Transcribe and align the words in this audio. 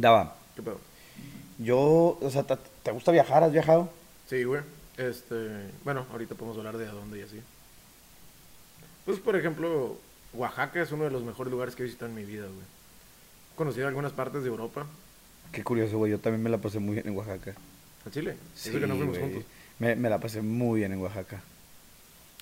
Daba. 0.00 0.34
¿Qué 0.56 0.62
pedo? 0.62 0.80
Yo, 1.58 2.18
o 2.20 2.30
sea, 2.30 2.44
¿te, 2.44 2.90
gusta 2.90 3.12
viajar? 3.12 3.44
¿Has 3.44 3.52
viajado? 3.52 3.90
Sí, 4.28 4.44
güey. 4.44 4.62
Este, 4.96 5.34
bueno, 5.84 6.06
ahorita 6.10 6.34
podemos 6.34 6.56
hablar 6.56 6.78
de 6.78 6.86
a 6.86 6.92
dónde 6.92 7.18
y 7.18 7.22
así. 7.22 7.40
Pues, 9.04 9.18
por 9.18 9.36
ejemplo, 9.36 9.98
Oaxaca 10.32 10.82
es 10.82 10.92
uno 10.92 11.04
de 11.04 11.10
los 11.10 11.22
mejores 11.22 11.50
lugares 11.50 11.74
que 11.74 11.82
he 11.82 11.86
visitado 11.86 12.10
en 12.10 12.14
mi 12.16 12.24
vida, 12.24 12.44
güey. 12.44 12.66
He 13.52 13.56
conocido 13.56 13.88
algunas 13.88 14.12
partes 14.12 14.42
de 14.42 14.48
Europa. 14.48 14.86
Qué 15.52 15.62
curioso, 15.62 15.98
güey. 15.98 16.12
Yo 16.12 16.18
también 16.18 16.42
me 16.42 16.50
la 16.50 16.58
pasé 16.58 16.78
muy 16.78 16.94
bien 16.94 17.06
en 17.08 17.16
Oaxaca. 17.16 17.54
¿A 18.06 18.10
Chile? 18.10 18.36
Sí, 18.54 18.70
Eso 18.70 18.80
que 18.80 18.86
no 18.86 18.96
fuimos 18.96 19.18
güey. 19.18 19.32
juntos. 19.32 19.50
Me, 19.78 19.96
me 19.96 20.08
la 20.08 20.18
pasé 20.18 20.40
muy 20.40 20.80
bien 20.80 20.92
en 20.92 21.00
Oaxaca. 21.00 21.42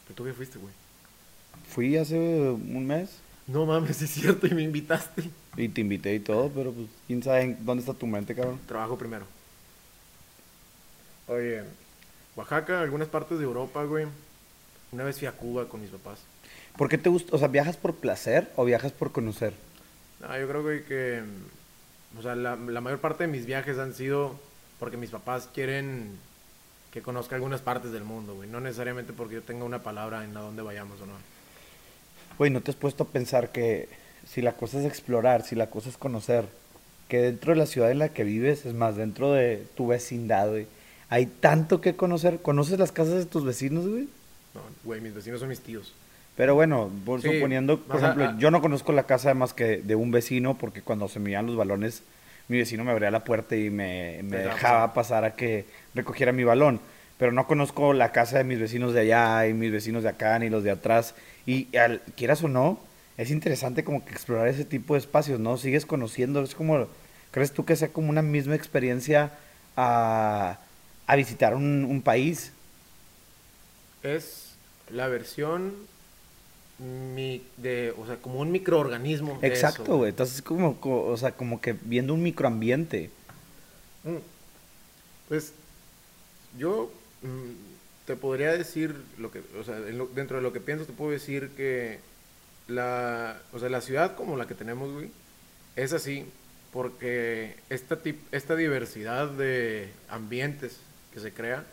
¿Pero 0.05 0.15
tú 0.15 0.25
qué 0.25 0.33
fuiste, 0.33 0.59
güey? 0.59 0.73
Fui 1.69 1.97
hace 1.97 2.17
un 2.17 2.87
mes 2.87 3.19
No 3.49 3.65
mames, 3.65 4.01
es 4.03 4.11
cierto, 4.11 4.47
y 4.47 4.51
me 4.51 4.63
invitaste. 4.63 5.25
y 5.57 5.69
te 5.69 5.81
invité 5.81 6.15
y 6.15 6.21
todo, 6.21 6.51
pero 6.55 6.73
pues, 6.73 6.87
quién 7.07 7.23
sabe 7.23 7.57
dónde 7.61 7.81
está 7.81 7.95
tu 7.95 8.07
mente, 8.07 8.35
cabrón. 8.35 8.61
Trabajo 8.67 8.97
primero. 8.97 9.27
Oye, 11.27 11.63
Oaxaca, 12.37 12.81
algunas 12.81 13.09
partes 13.09 13.39
de 13.39 13.45
Europa, 13.45 13.83
güey. 13.85 14.07
Una 14.93 15.05
vez 15.05 15.19
fui 15.19 15.27
a 15.27 15.33
Cuba 15.33 15.69
con 15.69 15.81
mis 15.81 15.91
papás. 15.91 16.21
¿Por 16.77 16.89
qué 16.89 16.99
te 16.99 17.09
gusta? 17.09 17.35
O 17.35 17.39
sea, 17.39 17.49
¿viajas 17.49 17.77
por 17.77 17.95
placer 17.95 18.53
o 18.57 18.65
viajas 18.65 18.93
por 18.93 19.13
conocer? 19.13 19.53
No, 20.21 20.39
yo 20.39 20.49
creo 20.49 20.63
güey, 20.63 20.85
que, 20.85 21.23
o 22.19 22.23
sea, 22.23 22.35
la, 22.35 22.57
la 22.57 22.81
mayor 22.81 23.01
parte 23.01 23.25
de 23.25 23.33
mis 23.33 23.47
viajes 23.47 23.79
han 23.79 23.95
sido 23.95 24.39
porque 24.79 24.97
mis 24.97 25.11
papás 25.11 25.49
quieren 25.53 26.19
que 26.93 27.03
conozca 27.03 27.35
algunas 27.35 27.61
partes 27.61 27.93
del 27.93 28.05
mundo, 28.05 28.35
güey. 28.35 28.49
No 28.49 28.61
necesariamente 28.61 29.13
porque 29.13 29.37
yo 29.37 29.43
tenga 29.43 29.65
una 29.65 29.83
palabra 29.83 30.25
en 30.25 30.37
a 30.37 30.41
dónde 30.41 30.63
vayamos 30.63 31.01
o 31.01 31.07
no. 31.07 31.15
Güey, 32.39 32.51
¿no 32.51 32.61
te 32.61 32.71
has 32.71 32.77
puesto 32.77 33.05
a 33.05 33.09
pensar 33.09 33.51
que 33.51 33.89
si 34.27 34.43
la 34.43 34.53
cosa 34.53 34.79
es 34.79 34.87
explorar, 34.87 35.43
si 35.43 35.55
la 35.57 35.69
cosa 35.71 35.89
es 35.89 35.97
conocer, 35.97 36.45
que 37.09 37.19
dentro 37.19 37.53
de 37.53 37.59
la 37.59 37.67
ciudad 37.67 37.91
en 37.91 37.99
la 37.99 38.11
que 38.11 38.25
vives, 38.25 38.67
es 38.67 38.75
más, 38.75 38.97
dentro 38.97 39.33
de 39.33 39.65
tu 39.77 39.89
vecindad, 39.89 40.49
güey, 40.51 40.67
hay 41.09 41.27
tanto 41.27 41.81
que 41.81 41.97
conocer? 41.97 42.41
¿Conoces 42.41 42.79
las 42.79 42.93
casas 42.93 43.15
de 43.15 43.27
tus 43.27 43.45
vecinos, 43.45 43.89
güey? 43.89 44.09
No, 44.55 44.61
güey, 44.85 45.01
mis 45.01 45.15
vecinos 45.15 45.41
son 45.41 45.49
mis 45.49 45.61
tíos. 45.61 45.95
Pero 46.37 46.55
bueno, 46.55 46.91
por 47.05 47.21
Sí, 47.21 47.29
suponiendo, 47.33 47.81
por 47.81 47.97
ejemplo, 47.97 48.25
ah- 48.25 48.37
yo 48.39 48.51
no 48.51 48.61
conozco 48.61 48.93
la 48.93 49.05
casa 49.05 49.35
más 49.35 49.55
que 49.55 49.79
de 49.79 49.95
un 49.97 50.13
vecino 50.13 50.57
porque 50.57 50.83
cuando 50.83 51.09
se 51.09 51.19
me 51.19 51.31
iban 51.31 51.47
los 51.47 51.57
balones, 51.57 52.03
mi 52.47 52.59
vecino 52.59 52.85
me 52.85 52.93
abría 52.93 53.11
la 53.11 53.25
puerta 53.25 53.57
y 53.57 53.71
me, 53.71 54.21
me 54.23 54.37
dejaba 54.39 54.95
pasar 54.95 55.25
a 55.25 55.35
que 55.35 55.65
recogiera 55.95 56.33
mi 56.33 56.45
balón. 56.45 56.81
Pero 57.19 57.33
no 57.33 57.49
conozco 57.49 57.93
la 57.93 58.13
casa 58.13 58.39
de 58.39 58.45
mis 58.45 58.61
vecinos 58.61 58.95
de 58.95 59.01
allá 59.01 59.49
y 59.49 59.55
mis 59.55 59.73
vecinos 59.73 60.05
de 60.05 60.11
acá 60.11 60.39
ni 60.39 60.49
los 60.49 60.63
de 60.63 60.71
atrás. 60.71 61.17
Y 61.49 61.75
al, 61.79 62.03
quieras 62.15 62.43
o 62.45 62.49
no, 62.49 62.79
es 63.17 63.31
interesante 63.31 63.83
como 63.83 64.05
que 64.05 64.13
explorar 64.13 64.49
ese 64.49 64.67
tipo 64.67 64.93
de 64.93 65.01
espacios, 65.01 65.41
¿no? 65.41 65.57
Sigues 65.57 65.87
conociendo, 65.87 66.43
es 66.43 66.55
como, 66.55 66.89
¿crees 67.31 67.53
tú 67.53 67.65
que 67.65 67.75
sea 67.75 67.89
como 67.89 68.11
una 68.11 68.21
misma 68.21 68.55
experiencia 68.55 69.33
a, 69.75 70.59
a 71.07 71.17
visitar 71.17 71.55
un, 71.55 71.87
un 71.87 72.03
país? 72.03 72.53
Es 74.03 74.51
la 74.91 75.09
versión 75.09 75.73
mi, 77.15 77.43
de, 77.57 77.95
o 77.99 78.07
sea, 78.07 78.17
como 78.17 78.41
un 78.41 78.53
microorganismo. 78.53 79.39
Exacto, 79.41 79.97
güey. 79.97 80.11
Entonces, 80.11 80.43
como, 80.43 80.79
co- 80.79 81.07
o 81.07 81.17
sea, 81.17 81.33
como 81.33 81.63
que 81.63 81.73
viendo 81.73 82.13
un 82.13 82.23
microambiente. 82.23 83.11
Mm. 84.05 84.19
Pues 85.31 85.55
yo 86.59 86.93
mm, 87.23 87.68
te 88.09 88.17
podría 88.17 88.53
decir 88.57 88.97
lo 89.19 89.31
que, 89.31 89.43
o 89.61 89.63
sea, 89.63 89.77
en 89.77 89.99
lo- 89.99 90.07
dentro 90.09 90.39
de 90.39 90.43
lo 90.43 90.53
que 90.53 90.61
pienso 90.61 90.85
te 90.87 90.93
puedo 90.93 91.11
decir 91.13 91.51
que 91.57 92.01
la, 92.67 93.39
o 93.53 93.59
sea, 93.61 93.69
la 93.69 93.81
ciudad 93.83 94.17
como 94.17 94.37
la 94.37 94.47
que 94.49 94.55
tenemos, 94.55 94.91
güey, 94.93 95.11
es 95.77 95.93
así 95.93 96.25
porque 96.73 97.55
esta 97.71 98.03
tip- 98.03 98.25
esta 98.33 98.57
diversidad 98.57 99.29
de 99.29 99.91
ambientes 100.09 100.79
que 101.15 101.21
se 101.21 101.33
crea 101.33 101.65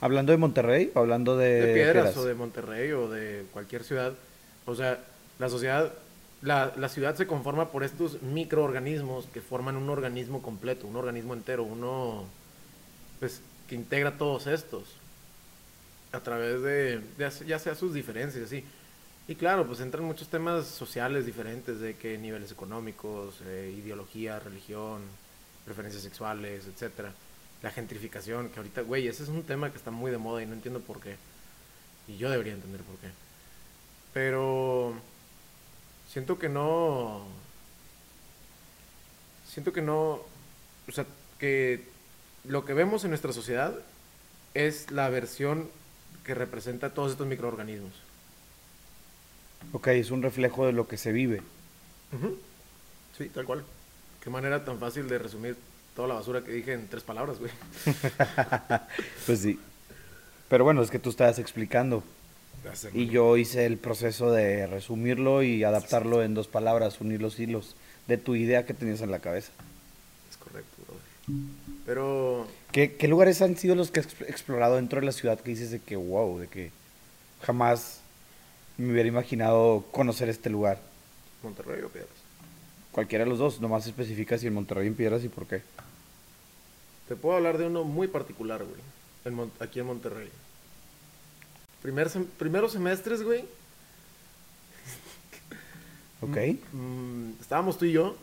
Hablando 0.00 0.32
de 0.32 0.38
Monterrey 0.38 0.90
o 0.94 0.98
hablando 1.00 1.36
de, 1.38 1.48
de 1.66 1.74
piedras 1.74 1.94
Piedras? 1.94 2.16
o 2.16 2.24
de 2.26 2.34
Monterrey 2.34 2.92
o 2.92 3.08
de 3.08 3.44
cualquier 3.52 3.84
ciudad, 3.84 4.12
o 4.66 4.74
sea, 4.74 4.98
la 5.38 5.48
sociedad 5.48 5.92
la, 6.42 6.72
la 6.76 6.88
ciudad 6.90 7.14
se 7.14 7.26
conforma 7.26 7.70
por 7.70 7.82
estos 7.84 8.20
microorganismos 8.22 9.26
que 9.32 9.40
forman 9.40 9.76
un 9.76 9.88
organismo 9.88 10.42
completo, 10.42 10.86
un 10.86 10.96
organismo 10.96 11.32
entero, 11.34 11.62
uno 11.64 12.24
pues 13.20 13.40
que 13.68 13.74
integra 13.74 14.18
todos 14.18 14.46
estos 14.46 14.84
a 16.16 16.22
través 16.22 16.62
de, 16.62 17.00
ya 17.46 17.58
sea 17.58 17.74
sus 17.74 17.94
diferencias 17.94 18.44
así. 18.44 18.64
Y 19.28 19.34
claro, 19.34 19.66
pues 19.66 19.80
entran 19.80 20.04
muchos 20.04 20.28
temas 20.28 20.66
sociales 20.66 21.26
diferentes 21.26 21.80
de 21.80 21.96
que 21.96 22.16
niveles 22.16 22.52
económicos, 22.52 23.40
eh, 23.44 23.74
ideología, 23.76 24.38
religión, 24.38 25.02
preferencias 25.64 26.04
sexuales, 26.04 26.64
etcétera. 26.66 27.12
La 27.62 27.72
gentrificación, 27.72 28.50
que 28.50 28.60
ahorita, 28.60 28.82
güey, 28.82 29.08
ese 29.08 29.24
es 29.24 29.28
un 29.28 29.42
tema 29.42 29.70
que 29.70 29.78
está 29.78 29.90
muy 29.90 30.12
de 30.12 30.18
moda 30.18 30.42
y 30.42 30.46
no 30.46 30.52
entiendo 30.52 30.80
por 30.80 31.00
qué. 31.00 31.16
Y 32.06 32.16
yo 32.18 32.30
debería 32.30 32.52
entender 32.52 32.82
por 32.82 32.96
qué. 32.98 33.08
Pero 34.14 34.94
siento 36.08 36.38
que 36.38 36.48
no. 36.48 37.26
Siento 39.48 39.72
que 39.72 39.82
no. 39.82 40.20
O 40.88 40.92
sea, 40.92 41.04
que 41.40 41.84
lo 42.44 42.64
que 42.64 42.74
vemos 42.74 43.02
en 43.02 43.10
nuestra 43.10 43.32
sociedad 43.32 43.74
es 44.54 44.92
la 44.92 45.08
versión 45.08 45.68
que 46.26 46.34
representa 46.34 46.90
todos 46.92 47.12
estos 47.12 47.26
microorganismos. 47.26 47.92
Ok, 49.72 49.86
es 49.88 50.10
un 50.10 50.22
reflejo 50.22 50.66
de 50.66 50.72
lo 50.72 50.88
que 50.88 50.96
se 50.96 51.12
vive. 51.12 51.40
Sí, 53.16 53.28
tal 53.28 53.44
cual. 53.44 53.64
Qué 54.22 54.28
manera 54.28 54.64
tan 54.64 54.80
fácil 54.80 55.08
de 55.08 55.18
resumir 55.18 55.56
toda 55.94 56.08
la 56.08 56.14
basura 56.14 56.42
que 56.42 56.50
dije 56.50 56.72
en 56.72 56.88
tres 56.88 57.04
palabras, 57.04 57.38
güey. 57.38 57.52
Pues 59.26 59.40
sí. 59.40 59.58
Pero 60.48 60.64
bueno, 60.64 60.82
es 60.82 60.90
que 60.90 60.98
tú 60.98 61.10
estabas 61.10 61.38
explicando. 61.38 62.02
Y 62.92 63.06
yo 63.06 63.36
hice 63.36 63.64
el 63.64 63.78
proceso 63.78 64.32
de 64.32 64.66
resumirlo 64.66 65.44
y 65.44 65.62
adaptarlo 65.62 66.24
en 66.24 66.34
dos 66.34 66.48
palabras, 66.48 67.00
unir 67.00 67.22
los 67.22 67.38
hilos 67.38 67.76
de 68.08 68.18
tu 68.18 68.34
idea 68.34 68.66
que 68.66 68.74
tenías 68.74 69.00
en 69.00 69.12
la 69.12 69.20
cabeza. 69.20 69.52
Es 70.28 70.36
correcto, 70.36 70.74
brother. 70.84 71.05
Pero 71.84 72.46
¿Qué, 72.72 72.96
qué 72.96 73.08
lugares 73.08 73.42
han 73.42 73.56
sido 73.56 73.74
los 73.74 73.90
que 73.90 74.00
has 74.00 74.06
explorado 74.22 74.76
dentro 74.76 75.00
de 75.00 75.06
la 75.06 75.12
ciudad 75.12 75.40
que 75.40 75.50
dices 75.50 75.70
de 75.70 75.80
que 75.80 75.96
wow, 75.96 76.38
de 76.38 76.48
que 76.48 76.70
jamás 77.42 78.00
me 78.76 78.92
hubiera 78.92 79.08
imaginado 79.08 79.84
conocer 79.92 80.28
este 80.28 80.50
lugar? 80.50 80.80
Monterrey 81.42 81.82
o 81.82 81.88
Piedras. 81.88 82.10
Cualquiera 82.92 83.24
de 83.24 83.30
los 83.30 83.38
dos, 83.38 83.60
nomás 83.60 83.86
especifica 83.86 84.38
si 84.38 84.46
en 84.46 84.54
Monterrey 84.54 84.86
en 84.86 84.94
Piedras 84.94 85.22
y 85.24 85.28
por 85.28 85.46
qué. 85.46 85.62
Te 87.08 87.14
puedo 87.16 87.36
hablar 87.36 87.58
de 87.58 87.66
uno 87.66 87.84
muy 87.84 88.08
particular, 88.08 88.64
güey. 88.64 88.80
en 89.24 89.50
aquí 89.60 89.80
en 89.80 89.86
Monterrey. 89.86 90.28
Primer 91.82 92.08
sem- 92.08 92.26
primeros 92.38 92.72
semestres, 92.72 93.22
güey. 93.22 93.44
¿Ok? 96.22 96.36
mm, 96.72 97.30
estábamos 97.40 97.78
tú 97.78 97.84
y 97.84 97.92
yo. 97.92 98.16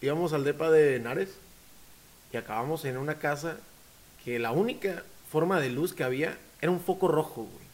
Íbamos 0.00 0.32
al 0.32 0.44
depa 0.44 0.70
de 0.70 0.96
Henares. 0.96 1.28
Y 2.34 2.36
acabamos 2.36 2.84
en 2.84 2.96
una 2.96 3.14
casa 3.20 3.58
que 4.24 4.40
la 4.40 4.50
única 4.50 5.04
forma 5.30 5.60
de 5.60 5.70
luz 5.70 5.94
que 5.94 6.02
había 6.02 6.36
era 6.60 6.72
un 6.72 6.80
foco 6.80 7.06
rojo, 7.06 7.42
güey. 7.42 7.64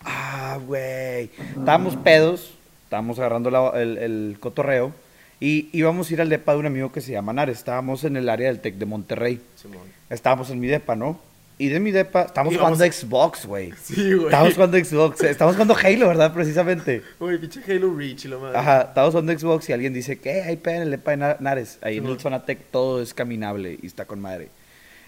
Ah, 0.00 0.58
güey. 0.66 1.30
Estábamos 1.58 1.96
pedos, 1.96 2.54
estábamos 2.84 3.18
agarrando 3.18 3.50
la- 3.50 3.68
el, 3.82 3.98
el 3.98 4.36
cotorreo 4.40 4.94
y 5.40 5.68
íbamos 5.76 6.08
a 6.08 6.12
ir 6.14 6.22
al 6.22 6.30
depa 6.30 6.52
de 6.54 6.58
un 6.60 6.66
amigo 6.66 6.90
que 6.90 7.02
se 7.02 7.12
llama 7.12 7.34
Nares. 7.34 7.58
Estábamos 7.58 8.02
en 8.04 8.16
el 8.16 8.30
área 8.30 8.48
del 8.48 8.60
Tec 8.60 8.76
de 8.76 8.86
Monterrey. 8.86 9.42
Simón. 9.56 9.82
Estábamos 10.08 10.48
en 10.48 10.58
mi 10.60 10.68
depa, 10.68 10.96
¿no? 10.96 11.20
Y 11.62 11.68
de 11.68 11.78
mi 11.78 11.90
depa, 11.92 12.26
Íbamos- 12.34 12.56
jugando 12.56 12.84
Xbox, 12.84 13.46
güey. 13.46 13.72
Sí, 13.82 14.12
güey. 14.14 14.24
Estábamos 14.26 14.54
jugando 14.54 14.78
Xbox, 14.78 15.22
estábamos 15.22 15.56
jugando 15.56 15.76
Halo, 15.76 16.08
¿verdad? 16.08 16.32
Precisamente. 16.34 17.02
Güey, 17.20 17.38
pinche 17.38 17.60
Halo 17.68 17.94
Reach 17.96 18.24
la 18.24 18.38
madre. 18.38 18.58
Ajá, 18.58 18.80
estábamos 18.88 19.12
jugando 19.14 19.38
Xbox 19.38 19.68
y 19.68 19.72
alguien 19.72 19.92
dice 19.92 20.18
que 20.18 20.42
hay 20.42 20.56
pedo 20.56 20.76
en 20.76 20.82
el 20.82 20.90
depa 20.90 21.12
de 21.12 21.16
Na- 21.18 21.36
Nares. 21.38 21.78
Ahí 21.82 21.98
en 21.98 22.02
Simón. 22.02 22.16
el 22.16 22.20
Zonatec 22.20 22.58
todo 22.70 23.00
es 23.00 23.14
caminable 23.14 23.78
y 23.80 23.86
está 23.86 24.04
con 24.06 24.20
madre. 24.20 24.48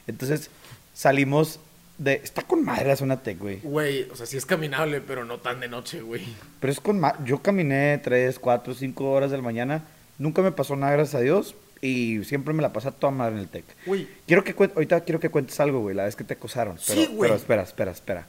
Entonces 0.06 0.50
salimos 0.93 1.58
de... 1.99 2.20
Está 2.23 2.43
con 2.43 2.64
madre 2.64 2.87
la 2.88 2.96
Zonatec, 2.96 3.38
güey. 3.38 3.61
Güey, 3.62 4.08
o 4.11 4.17
sea, 4.17 4.26
sí 4.26 4.37
es 4.37 4.46
caminable, 4.46 5.00
pero 5.00 5.25
no 5.25 5.38
tan 5.38 5.61
de 5.61 5.69
noche, 5.69 6.02
güey. 6.02 6.23
Pero 6.61 6.73
es 6.73 6.81
con 6.81 7.00
ma- 7.00 7.17
Yo 7.25 7.43
caminé 7.43 7.99
3, 8.02 8.38
4, 8.38 8.75
5 8.75 9.11
horas 9.11 9.31
de 9.31 9.37
la 9.38 9.43
mañana. 9.43 9.82
Nunca 10.19 10.43
me 10.43 10.52
pasó 10.52 10.76
nada, 10.76 10.93
gracias 10.93 11.17
a 11.17 11.20
Dios. 11.25 11.55
Y 11.84 12.25
siempre 12.25 12.54
me 12.54 12.62
la 12.62 12.72
pasé 12.72 12.88
a 12.88 12.92
toda 12.92 13.10
madre 13.10 13.34
en 13.34 13.40
el 13.40 13.48
TEC. 13.48 13.64
Güey, 13.84 14.08
Quiero 14.26 14.42
que 14.42 14.54
Ahorita 14.58 15.02
quiero 15.02 15.20
que 15.20 15.28
cuentes 15.28 15.60
algo, 15.60 15.81
güey, 15.81 15.94
la 15.94 16.04
vez 16.04 16.16
que 16.16 16.25
te 16.25 16.32
acosaron. 16.32 16.78
Pero, 16.86 16.98
Sí, 16.98 17.06
güey. 17.08 17.28
Pero 17.28 17.34
espera, 17.34 17.62
espera, 17.62 17.90
espera. 17.90 18.26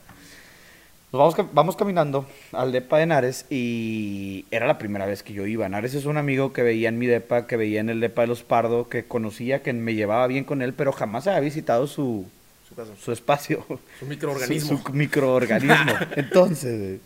Nos 1.10 1.34
vamos, 1.34 1.54
vamos 1.54 1.74
caminando 1.74 2.26
al 2.52 2.70
depa 2.70 2.98
de 2.98 3.06
Nares 3.06 3.46
y 3.48 4.44
era 4.50 4.66
la 4.66 4.76
primera 4.76 5.06
vez 5.06 5.22
que 5.22 5.32
yo 5.32 5.46
iba. 5.46 5.66
Nares 5.70 5.94
es 5.94 6.04
un 6.04 6.18
amigo 6.18 6.52
que 6.52 6.62
veía 6.62 6.90
en 6.90 6.98
mi 6.98 7.06
depa, 7.06 7.46
que 7.46 7.56
veía 7.56 7.80
en 7.80 7.88
el 7.88 8.00
depa 8.00 8.20
de 8.20 8.28
los 8.28 8.42
Pardo, 8.42 8.90
que 8.90 9.06
conocía, 9.06 9.62
que 9.62 9.72
me 9.72 9.94
llevaba 9.94 10.26
bien 10.26 10.44
con 10.44 10.60
él, 10.60 10.74
pero 10.74 10.92
jamás 10.92 11.26
había 11.26 11.40
visitado 11.40 11.86
su, 11.86 12.26
su 12.68 12.74
casa. 12.74 12.92
su 13.00 13.10
espacio. 13.10 13.64
Su 13.98 14.04
microorganismo. 14.06 14.76
Su, 14.76 14.84
su 14.84 14.92
microorganismo. 14.92 15.92
Entonces, 16.16 16.78
güey, 16.78 17.00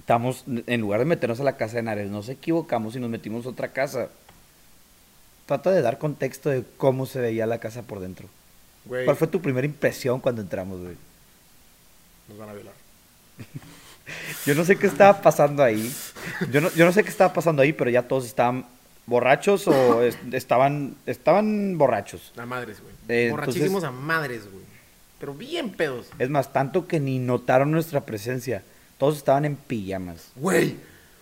estamos, 0.00 0.44
en 0.66 0.80
lugar 0.82 0.98
de 1.00 1.06
meternos 1.06 1.40
a 1.40 1.44
la 1.44 1.56
casa 1.56 1.76
de 1.76 1.84
Nares, 1.84 2.10
nos 2.10 2.28
equivocamos 2.28 2.94
y 2.94 3.00
nos 3.00 3.08
metimos 3.08 3.46
a 3.46 3.48
otra 3.48 3.68
casa. 3.68 4.10
Trata 5.52 5.70
de 5.70 5.82
dar 5.82 5.98
contexto 5.98 6.48
de 6.48 6.64
cómo 6.78 7.04
se 7.04 7.20
veía 7.20 7.44
la 7.46 7.58
casa 7.58 7.82
por 7.82 8.00
dentro. 8.00 8.26
Güey, 8.86 9.04
¿Cuál 9.04 9.18
fue 9.18 9.26
tu 9.28 9.42
primera 9.42 9.66
impresión 9.66 10.18
cuando 10.18 10.40
entramos, 10.40 10.80
güey? 10.80 10.96
nos 12.28 12.38
van 12.38 12.48
a 12.48 12.52
violar. 12.54 12.72
Yo 14.46 14.54
no 14.54 14.64
sé 14.64 14.76
qué 14.76 14.86
estaba 14.86 15.20
pasando 15.20 15.62
ahí. 15.62 15.92
Yo 16.50 16.62
no, 16.62 16.70
yo 16.72 16.86
no 16.86 16.92
sé 16.92 17.04
qué 17.04 17.10
estaba 17.10 17.32
pasando 17.34 17.60
ahí, 17.60 17.72
pero 17.74 17.90
ya 17.90 18.08
todos 18.08 18.24
estaban 18.24 18.64
borrachos 19.06 19.68
o 19.68 20.02
es- 20.06 20.16
estaban, 20.32 20.96
estaban 21.04 21.76
borrachos. 21.76 22.32
A 22.38 22.46
madres, 22.46 22.80
güey. 22.80 22.94
Eh, 23.08 23.28
Borrachísimos 23.30 23.84
entonces- 23.84 23.88
a 23.88 23.92
madres, 23.92 24.50
güey. 24.50 24.64
Pero 25.20 25.34
bien 25.34 25.70
pedos. 25.70 26.06
Es 26.18 26.30
más, 26.30 26.52
tanto 26.52 26.88
que 26.88 26.98
ni 26.98 27.18
notaron 27.18 27.70
nuestra 27.70 28.00
presencia. 28.06 28.62
Todos 28.98 29.18
estaban 29.18 29.44
en 29.44 29.56
pijamas. 29.56 30.28
Güey, 30.34 30.76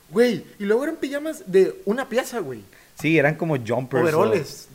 güey. 0.09 0.45
Y 0.61 0.65
luego 0.67 0.85
eran 0.85 0.97
pijamas 0.97 1.43
de 1.51 1.75
una 1.85 2.09
pieza, 2.09 2.39
güey. 2.39 2.63
Sí, 3.01 3.19
eran 3.19 3.35
como 3.37 3.57
jumpers. 3.57 4.01
o- 4.15 4.19
Overoles. 4.21 4.69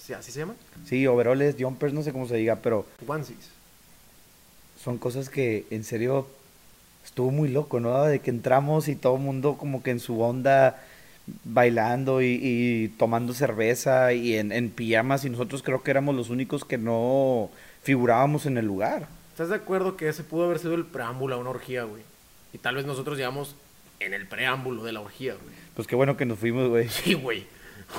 Sí, 0.00 0.12
¿Así 0.14 0.32
se 0.32 0.40
llaman? 0.40 0.56
sí, 0.84 1.06
overoles, 1.06 1.54
jumpers, 1.58 1.92
no 1.92 2.02
sé 2.02 2.12
cómo 2.12 2.26
se 2.26 2.36
diga, 2.36 2.56
pero 2.56 2.86
Onesies. 3.06 3.50
son 4.82 4.98
cosas 4.98 5.28
que 5.28 5.64
en 5.70 5.84
serio 5.84 6.26
estuvo 7.04 7.30
muy 7.30 7.48
loco, 7.48 7.78
¿no? 7.78 8.02
De 8.04 8.18
que 8.20 8.30
entramos 8.30 8.88
y 8.88 8.96
todo 8.96 9.14
el 9.16 9.22
mundo 9.22 9.56
como 9.56 9.82
que 9.82 9.90
en 9.92 10.00
su 10.00 10.20
onda 10.20 10.82
bailando 11.44 12.20
y, 12.20 12.38
y 12.42 12.88
tomando 12.98 13.32
cerveza 13.32 14.12
y 14.12 14.34
en, 14.34 14.50
en 14.50 14.70
pijamas 14.70 15.24
y 15.24 15.30
nosotros 15.30 15.62
creo 15.62 15.82
que 15.84 15.92
éramos 15.92 16.16
los 16.16 16.30
únicos 16.30 16.64
que 16.64 16.78
no 16.78 17.48
figurábamos 17.84 18.44
en 18.46 18.58
el 18.58 18.66
lugar. 18.66 19.06
¿Estás 19.30 19.50
de 19.50 19.54
acuerdo 19.56 19.96
que 19.96 20.08
ese 20.08 20.24
pudo 20.24 20.44
haber 20.46 20.58
sido 20.58 20.74
el 20.74 20.84
preámbulo 20.84 21.36
a 21.36 21.38
una 21.38 21.50
orgía, 21.50 21.84
güey? 21.84 22.02
Y 22.52 22.58
tal 22.58 22.74
vez 22.74 22.84
nosotros 22.86 23.16
llevamos 23.18 23.54
en 24.00 24.14
el 24.14 24.26
preámbulo 24.26 24.82
de 24.82 24.92
la 24.92 25.00
orgía, 25.00 25.34
güey. 25.34 25.54
Pues 25.74 25.88
qué 25.88 25.96
bueno 25.96 26.16
que 26.16 26.24
nos 26.24 26.38
fuimos, 26.38 26.68
güey. 26.68 26.88
Sí, 26.88 27.14
güey. 27.14 27.46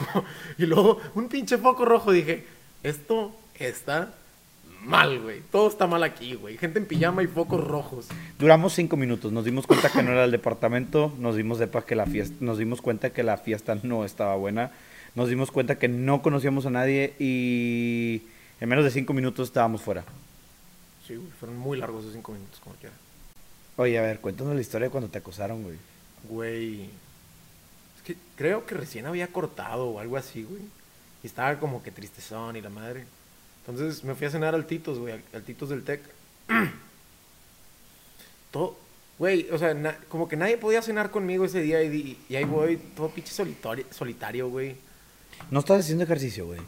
y 0.58 0.66
luego 0.66 1.00
un 1.16 1.28
pinche 1.28 1.58
foco 1.58 1.86
rojo 1.86 2.12
dije, 2.12 2.46
esto 2.84 3.36
está 3.60 4.14
mal, 4.86 5.20
güey. 5.20 5.42
Todo 5.52 5.68
está 5.68 5.88
mal 5.88 6.04
aquí, 6.04 6.36
güey. 6.36 6.58
Gente 6.58 6.80
en 6.80 6.86
pijama 6.86 7.24
y 7.24 7.28
focos 7.28 7.66
rojos. 7.66 8.08
Duramos 8.38 8.74
cinco 8.74 8.98
minutos, 8.98 9.32
nos 9.32 9.46
dimos 9.46 9.66
cuenta 9.68 9.90
que 9.90 10.04
no 10.04 10.12
era 10.12 10.26
el 10.26 10.32
departamento, 10.32 11.14
nos 11.20 11.36
dimos, 11.36 11.60
de 11.60 11.70
que 11.70 11.96
la 11.96 12.06
fiesta, 12.06 12.36
nos 12.40 12.58
dimos 12.58 12.82
cuenta 12.82 13.12
que 13.12 13.24
la 13.24 13.38
fiesta 13.38 13.78
no 13.84 14.06
estaba 14.06 14.36
buena, 14.36 14.72
nos 15.16 15.30
dimos 15.30 15.52
cuenta 15.52 15.80
que 15.80 15.88
no 15.88 16.22
conocíamos 16.22 16.66
a 16.66 16.70
nadie 16.70 17.14
y 17.20 18.24
en 18.60 18.70
menos 18.70 18.86
de 18.86 18.92
cinco 18.92 19.14
minutos 19.14 19.48
estábamos 19.48 19.82
fuera. 19.82 20.04
Sí, 21.08 21.16
güey. 21.16 21.30
Fueron 21.40 21.58
muy 21.58 21.78
largos 21.78 22.02
esos 22.02 22.14
cinco 22.14 22.32
minutos, 22.32 22.60
como 22.60 22.76
quiera. 22.76 22.96
Oye, 23.76 23.98
a 23.98 24.02
ver, 24.02 24.20
cuéntanos 24.20 24.56
la 24.56 24.62
historia 24.62 24.88
de 24.88 24.92
cuando 24.92 25.10
te 25.10 25.18
acosaron, 25.18 25.64
güey. 25.64 25.78
Güey. 26.30 26.90
Que 28.06 28.16
creo 28.36 28.66
que 28.66 28.76
recién 28.76 29.06
había 29.06 29.28
cortado 29.28 29.88
o 29.88 30.00
algo 30.00 30.18
así, 30.18 30.44
güey. 30.44 30.62
Y 31.24 31.28
estaba 31.28 31.58
como 31.60 31.84
que 31.84 31.92
tristezón 31.92 32.56
y 32.56 32.62
la 32.62 32.70
madre. 32.70 33.06
Entonces 33.66 34.04
me 34.04 34.16
fui 34.16 34.28
a 34.28 34.32
cenar 34.32 34.56
al 34.56 34.66
Titos, 34.66 35.00
güey, 35.00 35.14
al, 35.14 35.24
al 35.34 35.44
Titos 35.44 35.70
del 35.70 35.84
Tec. 35.84 36.02
todo, 38.52 38.78
güey, 39.18 39.48
o 39.52 39.58
sea, 39.58 39.74
na- 39.74 39.98
como 40.10 40.28
que 40.28 40.36
nadie 40.36 40.58
podía 40.58 40.82
cenar 40.82 41.12
conmigo 41.12 41.46
ese 41.46 41.62
día 41.62 41.82
y, 41.84 42.18
ahí 42.36 42.44
voy, 42.44 42.78
todo 42.96 43.10
pinche 43.10 43.34
solitario, 43.34 43.86
solitario, 43.92 44.50
güey. 44.50 44.76
No 45.50 45.60
estás 45.60 45.82
haciendo 45.82 46.04
ejercicio, 46.04 46.46
güey. 46.46 46.60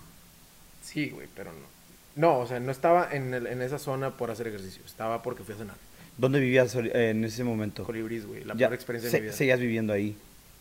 Sí, 0.84 1.10
güey, 1.10 1.28
pero 1.36 1.52
no. 1.52 1.76
No, 2.16 2.40
o 2.40 2.48
sea, 2.48 2.60
no 2.60 2.72
estaba 2.72 3.10
en, 3.12 3.34
el- 3.34 3.48
en 3.48 3.62
esa 3.62 3.78
zona 3.78 4.12
por 4.12 4.32
hacer 4.32 4.48
ejercicio, 4.48 4.82
estaba 4.86 5.22
porque 5.22 5.44
fui 5.44 5.56
a 5.56 5.58
cenar. 5.58 5.76
¿Dónde 6.18 6.40
vivías 6.40 6.74
en 6.76 7.26
ese 7.26 7.44
momento? 7.44 7.84
Colibris, 7.84 8.26
güey, 8.26 8.46
la 8.46 8.54
Ya, 8.54 8.68
peor 8.70 8.74
experiencia 8.76 9.12
se- 9.12 9.18
de 9.18 9.22
mi 9.22 9.28
vida. 9.28 9.38
Seguías 9.38 9.60
viviendo 9.60 9.94
ahí. 9.94 10.16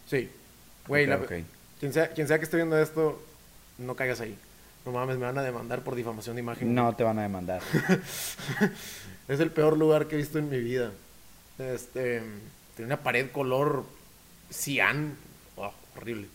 Sí. 0.09 0.29
Güey, 0.89 1.05
Ok, 1.05 1.09
la- 1.11 1.17
ok. 1.17 1.33
Quien, 1.81 1.93
sea, 1.93 2.09
quien 2.09 2.29
sea 2.29 2.39
que 2.39 2.45
esté 2.45 2.57
viendo 2.57 2.79
esto, 2.79 3.23
no 3.79 3.95
caigas 3.97 4.21
ahí. 4.21 4.37
No 4.87 4.93
mames, 4.93 5.17
me 5.17 5.25
van 5.27 5.39
a 5.39 5.43
demandar 5.43 5.83
por 5.83 5.95
difamación 5.95 6.37
de 6.37 6.43
imagen. 6.43 6.75
No 6.75 6.95
te 6.95 7.05
van 7.05 7.19
a 7.19 7.23
demandar. 7.23 7.61
Es 9.29 9.41
el 9.41 9.51
peor 9.51 9.79
lugar 9.79 10.07
que 10.07 10.17
he 10.17 10.19
visto 10.19 10.39
en 10.39 10.51
mi 10.51 10.59
vida. 10.61 10.93
Este, 11.59 12.23
tiene 12.77 12.87
una 12.93 13.03
pared 13.03 13.31
color 13.31 13.85
cian. 14.51 15.17
Oh, 15.57 15.73
horrible. 15.97 16.29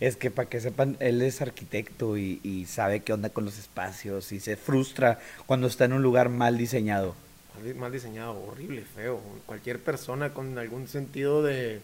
Es 0.00 0.16
que 0.16 0.30
para 0.30 0.48
que 0.48 0.60
sepan, 0.60 0.96
él 1.00 1.20
es 1.22 1.42
arquitecto 1.42 2.16
y, 2.16 2.40
y 2.42 2.64
sabe 2.66 3.00
qué 3.00 3.12
onda 3.12 3.28
con 3.30 3.44
los 3.44 3.58
espacios 3.58 4.32
y 4.32 4.40
se 4.40 4.56
frustra 4.56 5.18
cuando 5.46 5.66
está 5.66 5.84
en 5.86 5.92
un 5.94 6.02
lugar 6.02 6.28
mal 6.30 6.56
diseñado. 6.56 7.14
Mal, 7.54 7.64
di- 7.64 7.74
mal 7.74 7.92
diseñado, 7.92 8.32
horrible, 8.42 8.82
feo. 8.82 9.20
Cualquier 9.46 9.78
persona 9.80 10.32
con 10.32 10.56
algún 10.58 10.88
sentido 10.88 11.42
de 11.42 11.80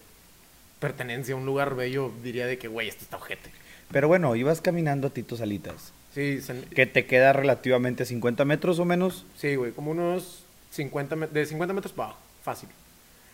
pertenencia 0.83 1.33
a 1.35 1.39
un 1.39 1.47
lugar 1.47 1.75
bello 1.75 2.13
diría 2.23 2.47
de 2.47 2.59
que, 2.59 2.69
güey, 2.69 2.89
esto 2.89 3.05
está 3.05 3.17
ojete. 3.17 3.51
Pero 3.91 4.09
bueno, 4.09 4.37
ibas 4.37 4.61
caminando 4.61 5.07
a 5.07 5.11
Tito 5.11 5.37
Salitas, 5.37 5.93
Sí, 6.15 6.43
se- 6.43 6.63
que 6.75 6.85
te 6.87 7.07
queda 7.07 7.33
relativamente 7.33 8.03
a 8.03 8.07
50 8.07 8.45
metros 8.45 8.79
o 8.79 8.85
menos. 8.85 9.25
Sí, 9.37 9.55
güey, 9.55 9.73
como 9.73 9.93
unos 9.93 10.45
50 10.71 11.17
met- 11.17 11.31
de 11.31 11.47
50 11.47 11.73
metros 11.73 11.93
para 11.95 12.11
abajo, 12.11 12.21
fácil. 12.43 12.69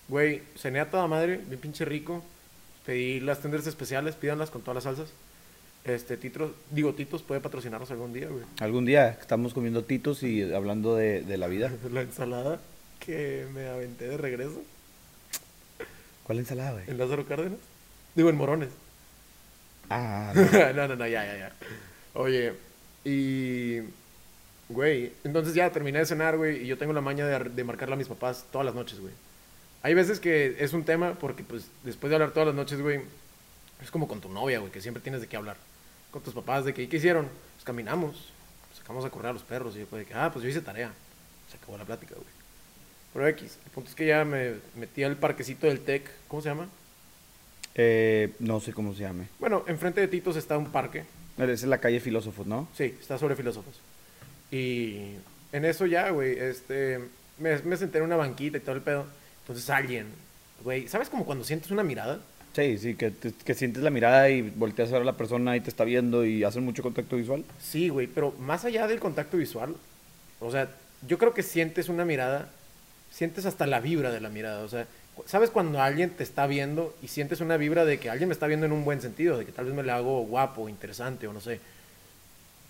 Güey, 0.08 0.42
cené 0.56 0.78
a 0.80 0.88
toda 0.90 1.06
madre, 1.08 1.40
bien 1.48 1.60
pinche 1.60 1.84
rico. 1.84 2.22
Pedí 2.86 3.18
las 3.20 3.40
tenders 3.40 3.66
especiales, 3.66 4.14
pídanlas 4.14 4.50
con 4.50 4.62
todas 4.62 4.76
las 4.76 4.84
salsas. 4.84 5.12
Este, 5.84 6.16
Titros, 6.16 6.52
digo, 6.70 6.94
Titos 6.94 7.22
puede 7.22 7.40
patrocinarnos 7.40 7.90
algún 7.90 8.12
día, 8.12 8.28
güey. 8.28 8.44
Algún 8.60 8.84
día 8.84 9.08
estamos 9.20 9.54
comiendo 9.54 9.84
titos 9.84 10.22
y 10.22 10.42
hablando 10.52 10.96
de, 10.96 11.22
de 11.22 11.36
la 11.38 11.46
vida. 11.46 11.72
La 11.92 12.02
ensalada 12.02 12.60
que 13.00 13.46
me 13.54 13.68
aventé 13.68 14.08
de 14.08 14.16
regreso 14.16 14.62
¿Cuál 16.28 16.40
ensalada, 16.40 16.72
güey? 16.72 16.84
en 16.86 16.98
Lázaro 16.98 17.26
Cárdenas. 17.26 17.58
Digo, 18.14 18.28
en 18.28 18.36
Morones. 18.36 18.68
Ah, 19.88 20.34
no, 20.76 20.86
no, 20.86 20.94
no, 20.94 21.06
ya, 21.06 21.24
ya, 21.24 21.38
ya. 21.38 21.52
Oye, 22.12 22.52
y. 23.02 23.78
Güey, 24.68 25.14
entonces 25.24 25.54
ya 25.54 25.72
terminé 25.72 26.00
de 26.00 26.04
cenar, 26.04 26.36
güey, 26.36 26.64
y 26.64 26.66
yo 26.66 26.76
tengo 26.76 26.92
la 26.92 27.00
maña 27.00 27.26
de, 27.26 27.48
de 27.48 27.64
marcarle 27.64 27.94
a 27.94 27.96
mis 27.96 28.08
papás 28.08 28.44
todas 28.52 28.66
las 28.66 28.74
noches, 28.74 29.00
güey. 29.00 29.14
Hay 29.82 29.94
veces 29.94 30.20
que 30.20 30.56
es 30.58 30.74
un 30.74 30.84
tema 30.84 31.14
porque, 31.18 31.42
pues, 31.44 31.70
después 31.82 32.10
de 32.10 32.16
hablar 32.16 32.32
todas 32.32 32.48
las 32.48 32.54
noches, 32.54 32.82
güey, 32.82 33.00
es 33.82 33.90
como 33.90 34.06
con 34.06 34.20
tu 34.20 34.28
novia, 34.28 34.58
güey, 34.58 34.70
que 34.70 34.82
siempre 34.82 35.02
tienes 35.02 35.22
de 35.22 35.28
qué 35.28 35.38
hablar. 35.38 35.56
Con 36.10 36.22
tus 36.22 36.34
papás, 36.34 36.66
de 36.66 36.74
que, 36.74 36.82
¿y 36.82 36.88
qué 36.88 36.98
hicieron? 36.98 37.26
Pues 37.54 37.64
caminamos, 37.64 38.30
sacamos 38.76 39.02
a 39.06 39.08
correr 39.08 39.30
a 39.30 39.32
los 39.32 39.44
perros, 39.44 39.74
y 39.76 39.78
después 39.78 40.00
de 40.00 40.06
que, 40.06 40.12
ah, 40.12 40.30
pues 40.30 40.42
yo 40.42 40.50
hice 40.50 40.60
tarea. 40.60 40.92
Se 41.50 41.56
acabó 41.56 41.78
la 41.78 41.86
plática, 41.86 42.14
güey. 42.14 42.28
Pero 43.12 43.26
X, 43.28 43.58
el 43.64 43.70
punto 43.70 43.90
es 43.90 43.96
que 43.96 44.06
ya 44.06 44.24
me 44.24 44.54
metí 44.76 45.02
al 45.02 45.16
parquecito 45.16 45.66
del 45.66 45.80
TEC, 45.80 46.08
¿cómo 46.28 46.42
se 46.42 46.48
llama? 46.50 46.68
eh, 47.80 48.32
no 48.40 48.58
sé 48.60 48.72
cómo 48.72 48.92
se 48.94 49.02
llame. 49.02 49.28
Bueno, 49.38 49.64
enfrente 49.68 50.00
de 50.00 50.08
Titos 50.08 50.36
está 50.36 50.58
un 50.58 50.72
parque. 50.72 51.04
Esa 51.36 51.52
es 51.52 51.62
la 51.64 51.78
calle 51.78 52.00
Filósofos, 52.00 52.46
¿no? 52.46 52.68
Sí, 52.76 52.96
está 53.00 53.16
sobre 53.18 53.36
filósofos. 53.36 53.76
Y 54.50 55.12
en 55.52 55.64
eso 55.64 55.86
ya, 55.86 56.10
güey, 56.10 56.36
este, 56.38 56.98
me, 57.38 57.58
me 57.62 57.76
senté 57.76 57.98
en 57.98 58.04
una 58.04 58.16
banquita 58.16 58.56
y 58.56 58.60
todo 58.60 58.74
el 58.74 58.82
pedo. 58.82 59.06
Entonces 59.42 59.70
alguien, 59.70 60.06
güey, 60.64 60.88
¿sabes 60.88 61.08
como 61.08 61.24
cuando 61.24 61.44
sientes 61.44 61.70
una 61.70 61.84
mirada? 61.84 62.20
Sí, 62.54 62.76
sí, 62.78 62.94
que, 62.96 63.12
te- 63.12 63.32
que 63.32 63.54
sientes 63.54 63.82
la 63.84 63.90
mirada 63.90 64.28
y 64.30 64.42
volteas 64.42 64.88
a 64.88 64.92
ver 64.94 65.02
a 65.02 65.04
la 65.04 65.16
persona 65.16 65.54
y 65.56 65.60
te 65.60 65.70
está 65.70 65.84
viendo 65.84 66.24
y 66.24 66.42
hacen 66.42 66.64
mucho 66.64 66.82
contacto 66.82 67.14
visual. 67.16 67.44
Sí, 67.62 67.88
güey, 67.90 68.08
pero 68.08 68.32
más 68.40 68.64
allá 68.64 68.88
del 68.88 68.98
contacto 68.98 69.36
visual, 69.36 69.76
o 70.40 70.50
sea, 70.50 70.68
yo 71.06 71.18
creo 71.18 71.32
que 71.34 71.44
sientes 71.44 71.88
una 71.88 72.04
mirada, 72.04 72.50
sientes 73.18 73.46
hasta 73.46 73.66
la 73.66 73.80
vibra 73.80 74.12
de 74.12 74.20
la 74.20 74.28
mirada, 74.28 74.62
o 74.62 74.68
sea, 74.68 74.86
¿sabes 75.26 75.50
cuando 75.50 75.82
alguien 75.82 76.10
te 76.10 76.22
está 76.22 76.46
viendo 76.46 76.94
y 77.02 77.08
sientes 77.08 77.40
una 77.40 77.56
vibra 77.56 77.84
de 77.84 77.98
que 77.98 78.10
alguien 78.10 78.28
me 78.28 78.32
está 78.32 78.46
viendo 78.46 78.64
en 78.64 78.70
un 78.70 78.84
buen 78.84 79.00
sentido, 79.00 79.36
de 79.36 79.44
que 79.44 79.50
tal 79.50 79.64
vez 79.64 79.74
me 79.74 79.82
le 79.82 79.90
hago 79.90 80.22
guapo, 80.22 80.68
interesante 80.68 81.26
o 81.26 81.32
no 81.32 81.40
sé? 81.40 81.58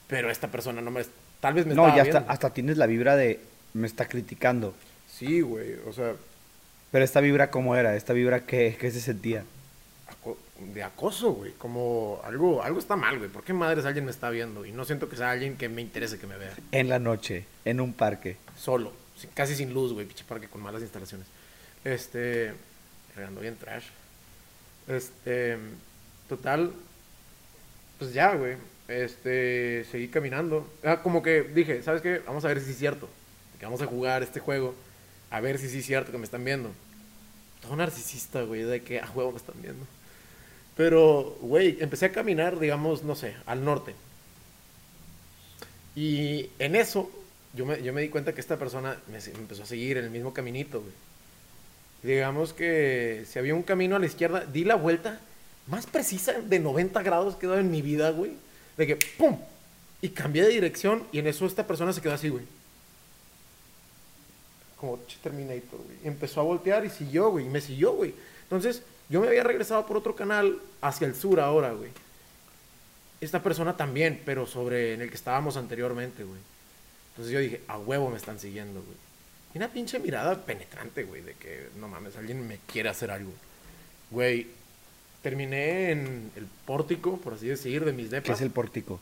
Pero 0.07 0.31
esta 0.31 0.49
persona 0.49 0.81
no 0.81 0.91
me, 0.91 1.03
tal 1.41 1.53
vez 1.53 1.67
me 1.67 1.75
no, 1.75 1.87
ya 1.89 2.01
hasta, 2.01 2.03
viendo. 2.03 2.33
hasta 2.33 2.51
tienes 2.55 2.79
la 2.79 2.87
vibra 2.87 3.15
de 3.15 3.41
me 3.75 3.87
está 3.87 4.09
criticando. 4.09 4.73
Sí, 5.07 5.43
güey, 5.43 5.75
o 5.87 5.93
sea, 5.93 6.15
Pero 6.93 7.05
esta 7.05 7.21
vibra, 7.21 7.51
¿cómo 7.51 7.77
era? 7.77 7.95
Esta 7.95 8.15
vibra, 8.15 8.47
¿qué, 8.47 8.75
qué 8.81 8.91
se 8.91 9.03
sentía? 9.03 9.45
de 10.75 10.83
acoso, 10.83 11.33
güey. 11.35 11.53
Como 11.53 12.21
algo, 12.25 12.63
algo 12.63 12.79
está 12.79 12.97
mal, 12.97 13.19
güey. 13.19 13.31
¿Por 13.31 13.45
qué 13.45 13.53
madres 13.53 13.85
alguien 13.85 14.07
me 14.07 14.11
está 14.11 14.31
viendo? 14.31 14.65
Y 14.65 14.73
no 14.73 14.87
siento 14.87 15.11
que 15.11 15.17
sea 15.17 15.31
alguien 15.31 15.59
que 15.59 15.69
me 15.69 15.83
interese 15.83 16.19
que 16.19 16.27
me 16.27 16.39
vea. 16.39 16.55
En 16.73 16.89
la 16.89 16.99
noche, 16.99 17.45
en 17.67 17.81
un 17.81 17.93
parque. 17.93 18.39
Solo. 18.57 18.93
Casi 19.35 19.55
sin 19.55 19.73
luz, 19.75 19.93
güey. 19.93 20.07
Pinche 20.07 20.25
parque 20.25 20.49
con 20.49 20.63
malas 20.63 20.83
instalaciones. 20.83 21.27
Este. 21.85 22.53
Regando 23.17 23.41
bien 23.41 23.57
trash. 23.57 23.87
Este. 24.87 25.59
Total. 26.29 26.73
Pues 27.99 28.13
ya, 28.13 28.35
güey. 28.35 28.57
Este. 28.89 29.85
Seguí 29.91 30.09
caminando. 30.09 30.71
Ah, 30.85 31.03
como 31.03 31.23
que 31.23 31.43
dije, 31.43 31.83
¿sabes 31.83 32.03
qué? 32.03 32.21
Vamos 32.27 32.45
a 32.45 32.49
ver 32.49 32.61
si 32.61 32.71
es 32.71 32.79
cierto. 32.79 33.09
Que 33.59 33.67
vamos 33.67 33.83
a 33.83 33.87
jugar 33.87 34.23
este 34.23 34.41
juego. 34.41 34.75
A 35.31 35.41
ver 35.41 35.59
si 35.59 35.67
es 35.67 35.87
cierto 35.87 36.13
que 36.13 36.19
me 36.19 36.25
están 36.25 36.45
viendo. 36.45 36.71
Todo 37.61 37.77
narcisista, 37.77 38.43
güey. 38.43 38.63
De 38.63 38.83
que 38.83 39.01
a 39.01 39.07
juego 39.07 39.33
me 39.33 39.39
están 39.39 39.61
viendo. 39.61 39.85
Pero, 40.79 41.37
güey, 41.41 41.77
empecé 41.81 42.07
a 42.07 42.13
caminar, 42.13 42.61
digamos, 42.61 43.03
no 43.03 43.17
sé, 43.17 43.35
al 43.47 43.65
norte. 43.65 43.97
Y 45.97 46.51
en 46.61 46.77
eso, 46.77 47.11
yo 47.55 47.67
me, 47.67 47.83
yo 47.83 47.93
me 47.93 48.03
di 48.03 48.09
cuenta 48.09 48.35
que 48.35 48.41
esta 48.41 48.57
persona 48.57 48.99
me, 49.09 49.19
empezó 49.19 49.63
a 49.63 49.67
seguir 49.67 49.99
en 49.99 50.05
el 50.05 50.11
mismo 50.11 50.33
caminito, 50.33 50.81
güey. 50.81 50.93
Digamos 52.03 52.53
que 52.53 53.25
si 53.29 53.39
había 53.39 53.55
un 53.55 53.63
camino 53.63 53.97
a 53.97 53.99
la 53.99 54.07
izquierda, 54.07 54.45
di 54.45 54.65
la 54.65 54.77
vuelta 54.77 55.21
más 55.67 55.87
precisa 55.87 56.33
de 56.33 56.59
90 56.59 57.03
grados 57.03 57.37
que 57.37 57.47
he 57.47 57.49
dado 57.49 57.61
en 57.61 57.71
mi 57.71 57.83
vida, 57.83 58.11
güey. 58.11 58.33
De 58.77 58.87
que, 58.87 58.97
¡pum! 58.97 59.39
Y 60.01 60.11
cambié 60.11 60.43
de 60.43 60.51
dirección 60.51 61.05
y 61.11 61.19
en 61.19 61.27
eso 61.27 61.47
esta 61.47 61.67
persona 61.67 61.93
se 61.93 62.01
quedó 62.01 62.15
así, 62.15 62.29
güey. 62.29 62.45
Como 64.77 65.01
"Che, 65.07 65.19
Terminator, 65.23 65.81
güey. 65.81 65.99
Empezó 66.05 66.41
a 66.41 66.45
voltear 66.45 66.85
y 66.85 66.91
siguió, 66.91 67.31
güey. 67.31 67.47
Y 67.47 67.49
me 67.49 67.61
siguió, 67.61 67.93
güey. 67.93 68.15
Entonces, 68.45 68.83
yo 69.09 69.21
me 69.21 69.27
había 69.27 69.43
regresado 69.43 69.85
por 69.87 69.97
otro 69.97 70.15
canal 70.15 70.61
hacia 70.81 71.07
el 71.07 71.17
sur 71.17 71.41
ahora, 71.41 71.73
güey. 71.73 71.91
Esta 73.21 73.43
persona 73.43 73.77
también, 73.77 74.23
pero 74.25 74.47
sobre 74.47 74.95
en 74.95 75.03
el 75.03 75.09
que 75.09 75.17
estábamos 75.17 75.57
anteriormente, 75.57 76.23
güey. 76.23 76.39
Entonces 77.19 77.33
yo 77.33 77.41
dije, 77.41 77.61
a 77.67 77.79
huevo 77.79 78.11
me 78.11 78.17
están 78.17 78.39
siguiendo, 78.39 78.81
güey. 78.81 78.97
Y 79.55 79.59
una 79.59 79.69
pinche 79.69 79.99
mirada 79.99 80.45
penetrante, 80.45 81.03
güey, 81.03 81.23
de 81.23 81.35
que 81.35 81.69
no 81.81 81.89
mames, 81.89 82.15
alguien 82.17 82.47
me 82.47 82.59
quiere 82.71 82.89
hacer 82.91 83.11
algo. 83.11 83.33
Güey, 84.11 84.47
terminé 85.23 85.91
en 85.91 86.31
el 86.37 86.47
pórtico, 86.65 87.19
por 87.19 87.35
así 87.35 87.49
decir, 87.49 87.85
de 87.85 87.93
mis 87.93 88.09
¿Qué 88.09 88.17
depas. 88.17 88.37
es 88.37 88.43
el 88.43 88.51
pórtico? 88.51 89.01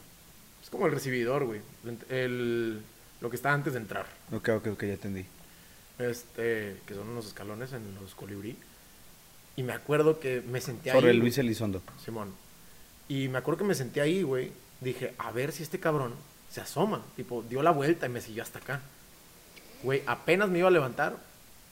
Es 0.62 0.70
como 0.70 0.86
el 0.86 0.92
recibidor, 0.92 1.44
güey. 1.44 1.60
El, 1.84 2.16
el- 2.16 2.82
lo 3.20 3.28
que 3.30 3.36
está 3.36 3.52
antes 3.52 3.74
de 3.74 3.80
entrar. 3.80 4.06
Ok, 4.32 4.48
ok, 4.48 4.66
ok, 4.68 4.82
ya 4.84 4.92
entendí. 4.94 5.24
Este, 5.98 6.76
que 6.86 6.94
son 6.94 7.08
unos 7.08 7.26
escalones 7.26 7.72
en 7.72 7.94
los 8.00 8.14
colibrí. 8.14 8.56
Y 9.56 9.62
me 9.62 9.72
acuerdo 9.72 10.20
que 10.20 10.42
me 10.42 10.60
senté 10.60 10.92
Sobre 10.92 11.10
ahí. 11.10 11.16
Luis 11.16 11.38
Elizondo. 11.38 11.82
Simón. 12.04 12.34
Y 13.08 13.28
me 13.28 13.38
acuerdo 13.38 13.58
que 13.58 13.64
me 13.64 13.74
senté 13.74 14.00
ahí, 14.00 14.22
güey. 14.22 14.52
Dije, 14.80 15.14
a 15.18 15.30
ver 15.32 15.52
si 15.52 15.62
este 15.62 15.80
cabrón 15.80 16.14
se 16.56 16.62
asoma. 16.62 17.02
Tipo, 17.16 17.42
dio 17.42 17.62
la 17.62 17.70
vuelta 17.70 18.06
y 18.06 18.08
me 18.08 18.22
siguió 18.22 18.42
hasta 18.42 18.60
acá. 18.60 18.80
Güey, 19.82 20.02
apenas 20.06 20.48
me 20.48 20.60
iba 20.60 20.68
a 20.68 20.70
levantar 20.70 21.18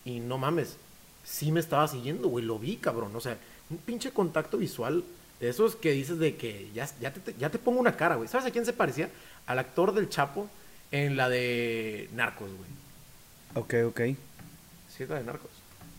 y 0.05 0.21
no 0.21 0.37
mames, 0.37 0.77
sí 1.25 1.51
me 1.51 1.61
estaba 1.61 1.89
siguiendo, 1.89 2.29
güey. 2.29 2.45
Lo 2.45 2.59
vi, 2.59 2.77
cabrón. 2.77 3.17
O 3.17 3.21
sea, 3.21 3.39
un 3.71 3.79
pinche 3.79 4.11
contacto 4.11 4.59
visual 4.59 5.03
de 5.41 5.49
esos 5.49 5.75
que 5.75 5.93
dices 5.93 6.19
de 6.19 6.37
que 6.37 6.71
ya, 6.75 6.87
ya, 7.01 7.15
te, 7.15 7.35
ya 7.39 7.49
te 7.49 7.59
pongo 7.59 7.81
una 7.81 7.97
cara, 7.97 8.17
güey. 8.17 8.29
¿Sabes 8.29 8.47
a 8.47 8.51
quién 8.51 8.67
se 8.67 8.75
parecía? 8.75 9.09
Al 9.47 9.59
actor 9.59 9.95
del 9.95 10.11
Chapo 10.11 10.51
en 10.91 11.17
la 11.17 11.31
de 11.31 12.11
Narcos, 12.13 12.51
güey. 12.51 12.71
Ok, 13.55 13.89
ok. 13.89 14.19
Sí, 14.95 15.05
es 15.05 15.09
la 15.09 15.17
de 15.17 15.25
Narcos. 15.25 15.51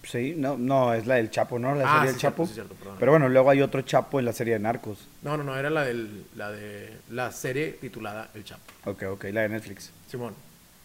Sí, 0.06 0.34
no, 0.38 0.58
no, 0.58 0.94
es 0.94 1.08
la 1.08 1.16
del 1.16 1.30
Chapo, 1.32 1.58
¿no? 1.60 1.74
La 1.76 1.84
Ah, 1.86 1.94
serie 1.98 2.08
sí, 2.10 2.14
del 2.14 2.22
Chapo. 2.22 2.46
sí, 2.48 2.54
cierto, 2.54 2.76
perdón. 2.76 2.96
Pero 3.00 3.12
bueno, 3.12 3.28
luego 3.30 3.50
hay 3.50 3.62
otro 3.62 3.82
Chapo 3.82 4.20
en 4.20 4.26
la 4.26 4.34
serie 4.34 4.54
de 4.54 4.60
Narcos. 4.60 5.08
No, 5.24 5.36
no, 5.38 5.44
no, 5.44 5.58
era 5.58 5.70
la, 5.70 5.84
del, 5.84 6.26
la 6.36 6.52
de 6.52 6.98
la 7.10 7.32
serie 7.32 7.72
titulada 7.74 8.30
El 8.34 8.44
Chapo. 8.44 8.62
Ok, 8.86 9.04
ok, 9.12 9.24
la 9.32 9.42
de 9.42 9.50
Netflix. 9.50 9.92
Simón, 10.10 10.36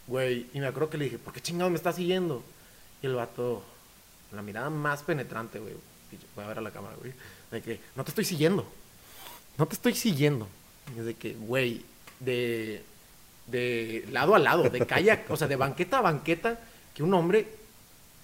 güey, 0.07 0.47
y 0.53 0.59
me 0.59 0.67
acuerdo 0.67 0.89
que 0.89 0.97
le 0.97 1.05
dije, 1.05 1.17
¿por 1.19 1.33
qué 1.33 1.41
chingados 1.41 1.71
me 1.71 1.77
está 1.77 1.93
siguiendo? 1.93 2.43
Y 3.01 3.05
el 3.07 3.15
vato, 3.15 3.63
la 4.31 4.41
mirada 4.41 4.69
más 4.69 5.03
penetrante, 5.03 5.59
güey, 5.59 5.73
voy 6.35 6.45
a 6.45 6.47
ver 6.47 6.57
a 6.57 6.61
la 6.61 6.71
cámara, 6.71 6.95
güey, 6.99 7.13
de 7.51 7.61
que, 7.61 7.79
no 7.95 8.03
te 8.03 8.09
estoy 8.11 8.25
siguiendo, 8.25 8.65
no 9.57 9.65
te 9.67 9.73
estoy 9.75 9.93
siguiendo. 9.93 10.47
Y 10.95 10.99
es 10.99 11.05
de 11.05 11.13
que, 11.13 11.33
güey, 11.35 11.83
de, 12.19 12.83
de 13.47 14.05
lado 14.11 14.35
a 14.35 14.39
lado, 14.39 14.63
de 14.69 14.85
calle, 14.85 15.19
o 15.29 15.37
sea, 15.37 15.47
de 15.47 15.55
banqueta 15.55 15.99
a 15.99 16.01
banqueta, 16.01 16.59
que 16.93 17.03
un 17.03 17.13
hombre 17.13 17.47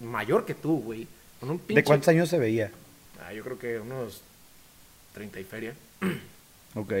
mayor 0.00 0.44
que 0.44 0.54
tú, 0.54 0.80
güey, 0.80 1.06
con 1.40 1.50
un 1.50 1.58
pinche... 1.58 1.80
¿De 1.80 1.84
cuántos 1.84 2.08
años 2.08 2.28
se 2.28 2.38
veía? 2.38 2.70
Ah, 3.20 3.32
yo 3.32 3.42
creo 3.42 3.58
que 3.58 3.78
unos 3.78 4.22
30 5.14 5.40
y 5.40 5.44
feria. 5.44 5.74
Ok. 6.74 6.92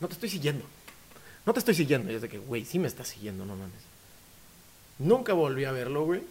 No 0.00 0.08
te 0.08 0.14
estoy 0.14 0.28
siguiendo. 0.28 0.64
No 1.44 1.52
te 1.52 1.58
estoy 1.58 1.74
siguiendo. 1.74 2.10
Y 2.10 2.14
es 2.14 2.22
de 2.22 2.28
que, 2.28 2.38
güey, 2.38 2.64
sí 2.64 2.78
me 2.78 2.88
estás 2.88 3.08
siguiendo, 3.08 3.44
no 3.44 3.56
mames. 3.56 3.82
Nunca 4.98 5.32
volví 5.32 5.64
a 5.64 5.72
verlo, 5.72 6.04
güey. 6.04 6.22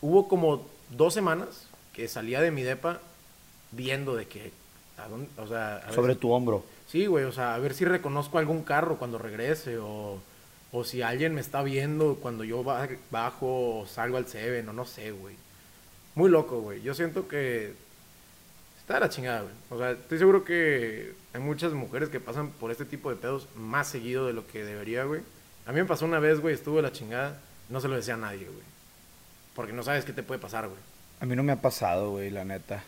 Hubo 0.00 0.28
como 0.28 0.66
dos 0.90 1.14
semanas 1.14 1.66
que 1.92 2.08
salía 2.08 2.40
de 2.40 2.50
mi 2.50 2.62
depa 2.62 3.00
viendo 3.72 4.14
de 4.14 4.26
que, 4.26 4.52
¿a 4.96 5.08
dónde? 5.08 5.28
O 5.38 5.46
sea, 5.46 5.76
a 5.78 5.92
Sobre 5.92 6.14
tu 6.14 6.30
hombro. 6.30 6.64
Sí, 6.86 7.06
güey, 7.06 7.24
o 7.24 7.32
sea, 7.32 7.54
a 7.54 7.58
ver 7.58 7.74
si 7.74 7.84
reconozco 7.84 8.38
algún 8.38 8.62
carro 8.62 8.98
cuando 8.98 9.18
regrese 9.18 9.78
o, 9.78 10.20
o 10.72 10.84
si 10.84 11.02
alguien 11.02 11.34
me 11.34 11.40
está 11.40 11.62
viendo 11.62 12.16
cuando 12.16 12.44
yo 12.44 12.62
ba- 12.62 12.88
bajo 13.10 13.80
o 13.80 13.86
salgo 13.86 14.16
al 14.16 14.26
Seven 14.26 14.68
o 14.68 14.72
no 14.72 14.84
sé, 14.84 15.10
güey. 15.12 15.36
Muy 16.14 16.30
loco, 16.30 16.60
güey. 16.60 16.82
Yo 16.82 16.94
siento 16.94 17.28
que 17.28 17.72
está 18.80 19.00
la 19.00 19.08
chingada, 19.08 19.42
güey. 19.42 19.54
O 19.70 19.78
sea, 19.78 19.92
estoy 19.92 20.18
seguro 20.18 20.44
que 20.44 21.12
hay 21.32 21.40
muchas 21.40 21.72
mujeres 21.72 22.08
que 22.08 22.20
pasan 22.20 22.50
por 22.50 22.70
este 22.70 22.84
tipo 22.84 23.10
de 23.10 23.16
pedos 23.16 23.48
más 23.56 23.88
seguido 23.88 24.26
de 24.26 24.32
lo 24.32 24.46
que 24.46 24.64
debería, 24.64 25.04
güey. 25.04 25.20
A 25.66 25.72
mí 25.72 25.80
me 25.80 25.84
pasó 25.86 26.04
una 26.06 26.18
vez, 26.18 26.40
güey, 26.40 26.54
estuvo 26.54 26.76
de 26.76 26.82
la 26.82 26.92
chingada, 26.92 27.38
no 27.68 27.80
se 27.80 27.88
lo 27.88 27.96
decía 27.96 28.14
a 28.14 28.18
nadie, 28.18 28.46
güey. 28.46 28.66
Porque 29.54 29.72
no 29.72 29.82
sabes 29.82 30.04
qué 30.04 30.12
te 30.12 30.22
puede 30.22 30.40
pasar, 30.40 30.66
güey. 30.66 30.80
A 31.20 31.26
mí 31.26 31.34
no 31.36 31.42
me 31.42 31.52
ha 31.52 31.60
pasado, 31.60 32.12
güey, 32.12 32.30
la 32.30 32.44
neta. 32.44 32.82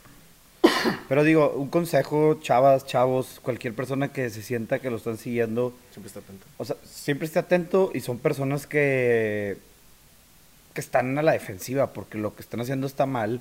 Pero 1.08 1.24
digo, 1.24 1.50
un 1.56 1.68
consejo, 1.68 2.38
chavas, 2.40 2.86
chavos, 2.86 3.40
cualquier 3.42 3.74
persona 3.74 4.12
que 4.12 4.30
se 4.30 4.42
sienta 4.42 4.78
que 4.78 4.90
lo 4.90 4.96
están 4.96 5.16
siguiendo, 5.18 5.72
Siempre 5.92 6.08
está 6.08 6.20
atento. 6.20 6.46
o 6.58 6.64
sea, 6.64 6.76
siempre 6.84 7.26
esté 7.26 7.38
atento 7.38 7.90
y 7.94 8.00
son 8.00 8.18
personas 8.18 8.66
que 8.66 9.56
que 10.74 10.80
están 10.80 11.18
a 11.18 11.22
la 11.22 11.32
defensiva 11.32 11.88
porque 11.92 12.16
lo 12.16 12.36
que 12.36 12.42
están 12.42 12.60
haciendo 12.60 12.86
está 12.86 13.04
mal 13.04 13.40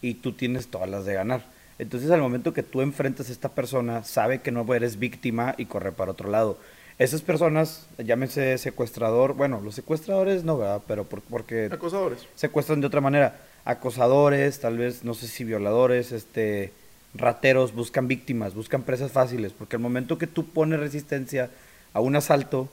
y 0.00 0.14
tú 0.14 0.32
tienes 0.32 0.68
todas 0.68 0.88
las 0.88 1.04
de 1.04 1.12
ganar. 1.12 1.44
Entonces, 1.78 2.10
al 2.10 2.20
momento 2.22 2.54
que 2.54 2.62
tú 2.62 2.80
enfrentas 2.80 3.28
a 3.28 3.32
esta 3.32 3.50
persona, 3.50 4.02
sabe 4.02 4.40
que 4.40 4.50
no 4.50 4.66
eres 4.74 4.98
víctima 4.98 5.54
y 5.58 5.66
corre 5.66 5.92
para 5.92 6.12
otro 6.12 6.30
lado. 6.30 6.56
Esas 6.98 7.20
personas, 7.20 7.86
llámese 7.98 8.56
secuestrador, 8.56 9.34
bueno, 9.34 9.60
los 9.62 9.74
secuestradores 9.74 10.44
no, 10.44 10.56
¿verdad? 10.56 10.80
Pero 10.86 11.04
por- 11.04 11.20
porque 11.22 11.68
Acosadores. 11.70 12.26
secuestran 12.34 12.80
de 12.80 12.86
otra 12.86 13.00
manera. 13.02 13.38
Acosadores, 13.66 14.58
tal 14.60 14.78
vez, 14.78 15.04
no 15.04 15.12
sé 15.12 15.26
si 15.28 15.44
violadores, 15.44 16.12
este, 16.12 16.72
rateros, 17.14 17.74
buscan 17.74 18.08
víctimas, 18.08 18.54
buscan 18.54 18.82
presas 18.82 19.12
fáciles, 19.12 19.52
porque 19.52 19.76
al 19.76 19.82
momento 19.82 20.18
que 20.18 20.26
tú 20.26 20.46
pones 20.46 20.80
resistencia 20.80 21.50
a 21.92 22.00
un 22.00 22.16
asalto, 22.16 22.68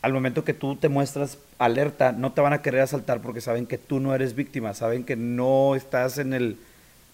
al 0.00 0.12
momento 0.12 0.44
que 0.44 0.54
tú 0.54 0.76
te 0.76 0.88
muestras 0.88 1.38
alerta, 1.58 2.12
no 2.12 2.32
te 2.32 2.40
van 2.40 2.52
a 2.52 2.62
querer 2.62 2.80
asaltar 2.80 3.20
porque 3.20 3.40
saben 3.40 3.66
que 3.66 3.78
tú 3.78 4.00
no 4.00 4.14
eres 4.14 4.34
víctima, 4.34 4.74
saben 4.74 5.04
que 5.04 5.16
no 5.16 5.74
estás 5.76 6.18
en 6.18 6.32
el 6.34 6.56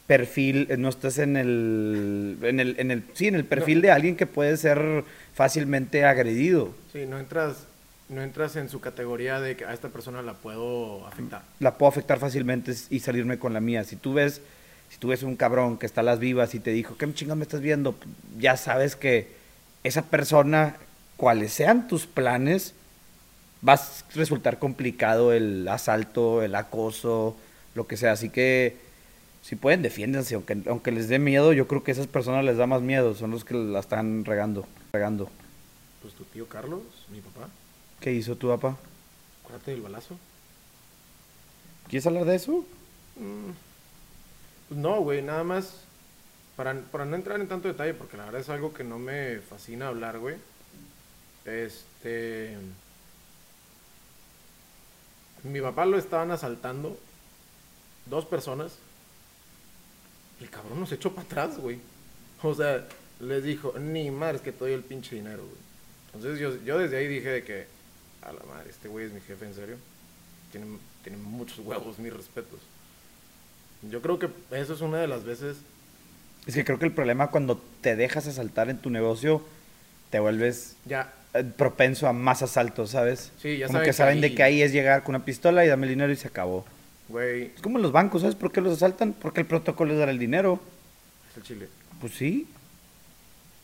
perfil, 0.06 0.68
no 0.78 0.88
estás 0.88 1.18
en 1.18 1.36
el, 1.36 2.38
en 2.42 2.60
el, 2.60 2.76
en 2.78 2.90
el, 2.90 3.04
sí, 3.12 3.26
en 3.26 3.34
el 3.34 3.44
perfil 3.44 3.82
de 3.82 3.90
alguien 3.90 4.16
que 4.16 4.26
puede 4.26 4.56
ser 4.56 5.04
fácilmente 5.34 6.04
agredido. 6.06 6.74
Sí, 6.92 7.04
no 7.06 7.18
entras, 7.18 7.66
no 8.08 8.22
entras 8.22 8.56
en 8.56 8.70
su 8.70 8.80
categoría 8.80 9.38
de 9.38 9.54
que 9.54 9.66
a 9.66 9.74
esta 9.74 9.90
persona 9.90 10.22
la 10.22 10.32
puedo 10.32 11.06
afectar. 11.06 11.42
la 11.60 11.76
puedo 11.76 11.90
afectar 11.90 12.18
fácilmente 12.18 12.72
y 12.88 13.00
salirme 13.00 13.38
con 13.38 13.52
la 13.52 13.60
mía. 13.60 13.84
Si 13.84 13.96
tú 13.96 14.14
ves, 14.14 14.40
si 14.90 14.98
tú 14.98 15.08
ves 15.08 15.22
un 15.22 15.36
cabrón 15.36 15.78
que 15.78 15.86
está 15.86 16.00
a 16.00 16.04
las 16.04 16.18
vivas 16.18 16.54
y 16.54 16.60
te 16.60 16.70
dijo, 16.70 16.96
¿qué 16.96 17.12
chingas 17.14 17.36
me 17.36 17.42
estás 17.42 17.60
viendo? 17.60 17.94
Ya 18.38 18.56
sabes 18.56 18.96
que 18.96 19.32
esa 19.84 20.02
persona, 20.02 20.76
cuales 21.16 21.52
sean 21.52 21.88
tus 21.88 22.06
planes, 22.06 22.74
va 23.66 23.74
a 23.74 23.80
resultar 24.14 24.58
complicado 24.58 25.32
el 25.32 25.66
asalto, 25.68 26.42
el 26.42 26.54
acoso, 26.54 27.36
lo 27.74 27.86
que 27.86 27.96
sea. 27.96 28.12
Así 28.12 28.30
que 28.30 28.76
si 29.42 29.56
pueden, 29.56 29.82
defiéndanse, 29.82 30.34
aunque, 30.34 30.58
aunque 30.66 30.92
les 30.92 31.08
dé 31.08 31.18
miedo, 31.18 31.52
yo 31.52 31.66
creo 31.68 31.82
que 31.84 31.90
a 31.90 31.94
esas 31.94 32.06
personas 32.06 32.44
les 32.44 32.56
da 32.56 32.66
más 32.66 32.82
miedo, 32.82 33.14
son 33.14 33.30
los 33.30 33.44
que 33.44 33.54
la 33.54 33.80
están 33.80 34.24
regando, 34.24 34.66
regando. 34.92 35.30
Pues 36.02 36.14
tu 36.14 36.24
tío 36.24 36.46
Carlos, 36.46 36.82
mi 37.10 37.20
papá, 37.20 37.48
¿Qué 38.00 38.12
hizo 38.12 38.36
tu 38.36 38.48
papá? 38.48 38.76
acuérdate 39.42 39.70
del 39.72 39.80
balazo. 39.80 40.16
¿Quieres 41.88 42.06
hablar 42.06 42.26
de 42.26 42.36
eso? 42.36 42.64
Mm, 43.16 43.50
no, 44.70 45.00
güey, 45.00 45.22
nada 45.22 45.44
más 45.44 45.84
para, 46.56 46.74
para 46.80 47.04
no 47.04 47.16
entrar 47.16 47.40
en 47.40 47.48
tanto 47.48 47.68
detalle, 47.68 47.94
porque 47.94 48.16
la 48.16 48.24
verdad 48.24 48.40
es 48.40 48.48
algo 48.48 48.74
que 48.74 48.84
no 48.84 48.98
me 48.98 49.38
fascina 49.38 49.88
hablar, 49.88 50.18
güey. 50.18 50.36
Este. 51.44 52.56
Mi 55.44 55.60
papá 55.60 55.86
lo 55.86 55.96
estaban 55.96 56.30
asaltando 56.30 56.98
dos 58.06 58.24
personas. 58.24 58.76
El 60.40 60.50
cabrón 60.50 60.80
nos 60.80 60.92
echó 60.92 61.14
para 61.14 61.26
atrás, 61.26 61.58
güey. 61.58 61.78
O 62.42 62.54
sea, 62.54 62.86
les 63.20 63.42
dijo, 63.44 63.78
ni 63.78 64.10
madre, 64.10 64.36
es 64.36 64.42
que 64.42 64.52
te 64.52 64.58
doy 64.58 64.72
el 64.72 64.82
pinche 64.82 65.16
dinero, 65.16 65.44
güey. 65.44 65.58
Entonces 66.14 66.40
yo, 66.40 66.56
yo 66.64 66.78
desde 66.78 66.96
ahí 66.96 67.06
dije 67.06 67.28
de 67.28 67.44
que, 67.44 67.66
a 68.22 68.32
la 68.32 68.42
madre, 68.44 68.70
este 68.70 68.88
güey 68.88 69.06
es 69.06 69.12
mi 69.12 69.20
jefe, 69.20 69.46
en 69.46 69.54
serio. 69.54 69.76
Tiene, 70.50 70.78
tiene 71.02 71.18
muchos 71.18 71.60
huevos, 71.60 71.98
mis 71.98 72.12
respetos. 72.12 72.60
Yo 73.82 74.02
creo 74.02 74.18
que 74.18 74.28
eso 74.52 74.74
es 74.74 74.80
una 74.80 74.98
de 74.98 75.06
las 75.08 75.24
veces. 75.24 75.56
Es 76.46 76.54
que 76.54 76.64
creo 76.64 76.78
que 76.78 76.86
el 76.86 76.92
problema 76.92 77.28
cuando 77.28 77.60
te 77.80 77.94
dejas 77.96 78.26
asaltar 78.26 78.70
en 78.70 78.78
tu 78.78 78.90
negocio, 78.90 79.42
te 80.10 80.18
vuelves 80.20 80.76
Ya, 80.86 81.12
eh, 81.34 81.44
propenso 81.44 82.08
a 82.08 82.12
más 82.12 82.42
asaltos, 82.42 82.90
¿sabes? 82.90 83.30
Sí, 83.40 83.58
ya 83.58 83.66
Como 83.66 83.78
saben 83.78 83.86
que 83.88 83.92
saben 83.92 84.20
de 84.20 84.34
que 84.34 84.42
ahí 84.42 84.62
es 84.62 84.72
llegar 84.72 85.02
con 85.04 85.14
una 85.14 85.24
pistola 85.24 85.64
y 85.64 85.68
dame 85.68 85.86
el 85.86 85.90
dinero 85.90 86.12
y 86.12 86.16
se 86.16 86.28
acabó. 86.28 86.64
güey, 87.08 87.52
Es 87.54 87.62
como 87.62 87.76
en 87.78 87.82
los 87.82 87.92
bancos, 87.92 88.22
¿sabes 88.22 88.36
por 88.36 88.50
qué 88.50 88.60
los 88.60 88.72
asaltan? 88.74 89.12
Porque 89.12 89.40
el 89.40 89.46
protocolo 89.46 89.92
es 89.92 89.98
dar 89.98 90.08
el 90.08 90.18
dinero. 90.18 90.60
es 91.30 91.36
el 91.36 91.42
chile. 91.42 91.68
Pues 92.00 92.14
sí. 92.14 92.46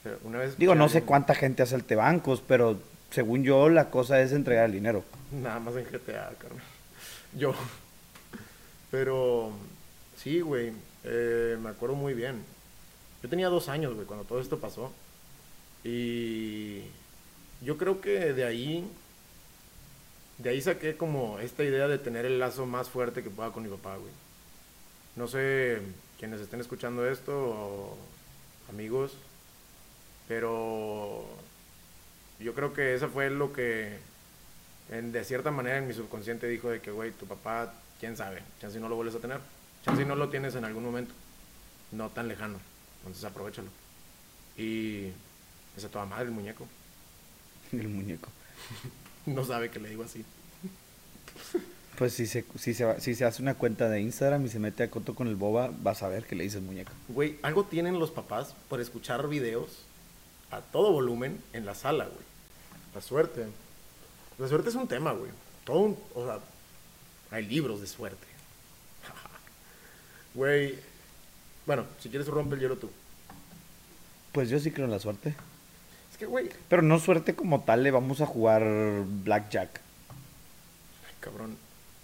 Pero 0.03 0.19
una 0.25 0.39
vez 0.41 0.59
Digo, 0.59 0.75
no 0.75 0.89
sé 0.89 0.99
alguien- 0.99 1.07
cuánta 1.09 1.35
gente 1.35 1.63
asalte 1.63 1.95
bancos, 1.97 2.43
pero 2.47 2.79
según 3.11 3.43
yo 3.45 3.69
la 3.71 3.89
cosa 3.91 4.21
es 4.21 4.33
entregar 4.33 4.67
el 4.67 4.73
dinero. 4.73 5.03
Nada 5.33 5.59
más 5.61 5.75
en 5.77 5.85
GTA, 5.85 6.31
carnal. 6.39 6.63
Yo. 7.37 7.55
Pero 8.91 9.51
sí, 10.25 10.41
güey. 10.41 10.73
eh, 11.05 11.57
me 11.63 11.69
acuerdo 11.69 11.95
muy 11.95 12.15
bien. 12.15 12.43
Yo 13.23 13.29
tenía 13.29 13.49
dos 13.49 13.69
años, 13.69 13.95
güey, 13.95 14.07
cuando 14.07 14.25
todo 14.25 14.41
esto 14.41 14.59
pasó. 14.59 14.91
Y 15.85 16.83
yo 17.63 17.77
creo 17.79 18.01
que 18.01 18.33
de 18.33 18.45
ahí, 18.45 18.91
de 20.39 20.51
ahí 20.51 20.61
saqué 20.63 20.97
como 20.97 21.39
esta 21.39 21.63
idea 21.63 21.89
de 21.89 21.99
tener 21.99 22.25
el 22.25 22.39
lazo 22.39 22.67
más 22.67 22.89
fuerte 22.89 23.23
que 23.23 23.31
pueda 23.31 23.53
con 23.53 23.63
mi 23.63 23.69
papá, 23.69 23.97
güey. 23.97 24.13
No 25.17 25.29
sé 25.29 25.81
quienes 26.19 26.41
estén 26.41 26.61
escuchando 26.61 27.07
esto 27.09 27.33
o 27.35 27.99
amigos, 28.71 29.13
pero 30.27 31.25
yo 32.41 32.55
creo 32.55 32.73
que 32.73 32.95
eso 32.95 33.09
fue 33.09 33.31
lo 33.31 33.53
que 33.53 33.99
de 34.89 35.25
cierta 35.25 35.51
manera 35.51 35.79
en 35.79 35.87
mi 35.87 35.95
subconsciente 35.95 36.49
dijo 36.49 36.71
de 36.71 36.81
que, 36.81 36.91
güey, 36.91 37.13
tu 37.13 37.27
papá, 37.27 37.75
quién 38.01 38.17
sabe, 38.17 38.43
chance 38.61 38.79
no 38.81 38.89
lo 38.89 38.97
vuelves 38.97 39.15
a 39.17 39.21
tener, 39.21 39.41
chance 39.85 40.05
no 40.05 40.17
lo 40.17 40.29
tienes 40.29 40.55
en 40.55 40.65
algún 40.65 40.85
momento, 40.85 41.15
no 41.93 42.11
tan 42.11 42.29
lejano, 42.29 42.59
entonces 42.99 43.25
aprovechalo. 43.25 43.69
Y 44.57 45.09
esa 45.77 45.89
toda 45.89 46.07
madre 46.07 46.27
el 46.27 46.31
muñeco. 46.31 46.67
El 47.73 47.89
muñeco. 47.89 48.29
no 49.27 49.45
sabe 49.45 49.71
que 49.71 49.81
le 49.81 49.89
digo 49.89 50.05
así. 50.05 50.25
Pues 51.99 52.13
si 52.13 52.27
se, 52.27 52.45
si, 52.59 52.75
se, 52.75 53.01
si 53.01 53.15
se 53.15 53.25
hace 53.25 53.43
una 53.43 53.55
cuenta 53.55 53.89
de 53.89 54.01
Instagram 54.01 54.45
y 54.45 54.49
se 54.49 54.59
mete 54.59 54.83
a 54.83 54.91
Coto 54.91 55.15
con 55.15 55.29
el 55.29 55.37
Boba, 55.37 55.71
vas 55.83 56.03
a 56.03 56.09
ver 56.09 56.25
que 56.25 56.35
le 56.35 56.45
dices 56.45 56.63
muñeco. 56.63 56.93
Güey, 57.09 57.39
algo 57.43 57.65
tienen 57.65 57.99
los 57.99 58.11
papás 58.11 58.55
por 58.69 58.81
escuchar 58.81 59.29
videos 59.29 59.85
a 60.51 60.61
todo 60.61 60.93
volumen 60.93 61.41
en 61.53 61.67
la 61.67 61.75
sala, 61.75 62.05
güey. 62.05 62.25
La 62.95 63.01
suerte. 63.01 63.47
La 64.39 64.49
suerte 64.49 64.69
es 64.71 64.75
un 64.75 64.89
tema, 64.89 65.13
güey. 65.13 65.31
Todo 65.65 65.79
un, 65.81 65.99
o 66.15 66.25
sea, 66.25 66.41
hay 67.31 67.47
libros 67.47 67.81
de 67.81 67.87
suerte. 67.87 68.27
Güey, 70.35 70.75
bueno, 71.67 71.85
si 72.01 72.09
quieres 72.09 72.27
rompe 72.29 72.55
el 72.57 72.61
hielo 72.61 72.77
tú. 72.77 72.91
Pues 74.33 74.49
yo 74.49 74.59
sí 74.59 74.71
creo 74.71 74.87
en 74.87 74.91
la 74.91 74.99
suerte. 74.99 75.35
Es 76.11 76.19
que, 76.19 76.27
güey, 76.27 76.49
Pero 76.69 76.83
no 76.83 76.99
suerte 76.99 77.35
como 77.35 77.63
tal, 77.63 77.83
le 77.83 77.91
vamos 77.91 78.21
a 78.21 78.27
jugar 78.27 78.63
Blackjack. 79.25 79.81
cabrón, 81.21 81.57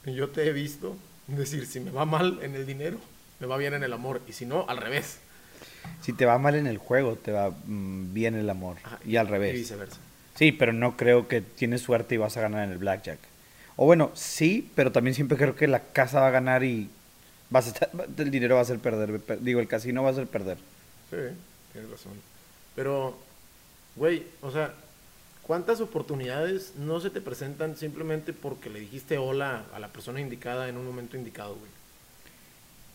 yo 0.07 0.29
te 0.31 0.47
he 0.49 0.53
visto 0.53 0.97
decir, 1.27 1.67
si 1.67 1.81
me 1.81 1.91
va 1.91 2.05
mal 2.07 2.39
en 2.43 2.55
el 2.55 2.67
dinero, 2.67 2.99
me 3.41 3.47
va 3.47 3.57
bien 3.57 3.75
en 3.75 3.83
el 3.83 3.93
amor. 3.93 4.21
Y 4.29 4.33
si 4.33 4.47
no, 4.47 4.65
al 4.69 4.79
revés. 4.79 5.19
Si 6.03 6.13
te 6.13 6.25
va 6.27 6.39
mal 6.39 6.55
en 6.55 6.67
el 6.67 6.79
juego, 6.79 7.17
te 7.17 7.33
va 7.33 7.51
mm, 7.51 8.13
bien 8.15 8.35
el 8.35 8.49
amor. 8.49 8.77
Ajá, 8.83 8.99
y 9.05 9.17
al 9.17 9.27
Y 9.27 9.31
revés. 9.31 9.55
viceversa. 9.55 9.97
Sí, 10.35 10.53
pero 10.53 10.73
no 10.73 10.97
creo 10.97 11.29
que 11.29 11.41
tienes 11.41 11.83
suerte 11.83 12.15
y 12.15 12.19
vas 12.19 12.37
a 12.37 12.41
ganar 12.41 12.65
en 12.65 12.71
el 12.73 12.79
blackjack. 12.79 13.19
O 13.77 13.87
bueno, 13.87 14.11
sí, 14.15 14.71
pero 14.75 14.93
también 14.93 15.15
siempre 15.15 15.37
creo 15.37 15.57
que 15.57 15.67
la 15.69 15.81
casa 15.81 16.21
va 16.21 16.29
a 16.29 16.33
ganar 16.33 16.65
y 16.65 16.89
vas 17.51 17.67
a 17.67 17.71
estar- 17.71 17.91
el 18.19 18.31
dinero 18.31 18.55
va 18.57 18.63
a 18.63 18.65
ser 18.65 18.79
perder. 18.79 19.21
per- 19.21 19.41
Digo, 19.41 19.61
el 19.61 19.69
casino 19.69 20.03
va 20.03 20.11
a 20.11 20.15
ser 20.15 20.27
perder. 20.27 20.57
Sí, 21.11 21.17
tienes 21.73 21.91
razón. 21.91 22.13
Pero, 22.77 23.17
güey, 23.97 24.25
o 24.41 24.51
sea, 24.51 24.73
¿cuántas 25.43 25.81
oportunidades 25.81 26.75
no 26.79 27.01
se 27.01 27.11
te 27.11 27.21
presentan 27.21 27.77
simplemente 27.77 28.33
porque 28.33 28.71
le 28.71 28.81
dijiste 28.81 29.19
hola 29.19 29.65
a 29.75 29.79
la 29.81 29.89
persona 29.89 30.21
indicada 30.21 30.69
en 30.69 30.77
un 30.77 30.87
momento 30.87 31.17
indicado, 31.17 31.57
güey? 31.57 31.71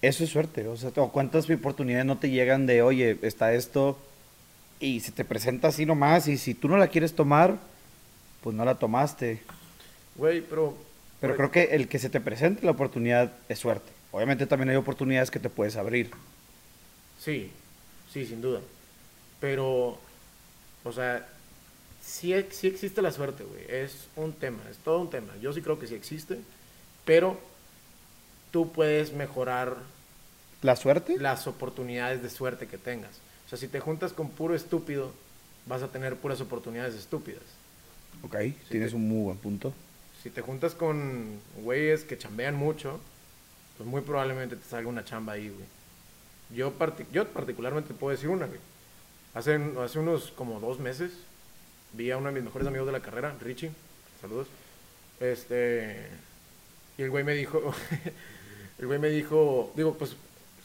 Eso 0.02 0.24
es 0.24 0.30
suerte. 0.30 0.68
O 0.68 0.78
sea, 0.78 0.92
cuántas 0.92 1.50
oportunidades 1.50 2.06
no 2.06 2.18
te 2.18 2.30
llegan 2.30 2.66
de, 2.66 2.82
oye, 2.82 3.18
está 3.22 3.54
esto 3.54 3.98
y 4.80 5.00
se 5.00 5.12
te 5.12 5.26
presenta 5.26 5.70
así 5.70 5.86
nomás 5.86 6.28
y 6.28 6.38
si 6.38 6.54
tú 6.54 6.68
no 6.68 6.78
la 6.78 6.88
quieres 6.88 7.14
tomar, 7.16 7.58
pues 8.42 8.56
no 8.56 8.64
la 8.66 8.76
tomaste. 8.76 9.42
Güey, 10.16 10.42
pero... 10.42 10.76
Pero 11.20 11.34
güey, 11.36 11.50
creo 11.50 11.52
que 11.52 11.76
el 11.76 11.88
que 11.88 11.98
se 11.98 12.10
te 12.10 12.20
presente 12.22 12.66
la 12.66 12.72
oportunidad 12.72 13.32
es 13.50 13.58
suerte. 13.60 13.92
Obviamente 14.16 14.48
también 14.48 14.70
hay 14.70 14.76
oportunidades 14.78 15.30
que 15.32 15.40
te 15.40 15.50
puedes 15.50 15.76
abrir. 15.76 16.10
Sí, 17.20 17.52
sí, 18.12 18.26
sin 18.26 18.42
duda. 18.42 18.62
Pero, 19.40 20.00
o 20.84 20.92
sea, 20.94 21.28
sí, 22.02 22.34
sí 22.52 22.68
existe 22.68 23.02
la 23.02 23.12
suerte, 23.12 23.44
güey. 23.44 23.66
Es 23.70 24.08
un 24.16 24.34
tema, 24.34 24.64
es 24.70 24.78
todo 24.80 25.00
un 25.02 25.10
tema. 25.10 25.36
Yo 25.42 25.54
sí 25.54 25.62
creo 25.62 25.80
que 25.80 25.88
sí 25.88 25.96
existe, 25.96 26.40
pero 27.06 27.40
tú 28.52 28.72
puedes 28.72 29.14
mejorar 29.14 29.78
¿La 30.62 30.76
suerte? 30.76 31.18
las 31.20 31.48
oportunidades 31.48 32.22
de 32.24 32.30
suerte 32.30 32.68
que 32.68 32.78
tengas. 32.78 33.12
O 33.46 33.50
sea, 33.50 33.58
si 33.58 33.68
te 33.68 33.80
juntas 33.80 34.14
con 34.14 34.30
puro 34.30 34.56
estúpido, 34.56 35.12
vas 35.66 35.82
a 35.84 35.92
tener 35.92 36.16
puras 36.16 36.42
oportunidades 36.42 36.96
estúpidas. 36.96 37.44
Ok, 38.24 38.36
tienes 38.70 38.92
te- 38.92 38.96
un 38.96 39.08
muy 39.08 39.24
buen 39.24 39.38
punto. 39.38 39.74
Si 40.24 40.30
te 40.30 40.42
juntas 40.42 40.74
con 40.74 41.40
güeyes 41.64 42.04
que 42.04 42.18
chambean 42.18 42.56
mucho, 42.56 43.00
pues 43.78 43.88
muy 43.90 44.02
probablemente 44.02 44.56
te 44.56 44.64
salga 44.68 44.88
una 44.90 45.04
chamba 45.04 45.34
ahí, 45.34 45.50
güey. 45.50 45.66
Yo, 46.52 46.72
parti- 46.74 47.06
yo 47.12 47.28
particularmente 47.28 47.94
puedo 47.94 48.12
decir 48.16 48.30
una, 48.30 48.46
güey. 48.46 48.60
Hace, 49.34 49.60
hace 49.84 50.00
unos 50.00 50.32
como 50.32 50.60
dos 50.60 50.80
meses 50.80 51.12
vi 51.94 52.12
a 52.12 52.18
uno 52.18 52.28
de 52.28 52.36
mis 52.36 52.44
mejores 52.44 52.68
amigos 52.68 52.86
de 52.88 52.94
la 52.94 53.02
carrera, 53.02 53.36
Richie, 53.42 53.72
saludos. 54.22 54.48
Este, 55.20 56.08
y 56.98 57.04
el 57.04 57.10
güey 57.10 57.24
me 57.24 57.34
dijo, 57.34 57.74
el 58.80 58.86
güey 58.88 59.00
me 59.00 59.10
dijo, 59.10 59.72
digo, 59.76 59.98
pues 59.98 60.16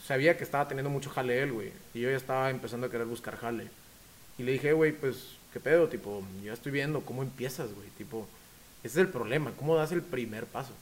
sabía 0.05 0.37
que 0.37 0.45
estaba 0.45 0.67
teniendo 0.69 0.91
mucho 0.91 1.11
jale 1.11 1.43
él, 1.43 1.53
güey. 1.53 1.73
Y 1.95 2.01
yo 2.01 2.11
ya 2.11 2.17
estaba 2.17 2.51
empezando 2.51 2.87
a 2.87 2.91
querer 2.91 3.07
buscar 3.07 3.37
jale. 3.37 3.69
Y 4.39 4.43
le 4.43 4.53
dije, 4.53 4.73
güey, 4.73 4.93
pues, 4.93 5.37
¿qué 5.53 5.61
pedo? 5.61 5.89
Tipo, 5.89 6.23
ya 6.45 6.53
estoy 6.53 6.73
viendo 6.73 7.01
cómo 7.03 7.23
empiezas, 7.23 7.73
güey. 7.75 7.89
Tipo, 7.99 8.27
ese 8.83 9.01
es 9.01 9.07
el 9.07 9.09
problema, 9.09 9.53
¿cómo 9.57 9.77
das 9.77 9.93
el 9.93 10.03
primer 10.03 10.47
paso? 10.47 10.73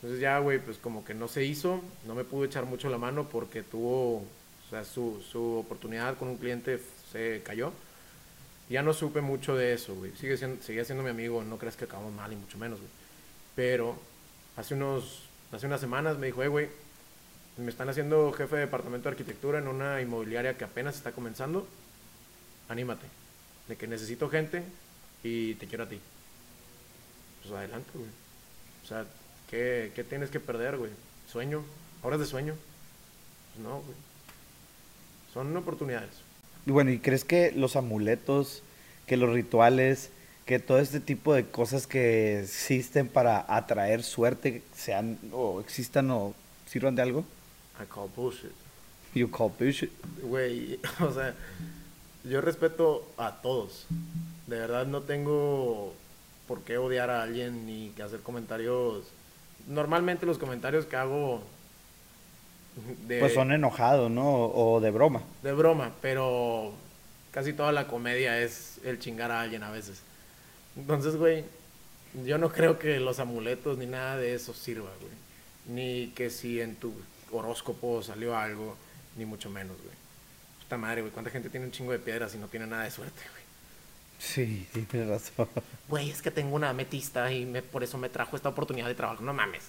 Entonces 0.00 0.20
ya, 0.20 0.38
güey, 0.38 0.58
pues 0.58 0.78
como 0.78 1.04
que 1.04 1.12
no 1.12 1.28
se 1.28 1.44
hizo, 1.44 1.82
no 2.06 2.14
me 2.14 2.24
pudo 2.24 2.44
echar 2.44 2.64
mucho 2.64 2.88
la 2.88 2.96
mano 2.96 3.28
porque 3.28 3.62
tuvo, 3.62 4.16
o 4.16 4.24
sea, 4.70 4.84
su, 4.84 5.22
su 5.30 5.58
oportunidad 5.58 6.16
con 6.16 6.28
un 6.28 6.38
cliente 6.38 6.80
se 7.12 7.42
cayó. 7.44 7.72
Ya 8.70 8.82
no 8.82 8.94
supe 8.94 9.20
mucho 9.20 9.56
de 9.56 9.74
eso, 9.74 9.94
güey. 9.94 10.12
Sigue 10.16 10.36
siendo, 10.36 10.62
seguía 10.62 10.84
siendo 10.84 11.04
mi 11.04 11.10
amigo, 11.10 11.42
no 11.42 11.58
creas 11.58 11.76
que 11.76 11.84
acabamos 11.84 12.14
mal, 12.14 12.32
y 12.32 12.36
mucho 12.36 12.56
menos, 12.56 12.78
güey. 12.78 12.90
Pero 13.56 13.96
hace 14.56 14.74
unos, 14.74 15.24
hace 15.52 15.66
unas 15.66 15.80
semanas 15.80 16.16
me 16.16 16.28
dijo, 16.28 16.42
"Eh, 16.42 16.48
güey, 16.48 16.68
me 17.58 17.70
están 17.70 17.88
haciendo 17.88 18.32
jefe 18.32 18.56
de 18.56 18.62
departamento 18.62 19.08
de 19.08 19.14
arquitectura 19.14 19.58
en 19.58 19.68
una 19.68 20.00
inmobiliaria 20.00 20.56
que 20.56 20.64
apenas 20.64 20.96
está 20.96 21.12
comenzando. 21.12 21.66
Anímate, 22.68 23.06
de 23.68 23.76
que 23.76 23.86
necesito 23.86 24.30
gente 24.30 24.62
y 25.22 25.54
te 25.56 25.66
quiero 25.66 25.84
a 25.84 25.88
ti. 25.88 26.00
Pues 27.42 27.54
adelante, 27.54 27.90
güey. 27.94 28.08
O 28.84 28.86
sea, 28.86 29.04
¿qué, 29.50 29.92
qué 29.94 30.04
tienes 30.04 30.30
que 30.30 30.40
perder, 30.40 30.76
güey? 30.76 30.90
¿Sueño? 31.30 31.62
¿Horas 32.02 32.20
de 32.20 32.26
sueño? 32.26 32.54
Pues 33.52 33.66
no, 33.66 33.80
güey. 33.80 33.96
Son 35.34 35.56
oportunidades. 35.56 36.10
Y 36.66 36.70
bueno, 36.70 36.90
¿y 36.90 36.98
crees 36.98 37.24
que 37.24 37.52
los 37.52 37.76
amuletos, 37.76 38.62
que 39.06 39.16
los 39.16 39.30
rituales, 39.30 40.10
que 40.46 40.58
todo 40.58 40.78
este 40.78 41.00
tipo 41.00 41.34
de 41.34 41.46
cosas 41.46 41.86
que 41.86 42.40
existen 42.40 43.08
para 43.08 43.44
atraer 43.48 44.02
suerte 44.02 44.62
sean 44.74 45.18
o 45.32 45.60
existan 45.60 46.10
o 46.10 46.34
sirvan 46.66 46.94
de 46.94 47.02
algo? 47.02 47.24
I 47.80 47.86
call 47.86 48.10
bullshit. 48.14 48.52
You 49.14 49.30
call 49.30 49.52
bullshit. 49.58 49.90
Güey, 50.22 50.78
o 51.00 51.12
sea, 51.12 51.34
yo 52.24 52.40
respeto 52.40 53.08
a 53.16 53.40
todos. 53.40 53.86
De 54.46 54.58
verdad 54.58 54.86
no 54.86 55.02
tengo 55.02 55.94
por 56.48 56.62
qué 56.62 56.78
odiar 56.78 57.10
a 57.10 57.22
alguien 57.22 57.66
ni 57.66 57.90
que 57.90 58.02
hacer 58.02 58.20
comentarios. 58.20 59.04
Normalmente 59.66 60.26
los 60.26 60.38
comentarios 60.38 60.86
que 60.86 60.96
hago 60.96 61.42
de, 63.06 63.20
Pues 63.20 63.34
son 63.34 63.52
enojados, 63.52 64.10
¿no? 64.10 64.28
O, 64.28 64.80
de 64.80 64.90
broma. 64.90 65.22
de 65.42 65.52
broma, 65.52 65.92
pero 66.00 66.72
casi 67.30 67.52
toda 67.52 67.72
la 67.72 67.86
comedia 67.86 68.40
es 68.40 68.78
el 68.84 68.98
chingar 68.98 69.30
a 69.30 69.40
alguien 69.40 69.62
a 69.62 69.70
veces. 69.70 70.02
Entonces, 70.76 71.16
güey, 71.16 71.44
yo 72.24 72.38
no 72.38 72.50
creo 72.50 72.78
que 72.78 73.00
los 73.00 73.18
amuletos 73.20 73.78
ni 73.78 73.86
nada 73.86 74.16
de 74.16 74.34
eso 74.34 74.54
sirva, 74.54 74.90
güey. 75.00 75.12
Ni 75.66 76.08
que 76.08 76.30
si 76.30 76.60
en 76.60 76.76
tu 76.76 76.92
horóscopo 77.32 78.02
salió 78.02 78.36
algo, 78.36 78.76
ni 79.16 79.24
mucho 79.24 79.50
menos, 79.50 79.76
güey. 79.76 79.94
Puta 80.60 80.76
madre, 80.76 81.02
güey, 81.02 81.12
¿cuánta 81.12 81.30
gente 81.30 81.50
tiene 81.50 81.66
un 81.66 81.72
chingo 81.72 81.92
de 81.92 81.98
piedras 81.98 82.34
y 82.34 82.38
no 82.38 82.48
tiene 82.48 82.66
nada 82.66 82.84
de 82.84 82.90
suerte, 82.90 83.20
güey? 83.32 83.39
Sí, 84.20 84.66
tienes 84.72 85.08
razón. 85.08 85.48
Güey, 85.88 86.10
es 86.10 86.20
que 86.20 86.30
tengo 86.30 86.54
una 86.54 86.68
ametista 86.68 87.32
y 87.32 87.46
me, 87.46 87.62
por 87.62 87.82
eso 87.82 87.96
me 87.96 88.10
trajo 88.10 88.36
esta 88.36 88.50
oportunidad 88.50 88.86
de 88.86 88.94
trabajo. 88.94 89.24
No 89.24 89.32
mames. 89.32 89.62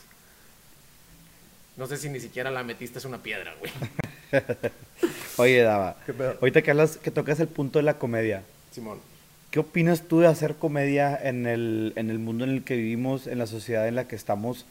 No 1.77 1.87
sé 1.87 1.97
si 1.97 2.09
ni 2.09 2.19
siquiera 2.19 2.51
la 2.51 2.59
ametista 2.59 2.99
es 2.99 3.05
una 3.05 3.23
piedra, 3.23 3.55
güey. 3.59 3.71
Oye, 5.37 5.61
Dava, 5.61 5.95
¿Qué 6.05 6.13
pedo? 6.13 6.37
ahorita 6.41 6.61
que 6.61 6.71
hablas, 6.71 6.97
que 6.97 7.11
tocas 7.11 7.39
el 7.39 7.47
punto 7.47 7.79
de 7.79 7.83
la 7.83 7.97
comedia, 7.97 8.43
Simón. 8.71 8.99
¿qué 9.51 9.59
opinas 9.59 10.03
tú 10.03 10.19
de 10.19 10.27
hacer 10.27 10.55
comedia 10.55 11.17
en 11.21 11.47
el, 11.47 11.93
en 11.95 12.09
el 12.09 12.19
mundo 12.19 12.43
en 12.43 12.51
el 12.51 12.63
que 12.63 12.75
vivimos, 12.75 13.27
en 13.27 13.39
la 13.39 13.47
sociedad 13.47 13.87
en 13.87 13.95
la 13.95 14.07
que 14.07 14.17
estamos? 14.17 14.65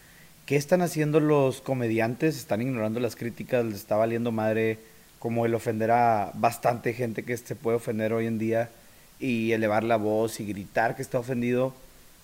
¿Qué 0.45 0.57
están 0.57 0.83
haciendo 0.83 1.21
los 1.21 1.63
comediantes? 1.63 2.37
¿Están 2.37 2.61
ignorando 2.61 3.01
las 3.01 3.17
críticas? 3.17 3.65
¿Les 3.65 3.77
está 3.77 3.97
valiendo 3.97 4.31
madre 4.31 4.79
como 5.19 5.47
el 5.47 5.55
ofender 5.55 5.91
a 5.91 6.33
bastante 6.35 6.93
gente 6.93 7.25
que 7.25 7.37
se 7.37 7.57
puede 7.57 7.79
ofender 7.79 8.13
hoy 8.13 8.27
en 8.27 8.39
día 8.39 8.71
y 9.21 9.53
elevar 9.53 9.85
la 9.85 9.97
voz 9.99 10.41
y 10.41 10.47
gritar 10.47 10.97
que 10.97 11.03
está 11.03 11.21
ofendido? 11.21 11.75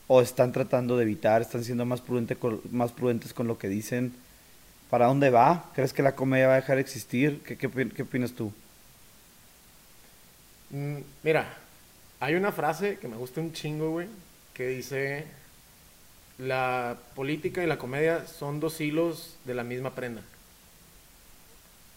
¿O 0.08 0.22
están 0.22 0.52
tratando 0.52 0.96
de 0.98 1.04
evitar, 1.04 1.42
están 1.42 1.64
siendo 1.64 1.86
más, 1.86 2.02
prudente 2.02 2.36
con- 2.36 2.62
más 2.70 2.92
prudentes 2.92 3.34
con 3.34 3.48
lo 3.48 3.58
que 3.58 3.68
dicen? 3.68 4.14
¿Para 4.90 5.06
dónde 5.06 5.30
va? 5.30 5.72
¿Crees 5.74 5.92
que 5.94 6.02
la 6.02 6.16
comedia 6.16 6.48
va 6.48 6.54
a 6.54 6.56
dejar 6.56 6.76
de 6.76 6.82
existir? 6.82 7.42
¿Qué, 7.44 7.58
qué, 7.58 7.70
qué 7.90 8.02
opinas 8.02 8.34
tú? 8.34 8.52
Mm, 10.70 10.98
Mira, 11.22 11.58
hay 12.20 12.34
una 12.34 12.52
frase 12.52 12.98
que 12.98 13.08
me 13.08 13.16
gusta 13.16 13.40
un 13.40 13.52
chingo, 13.52 13.90
güey, 13.90 14.08
que 14.52 14.68
dice, 14.68 15.26
la 16.38 16.98
política 17.14 17.62
y 17.62 17.66
la 17.66 17.78
comedia 17.78 18.26
son 18.26 18.60
dos 18.60 18.80
hilos 18.80 19.38
de 19.44 19.54
la 19.54 19.64
misma 19.64 19.94
prenda. 19.94 20.22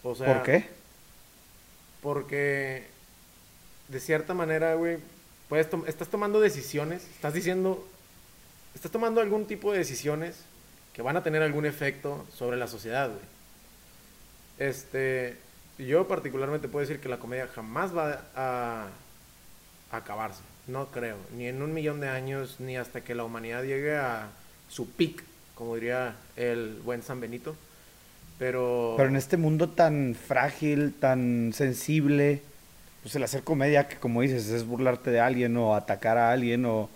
O 0.02 0.14
sea, 0.14 0.26
¿Por 0.28 0.42
qué? 0.42 0.64
Porque 2.00 2.89
de 3.90 4.00
cierta 4.00 4.34
manera, 4.34 4.74
güey, 4.74 4.98
estás 5.86 6.08
tomando 6.08 6.40
decisiones, 6.40 7.04
estás 7.12 7.34
diciendo, 7.34 7.86
estás 8.74 8.90
tomando 8.92 9.20
algún 9.20 9.46
tipo 9.46 9.72
de 9.72 9.78
decisiones 9.78 10.36
que 10.92 11.02
van 11.02 11.16
a 11.16 11.22
tener 11.22 11.42
algún 11.42 11.66
efecto 11.66 12.24
sobre 12.32 12.56
la 12.56 12.68
sociedad, 12.68 13.08
güey. 13.08 13.20
Este, 14.58 15.38
yo 15.78 16.06
particularmente 16.06 16.68
puedo 16.68 16.86
decir 16.86 17.00
que 17.00 17.08
la 17.08 17.18
comedia 17.18 17.48
jamás 17.48 17.96
va 17.96 18.22
a, 18.36 18.88
acabarse, 19.90 20.42
no 20.68 20.86
creo, 20.92 21.16
ni 21.36 21.46
en 21.46 21.62
un 21.62 21.72
millón 21.72 22.00
de 22.00 22.08
años, 22.08 22.56
ni 22.60 22.76
hasta 22.76 23.00
que 23.00 23.16
la 23.16 23.24
humanidad 23.24 23.64
llegue 23.64 23.96
a 23.96 24.28
su 24.68 24.88
peak, 24.88 25.24
como 25.56 25.74
diría 25.74 26.14
el 26.36 26.80
buen 26.84 27.02
San 27.02 27.20
Benito. 27.20 27.56
Pero, 28.38 28.94
Pero 28.96 29.08
en 29.08 29.16
este 29.16 29.36
mundo 29.36 29.70
tan 29.70 30.14
frágil, 30.14 30.94
tan 30.98 31.52
sensible, 31.52 32.42
pues 33.02 33.14
el 33.16 33.22
hacer 33.22 33.42
comedia, 33.42 33.88
que 33.88 33.96
como 33.96 34.20
dices, 34.22 34.48
es 34.48 34.64
burlarte 34.66 35.10
de 35.10 35.20
alguien 35.20 35.56
o 35.56 35.74
atacar 35.74 36.18
a 36.18 36.32
alguien 36.32 36.64
o 36.66 36.88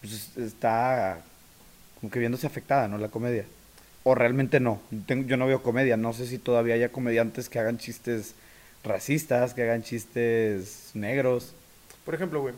pues 0.00 0.12
es- 0.12 0.36
está 0.38 1.20
como 2.00 2.10
que 2.10 2.18
viéndose 2.18 2.46
afectada, 2.46 2.88
¿no? 2.88 2.98
La 2.98 3.08
comedia. 3.08 3.44
O 4.04 4.14
realmente 4.14 4.60
no. 4.60 4.80
Tengo- 5.06 5.26
yo 5.26 5.36
no 5.36 5.46
veo 5.46 5.62
comedia. 5.62 5.96
No 5.96 6.12
sé 6.12 6.26
si 6.26 6.38
todavía 6.38 6.74
haya 6.74 6.90
comediantes 6.90 7.48
que 7.48 7.58
hagan 7.58 7.78
chistes 7.78 8.34
racistas, 8.84 9.54
que 9.54 9.62
hagan 9.62 9.82
chistes 9.82 10.90
negros. 10.94 11.54
Por 12.04 12.14
ejemplo, 12.14 12.40
güey, 12.40 12.54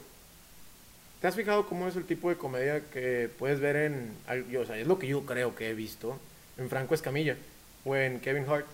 ¿te 1.20 1.27
has 1.27 1.35
fijado 1.35 1.66
cómo 1.66 1.88
es 1.88 1.96
el 1.96 2.05
tipo 2.05 2.29
de 2.29 2.37
comedia 2.37 2.83
que 2.92 3.31
puedes 3.38 3.61
ver 3.61 3.77
en, 3.77 4.12
yo, 4.51 4.61
o 4.62 4.66
sea, 4.66 4.77
es 4.77 4.87
lo 4.87 4.98
que 4.98 5.07
yo 5.07 5.24
creo 5.24 5.55
que 5.55 5.70
he 5.70 5.74
visto 5.74 6.18
en 6.59 6.68
Franco 6.68 6.94
Escamilla 6.94 7.37
o 7.85 7.96
en 7.96 8.20
Kevin 8.20 8.44
Hart? 8.48 8.66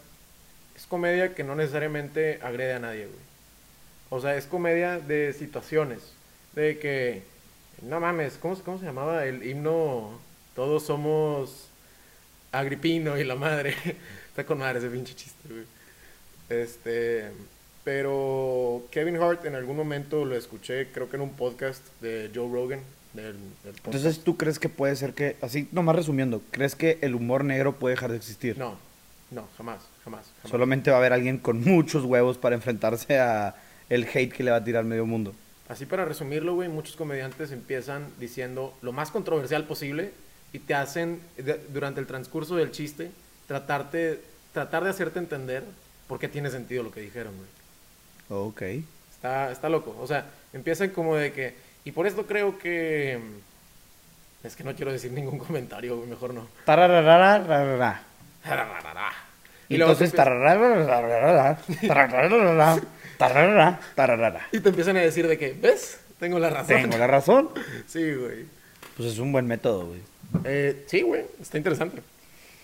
Es 0.76 0.86
comedia 0.86 1.34
que 1.34 1.44
no 1.44 1.54
necesariamente 1.54 2.40
agrede 2.42 2.72
a 2.72 2.78
nadie, 2.80 3.06
güey. 3.06 3.33
O 4.10 4.20
sea, 4.20 4.36
es 4.36 4.46
comedia 4.46 4.98
de 4.98 5.32
situaciones, 5.32 6.12
de 6.54 6.78
que, 6.78 7.22
no 7.82 8.00
mames, 8.00 8.34
¿cómo, 8.40 8.56
cómo 8.60 8.78
se 8.78 8.84
llamaba 8.84 9.24
el 9.26 9.46
himno? 9.46 10.18
Todos 10.54 10.84
somos 10.84 11.68
Agripino 12.52 13.18
y 13.18 13.24
la 13.24 13.34
madre. 13.34 13.74
Está 14.28 14.44
con 14.44 14.58
madre 14.58 14.78
ese 14.78 14.88
pinche 14.88 15.14
chiste, 15.14 15.48
güey. 15.48 15.64
Este, 16.48 17.30
pero 17.82 18.84
Kevin 18.90 19.16
Hart 19.16 19.44
en 19.46 19.54
algún 19.54 19.76
momento 19.76 20.24
lo 20.24 20.36
escuché, 20.36 20.88
creo 20.92 21.08
que 21.08 21.16
en 21.16 21.22
un 21.22 21.34
podcast 21.34 21.82
de 22.00 22.30
Joe 22.34 22.50
Rogan. 22.50 22.80
Del, 23.12 23.36
del 23.62 23.74
podcast. 23.74 23.86
Entonces, 23.86 24.24
¿tú 24.24 24.36
crees 24.36 24.58
que 24.58 24.68
puede 24.68 24.96
ser 24.96 25.14
que, 25.14 25.36
así 25.40 25.68
nomás 25.70 25.94
resumiendo, 25.94 26.42
¿crees 26.50 26.74
que 26.74 26.98
el 27.00 27.14
humor 27.14 27.44
negro 27.44 27.76
puede 27.76 27.94
dejar 27.94 28.10
de 28.10 28.16
existir? 28.16 28.58
No, 28.58 28.76
no, 29.30 29.46
jamás, 29.56 29.82
jamás. 30.04 30.26
jamás. 30.38 30.50
Solamente 30.50 30.90
va 30.90 30.96
a 30.96 31.00
haber 31.00 31.12
alguien 31.12 31.38
con 31.38 31.62
muchos 31.62 32.04
huevos 32.04 32.38
para 32.38 32.56
enfrentarse 32.56 33.18
a 33.18 33.54
el 33.90 34.04
hate 34.12 34.32
que 34.32 34.42
le 34.42 34.50
va 34.50 34.58
a 34.58 34.64
tirar 34.64 34.84
medio 34.84 35.06
mundo. 35.06 35.34
Así 35.68 35.86
para 35.86 36.04
resumirlo, 36.04 36.54
güey, 36.54 36.68
muchos 36.68 36.94
comediantes 36.96 37.50
empiezan 37.50 38.06
diciendo 38.18 38.74
lo 38.82 38.92
más 38.92 39.10
controversial 39.10 39.64
posible 39.64 40.12
y 40.52 40.58
te 40.58 40.74
hacen, 40.74 41.20
de- 41.36 41.60
durante 41.70 42.00
el 42.00 42.06
transcurso 42.06 42.56
del 42.56 42.70
chiste, 42.70 43.10
tratarte, 43.48 44.20
tratar 44.52 44.84
de 44.84 44.90
hacerte 44.90 45.18
entender 45.18 45.64
por 46.06 46.18
qué 46.18 46.28
tiene 46.28 46.50
sentido 46.50 46.82
lo 46.82 46.90
que 46.90 47.00
dijeron, 47.00 47.32
güey. 47.36 47.48
Ok. 48.48 48.62
Está, 49.10 49.50
está 49.50 49.68
loco. 49.68 49.96
O 50.00 50.06
sea, 50.06 50.26
empiezan 50.52 50.90
como 50.90 51.16
de 51.16 51.32
que. 51.32 51.54
Y 51.84 51.92
por 51.92 52.06
esto 52.06 52.26
creo 52.26 52.58
que. 52.58 53.18
Es 54.42 54.54
que 54.56 54.64
no 54.64 54.74
quiero 54.74 54.92
decir 54.92 55.12
ningún 55.12 55.38
comentario, 55.46 55.96
güey, 55.96 56.08
mejor 56.08 56.34
no. 56.34 56.46
Y 59.68 59.76
Entonces, 59.94 60.10
tararara, 63.28 63.80
tararara. 63.94 64.46
Y 64.52 64.60
te 64.60 64.68
empiezan 64.70 64.96
a 64.96 65.00
decir 65.00 65.26
de 65.28 65.38
que, 65.38 65.52
¿ves? 65.52 65.98
Tengo 66.18 66.38
la 66.38 66.50
razón. 66.50 66.66
Tengo 66.82 66.96
la 66.98 67.06
razón. 67.06 67.50
Sí, 67.86 68.14
güey. 68.14 68.44
Pues 68.96 69.12
es 69.12 69.18
un 69.18 69.32
buen 69.32 69.46
método, 69.46 69.86
güey. 69.86 70.00
Eh, 70.44 70.84
sí, 70.86 71.02
güey, 71.02 71.24
está 71.40 71.58
interesante. 71.58 72.02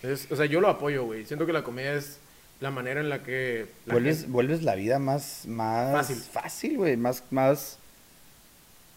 Es- 0.03 0.31
o 0.31 0.35
sea, 0.35 0.45
yo 0.45 0.61
lo 0.61 0.67
apoyo, 0.69 1.03
güey. 1.05 1.25
Siento 1.25 1.45
que 1.45 1.53
la 1.53 1.63
comedia 1.63 1.93
es 1.93 2.19
la 2.59 2.71
manera 2.71 2.99
en 3.01 3.09
la 3.09 3.23
que... 3.23 3.67
la 3.85 3.93
Vuelves, 3.93 4.17
gente- 4.19 4.31
vuelves 4.31 4.63
la 4.63 4.75
vida 4.75 4.99
más, 4.99 5.45
más 5.47 5.91
Fácil. 5.93 6.17
fácil, 6.17 6.77
güey. 6.77 6.95
Más, 6.97 7.23
más, 7.31 7.77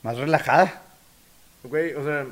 más 0.03 0.17
relajada. 0.17 0.83
Güey, 1.65 1.95
o 1.95 2.05
sea, 2.05 2.27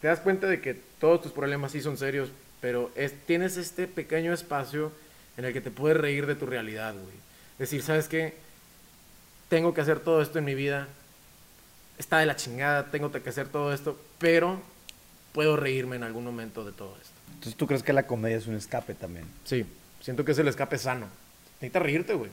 te 0.00 0.08
das 0.08 0.20
cuenta 0.20 0.46
de 0.46 0.60
que 0.60 0.74
todos 1.00 1.20
tus 1.22 1.32
problemas 1.32 1.72
sí 1.72 1.80
son 1.80 1.96
serios, 1.98 2.30
pero 2.60 2.90
es, 2.94 3.12
tienes 3.26 3.56
este 3.56 3.86
pequeño 3.86 4.32
espacio 4.32 4.92
en 5.36 5.44
el 5.46 5.52
que 5.52 5.60
te 5.60 5.70
puedes 5.70 5.96
reír 5.98 6.26
de 6.26 6.34
tu 6.36 6.46
realidad, 6.46 6.94
güey. 6.94 7.20
Decir, 7.60 7.82
¿sabes 7.82 8.08
qué? 8.08 8.32
Tengo 9.50 9.74
que 9.74 9.82
hacer 9.82 10.00
todo 10.00 10.22
esto 10.22 10.38
en 10.38 10.46
mi 10.46 10.54
vida. 10.54 10.88
Está 11.98 12.18
de 12.18 12.24
la 12.24 12.34
chingada, 12.34 12.90
tengo 12.90 13.12
que 13.12 13.28
hacer 13.28 13.48
todo 13.48 13.74
esto, 13.74 14.00
pero 14.18 14.58
puedo 15.32 15.58
reírme 15.58 15.96
en 15.96 16.02
algún 16.02 16.24
momento 16.24 16.64
de 16.64 16.72
todo 16.72 16.96
esto. 16.96 17.12
Entonces, 17.28 17.56
¿tú 17.56 17.66
crees 17.66 17.82
que 17.82 17.92
la 17.92 18.06
comedia 18.06 18.38
es 18.38 18.46
un 18.46 18.54
escape 18.54 18.94
también? 18.94 19.26
Sí, 19.44 19.66
siento 20.00 20.24
que 20.24 20.32
es 20.32 20.38
el 20.38 20.48
escape 20.48 20.78
sano. 20.78 21.08
Necesitas 21.60 21.82
reírte, 21.82 22.14
güey. 22.14 22.30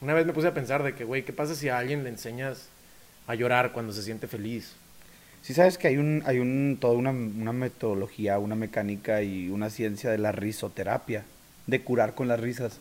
Una 0.00 0.14
vez 0.14 0.26
me 0.26 0.32
puse 0.32 0.48
a 0.48 0.54
pensar 0.54 0.82
de 0.82 0.92
que, 0.92 1.04
güey, 1.04 1.24
¿qué 1.24 1.32
pasa 1.32 1.54
si 1.54 1.68
a 1.68 1.78
alguien 1.78 2.02
le 2.02 2.10
enseñas 2.10 2.66
a 3.28 3.36
llorar 3.36 3.70
cuando 3.70 3.92
se 3.92 4.02
siente 4.02 4.26
feliz? 4.26 4.74
Sí 5.42 5.54
sabes 5.54 5.78
que 5.78 5.86
hay 5.86 5.98
un, 5.98 6.24
hay 6.26 6.40
un, 6.40 6.78
toda 6.80 6.94
una, 6.94 7.10
una 7.10 7.52
metodología, 7.52 8.40
una 8.40 8.56
mecánica 8.56 9.22
y 9.22 9.50
una 9.50 9.70
ciencia 9.70 10.10
de 10.10 10.18
la 10.18 10.32
risoterapia, 10.32 11.22
de 11.68 11.80
curar 11.80 12.16
con 12.16 12.26
las 12.26 12.40
risas. 12.40 12.80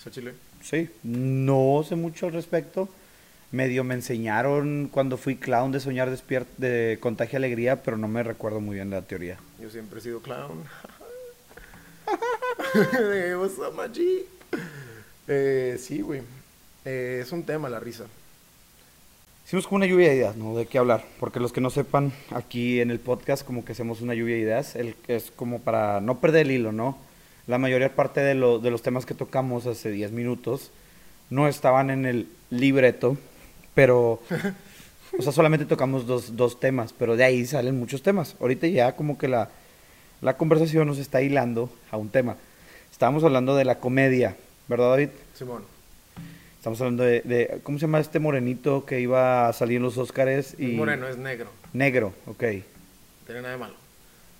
¿Eso 0.00 0.10
chile? 0.10 0.34
Sí, 0.64 0.88
no 1.02 1.84
sé 1.86 1.94
mucho 1.94 2.26
al 2.26 2.32
respecto. 2.32 2.88
Medio 3.52 3.84
me 3.84 3.94
enseñaron 3.94 4.88
cuando 4.90 5.18
fui 5.18 5.36
clown 5.36 5.70
de 5.72 5.78
soñar 5.78 6.10
despierto, 6.10 6.50
de 6.56 6.96
contagio 7.00 7.36
alegría, 7.36 7.82
pero 7.82 7.98
no 7.98 8.08
me 8.08 8.22
recuerdo 8.22 8.60
muy 8.60 8.76
bien 8.76 8.88
la 8.90 9.02
teoría. 9.02 9.36
Yo 9.60 9.68
siempre 9.68 10.00
he 10.00 10.02
sido 10.02 10.20
clown. 10.20 10.64
What's 13.38 13.58
up? 13.58 13.78
Eh, 15.28 15.76
sí, 15.78 16.00
güey. 16.00 16.22
Eh, 16.84 17.20
es 17.22 17.30
un 17.30 17.42
tema 17.44 17.68
la 17.68 17.78
risa. 17.78 18.06
Hicimos 19.46 19.66
como 19.66 19.76
una 19.76 19.86
lluvia 19.86 20.08
de 20.08 20.16
ideas, 20.16 20.36
¿no? 20.36 20.56
De 20.56 20.64
qué 20.66 20.78
hablar. 20.78 21.04
Porque 21.20 21.40
los 21.40 21.52
que 21.52 21.60
no 21.60 21.68
sepan, 21.68 22.12
aquí 22.30 22.80
en 22.80 22.90
el 22.90 22.98
podcast 22.98 23.44
como 23.44 23.64
que 23.64 23.72
hacemos 23.72 24.00
una 24.00 24.14
lluvia 24.14 24.36
de 24.36 24.40
ideas. 24.40 24.74
El, 24.76 24.96
es 25.08 25.30
como 25.30 25.60
para 25.60 26.00
no 26.00 26.18
perder 26.20 26.46
el 26.46 26.52
hilo, 26.52 26.72
¿no? 26.72 26.98
La 27.46 27.58
mayoría 27.58 27.94
parte 27.94 28.20
de, 28.20 28.34
lo- 28.34 28.58
de 28.58 28.70
los 28.70 28.82
temas 28.82 29.04
que 29.06 29.14
tocamos 29.14 29.66
hace 29.66 29.90
10 29.90 30.12
minutos 30.12 30.70
no 31.30 31.46
estaban 31.48 31.90
en 31.90 32.06
el 32.06 32.28
libreto, 32.50 33.16
pero... 33.74 34.20
O 35.16 35.22
sea, 35.22 35.30
solamente 35.32 35.64
tocamos 35.66 36.06
dos, 36.08 36.36
dos 36.36 36.58
temas, 36.58 36.92
pero 36.92 37.16
de 37.16 37.22
ahí 37.22 37.46
salen 37.46 37.78
muchos 37.78 38.02
temas. 38.02 38.34
Ahorita 38.40 38.66
ya 38.66 38.96
como 38.96 39.16
que 39.16 39.28
la, 39.28 39.48
la 40.20 40.36
conversación 40.36 40.88
nos 40.88 40.98
está 40.98 41.22
hilando 41.22 41.70
a 41.92 41.96
un 41.96 42.08
tema. 42.08 42.36
Estábamos 42.90 43.22
hablando 43.22 43.54
de 43.54 43.64
la 43.64 43.78
comedia, 43.78 44.36
¿verdad, 44.66 44.90
David? 44.90 45.10
Simón. 45.34 45.62
Estamos 46.58 46.80
hablando 46.80 47.04
de, 47.04 47.20
de- 47.20 47.60
¿cómo 47.62 47.78
se 47.78 47.82
llama 47.82 48.00
este 48.00 48.18
morenito 48.18 48.84
que 48.86 49.00
iba 49.00 49.46
a 49.48 49.52
salir 49.52 49.76
en 49.76 49.82
los 49.84 49.98
Óscares? 49.98 50.56
Es 50.58 50.72
moreno, 50.72 51.06
es 51.06 51.16
negro. 51.16 51.50
Negro, 51.72 52.12
ok. 52.26 52.42
No 52.42 53.26
tiene 53.26 53.42
nada 53.42 53.52
de 53.52 53.58
malo. 53.60 53.74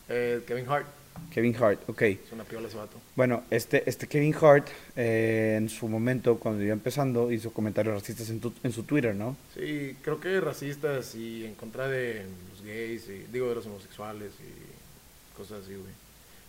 Eh, 0.08 0.42
Kevin 0.46 0.64
Hart. 0.68 0.86
Kevin 1.31 1.57
Hart, 1.57 1.88
ok. 1.88 2.03
Es 2.03 2.33
una 2.33 2.44
piola 2.44 2.68
ese 2.68 2.77
vato. 2.77 2.96
Bueno, 3.16 3.42
este, 3.50 3.88
este 3.88 4.07
Kevin 4.07 4.35
Hart, 4.40 4.68
eh, 4.96 5.55
en 5.59 5.68
su 5.68 5.88
momento, 5.88 6.38
cuando 6.38 6.62
iba 6.62 6.72
empezando, 6.72 7.31
hizo 7.33 7.53
comentarios 7.53 7.94
racistas 7.94 8.31
en, 8.31 8.40
tu- 8.40 8.53
en 8.62 8.72
su 8.72 8.85
Twitter, 8.85 9.14
¿no? 9.14 9.37
Sí, 9.55 9.96
creo 10.03 10.20
que 10.20 10.40
racistas 10.40 11.14
y 11.14 11.44
en 11.44 11.55
contra 11.55 11.88
de 11.88 12.24
los 12.50 12.62
gays, 12.62 13.09
y, 13.09 13.24
digo, 13.33 13.48
de 13.48 13.57
los 13.57 13.66
homosexuales 13.66 14.33
y 14.40 15.37
cosas 15.37 15.64
así, 15.64 15.72
güey. 15.74 15.92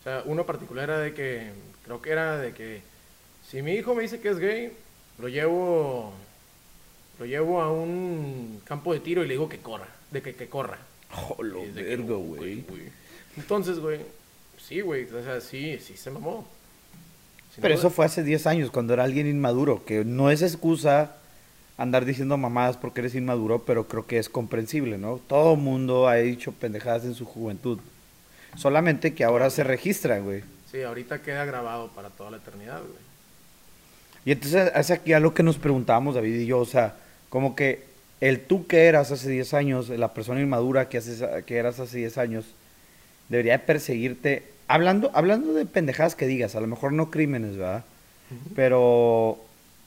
O 0.02 0.04
sea, 0.04 0.22
uno 0.26 0.46
particular 0.46 0.84
era 0.90 1.00
de 1.00 1.14
que, 1.16 1.50
creo 1.84 2.00
que 2.02 2.10
era 2.12 2.38
de 2.38 2.54
que, 2.54 2.82
si 3.50 3.62
mi 3.64 3.74
hijo 3.74 3.96
me 3.96 4.04
dice 4.04 4.20
que 4.20 4.30
es 4.30 4.38
gay, 4.38 4.72
lo 5.18 5.30
llevo, 5.30 6.14
lo 7.20 7.26
llevo 7.26 7.62
a 7.62 7.72
un 7.72 8.62
campo 8.66 8.94
de 8.94 9.00
tiro 9.00 9.24
y 9.24 9.28
le 9.28 9.34
digo 9.34 9.50
que 9.50 9.60
corra, 9.60 9.88
de 10.12 10.22
que, 10.22 10.36
que 10.36 10.48
corra. 10.48 10.78
Oh, 11.16 11.42
lo 11.42 11.62
Y 11.62 11.70
es 11.70 11.76
de 11.76 11.82
que, 11.84 11.90
vergo, 11.90 12.18
"Oh, 12.18 12.36
güey. 12.36 12.64
Entonces, 13.38 13.80
güey, 13.80 14.00
sí, 14.68 14.82
güey, 14.82 15.06
o 15.06 15.24
sea, 15.24 15.42
sí, 15.42 15.80
sí 15.80 15.96
se 15.98 16.10
mamó. 16.12 16.48
Sin 17.54 17.62
Pero 17.62 17.76
duda. 17.76 17.88
eso 17.88 17.90
fue 17.90 18.06
hace 18.06 18.24
10 18.24 18.48
años, 18.48 18.72
cuando 18.72 18.94
era 18.94 19.04
alguien 19.04 19.28
inmaduro, 19.28 19.86
que 19.86 20.04
no 20.04 20.30
es 20.32 20.42
excusa 20.42 21.16
andar 21.78 22.06
diciendo 22.06 22.38
mamadas 22.38 22.78
porque 22.78 23.02
eres 23.02 23.16
inmaduro, 23.16 23.64
pero 23.66 23.88
creo 23.88 24.06
que 24.06 24.18
es 24.18 24.30
comprensible, 24.30 24.98
¿no? 24.98 25.20
Todo 25.28 25.56
mundo 25.56 26.08
ha 26.08 26.16
dicho 26.16 26.52
pendejadas 26.54 27.04
en 27.04 27.16
su 27.16 27.26
juventud. 27.26 27.80
Solamente 28.58 29.14
que 29.14 29.24
ahora 29.24 29.50
se 29.50 29.64
registra, 29.64 30.20
güey. 30.20 30.44
Sí, 30.72 30.82
ahorita 30.82 31.22
queda 31.22 31.46
grabado 31.46 31.90
para 31.90 32.10
toda 32.10 32.32
la 32.32 32.38
eternidad, 32.38 32.80
güey. 32.80 33.06
Y 34.26 34.32
entonces 34.32 34.72
es 34.76 34.92
aquí 34.92 35.14
algo 35.14 35.34
que 35.34 35.44
nos 35.44 35.58
preguntábamos 35.58 36.16
David 36.16 36.40
y 36.40 36.46
yo, 36.48 36.60
o 36.60 36.66
sea, 36.66 36.96
Como 37.30 37.56
que 37.56 37.84
el 38.22 38.40
tú 38.40 38.66
que 38.66 38.86
eras 38.86 39.12
hace 39.12 39.30
10 39.30 39.54
años, 39.54 39.90
la 39.90 40.14
persona 40.14 40.40
inmadura 40.40 40.88
que, 40.88 40.98
haces, 40.98 41.22
que 41.46 41.58
eras 41.58 41.80
hace 41.80 41.98
10 41.98 42.18
años, 42.18 42.46
debería 43.28 43.66
perseguirte. 43.66 44.55
Hablando, 44.68 45.12
hablando 45.14 45.54
de 45.54 45.66
pendejadas 45.66 46.16
que 46.16 46.26
digas, 46.26 46.56
a 46.56 46.62
lo 46.62 46.68
mejor 46.68 46.92
no 46.92 47.12
crímenes, 47.12 47.58
¿verdad? 47.58 47.84
Pero 48.56 49.40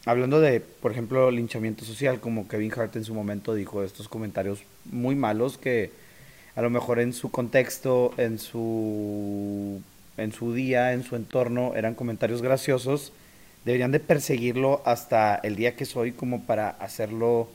hablando 0.04 0.40
de, 0.40 0.60
por 0.60 0.92
ejemplo, 0.92 1.30
linchamiento 1.30 1.84
social, 1.84 2.20
como 2.20 2.48
Kevin 2.48 2.72
Hart 2.72 2.96
en 2.96 3.04
su 3.04 3.14
momento 3.14 3.54
dijo 3.54 3.82
estos 3.82 4.08
comentarios 4.08 4.62
muy 4.84 5.14
malos 5.14 5.58
que 5.58 5.90
a 6.54 6.62
lo 6.62 6.70
mejor 6.70 6.98
en 6.98 7.12
su 7.12 7.30
contexto, 7.30 8.12
en 8.16 8.38
su, 8.38 9.82
en 10.16 10.32
su 10.32 10.54
día, 10.54 10.92
en 10.92 11.04
su 11.04 11.14
entorno, 11.16 11.74
eran 11.76 11.94
comentarios 11.94 12.42
graciosos, 12.42 13.12
deberían 13.64 13.92
de 13.92 14.00
perseguirlo 14.00 14.82
hasta 14.84 15.36
el 15.36 15.56
día 15.56 15.76
que 15.76 15.84
soy 15.84 16.12
como 16.12 16.44
para 16.44 16.70
hacerlo, 16.70 17.48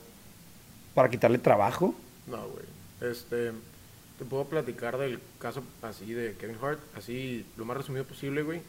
para 0.94 1.10
quitarle 1.10 1.38
trabajo. 1.38 1.94
No, 2.26 2.48
güey. 2.48 3.10
Este, 3.10 3.52
te 4.24 4.30
puedo 4.30 4.44
platicar 4.46 4.96
del 4.96 5.20
caso 5.38 5.62
así 5.82 6.12
de 6.14 6.34
Kevin 6.34 6.56
Hart, 6.62 6.80
así 6.96 7.44
lo 7.58 7.66
más 7.66 7.76
resumido 7.76 8.04
posible, 8.04 8.42
güey. 8.42 8.62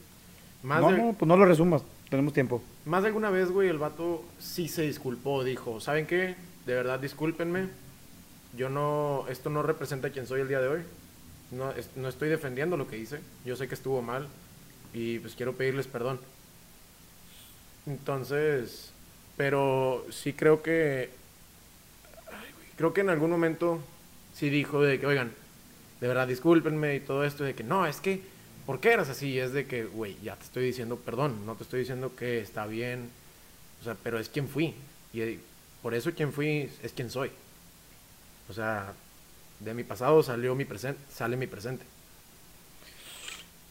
Más 0.63 0.81
no, 0.81 0.91
no, 0.91 1.13
pues 1.13 1.27
no 1.27 1.37
lo 1.37 1.45
resumas, 1.45 1.81
tenemos 2.09 2.33
tiempo. 2.33 2.61
Más 2.83 3.03
de 3.03 3.07
alguna 3.07 3.29
vez, 3.29 3.49
güey, 3.51 3.69
el 3.69 3.77
vato 3.77 4.23
sí 4.37 4.67
se 4.67 4.81
disculpó, 4.81 5.43
dijo, 5.45 5.79
¿saben 5.79 6.07
qué? 6.07 6.35
De 6.65 6.73
verdad, 6.73 6.99
discúlpenme. 6.99 7.69
Yo 8.57 8.69
no, 8.69 9.25
esto 9.29 9.49
no 9.49 9.63
representa 9.63 10.09
quién 10.09 10.27
soy 10.27 10.41
el 10.41 10.49
día 10.49 10.59
de 10.59 10.67
hoy. 10.67 10.81
No, 11.51 11.71
no 11.95 12.09
estoy 12.09 12.27
defendiendo 12.27 12.75
lo 12.75 12.87
que 12.87 12.97
hice. 12.97 13.19
Yo 13.45 13.55
sé 13.55 13.67
que 13.67 13.75
estuvo 13.75 14.01
mal 14.01 14.27
y 14.93 15.19
pues 15.19 15.35
quiero 15.35 15.53
pedirles 15.53 15.87
perdón. 15.87 16.19
Entonces, 17.85 18.91
pero 19.37 20.05
sí 20.09 20.33
creo 20.33 20.61
que, 20.61 21.11
creo 22.75 22.93
que 22.93 23.01
en 23.01 23.09
algún 23.09 23.29
momento 23.29 23.79
sí 24.33 24.49
dijo 24.49 24.81
de 24.81 24.99
que, 24.99 25.05
oigan, 25.05 25.31
de 26.01 26.07
verdad 26.07 26.27
discúlpenme 26.27 26.95
y 26.95 26.99
todo 26.99 27.23
esto, 27.23 27.43
de 27.43 27.55
que 27.55 27.63
no, 27.63 27.85
es 27.85 27.99
que, 28.01 28.21
¿por 28.65 28.79
qué 28.79 28.93
eras 28.93 29.09
así? 29.09 29.39
Es 29.39 29.53
de 29.53 29.65
que, 29.65 29.85
güey, 29.85 30.17
ya 30.23 30.35
te 30.35 30.43
estoy 30.43 30.65
diciendo 30.65 30.97
perdón, 30.97 31.45
no 31.45 31.55
te 31.55 31.63
estoy 31.63 31.81
diciendo 31.81 32.15
que 32.15 32.39
está 32.39 32.65
bien, 32.65 33.09
o 33.81 33.83
sea, 33.83 33.95
pero 34.01 34.19
es 34.19 34.29
quien 34.29 34.47
fui. 34.47 34.73
Y 35.13 35.39
por 35.81 35.93
eso 35.93 36.11
quien 36.13 36.33
fui 36.33 36.69
es 36.83 36.91
quien 36.91 37.09
soy. 37.09 37.31
O 38.49 38.53
sea, 38.53 38.93
de 39.59 39.73
mi 39.73 39.83
pasado 39.83 40.21
salió 40.23 40.55
mi 40.55 40.65
presente, 40.65 40.99
sale 41.13 41.37
mi 41.37 41.47
presente. 41.47 41.85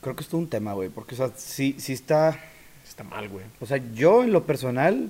Creo 0.01 0.17
que 0.17 0.23
es 0.23 0.29
todo 0.29 0.41
un 0.41 0.49
tema, 0.49 0.73
güey, 0.75 0.89
porque, 0.89 1.15
o 1.15 1.19
sea, 1.19 1.31
sí, 1.37 1.77
sí 1.79 1.93
está... 1.93 2.39
Está 2.87 3.03
mal, 3.03 3.29
güey. 3.31 3.47
O 3.61 3.67
sea, 3.67 3.79
yo 3.95 4.23
en 4.23 4.33
lo 4.33 4.45
personal 4.45 5.09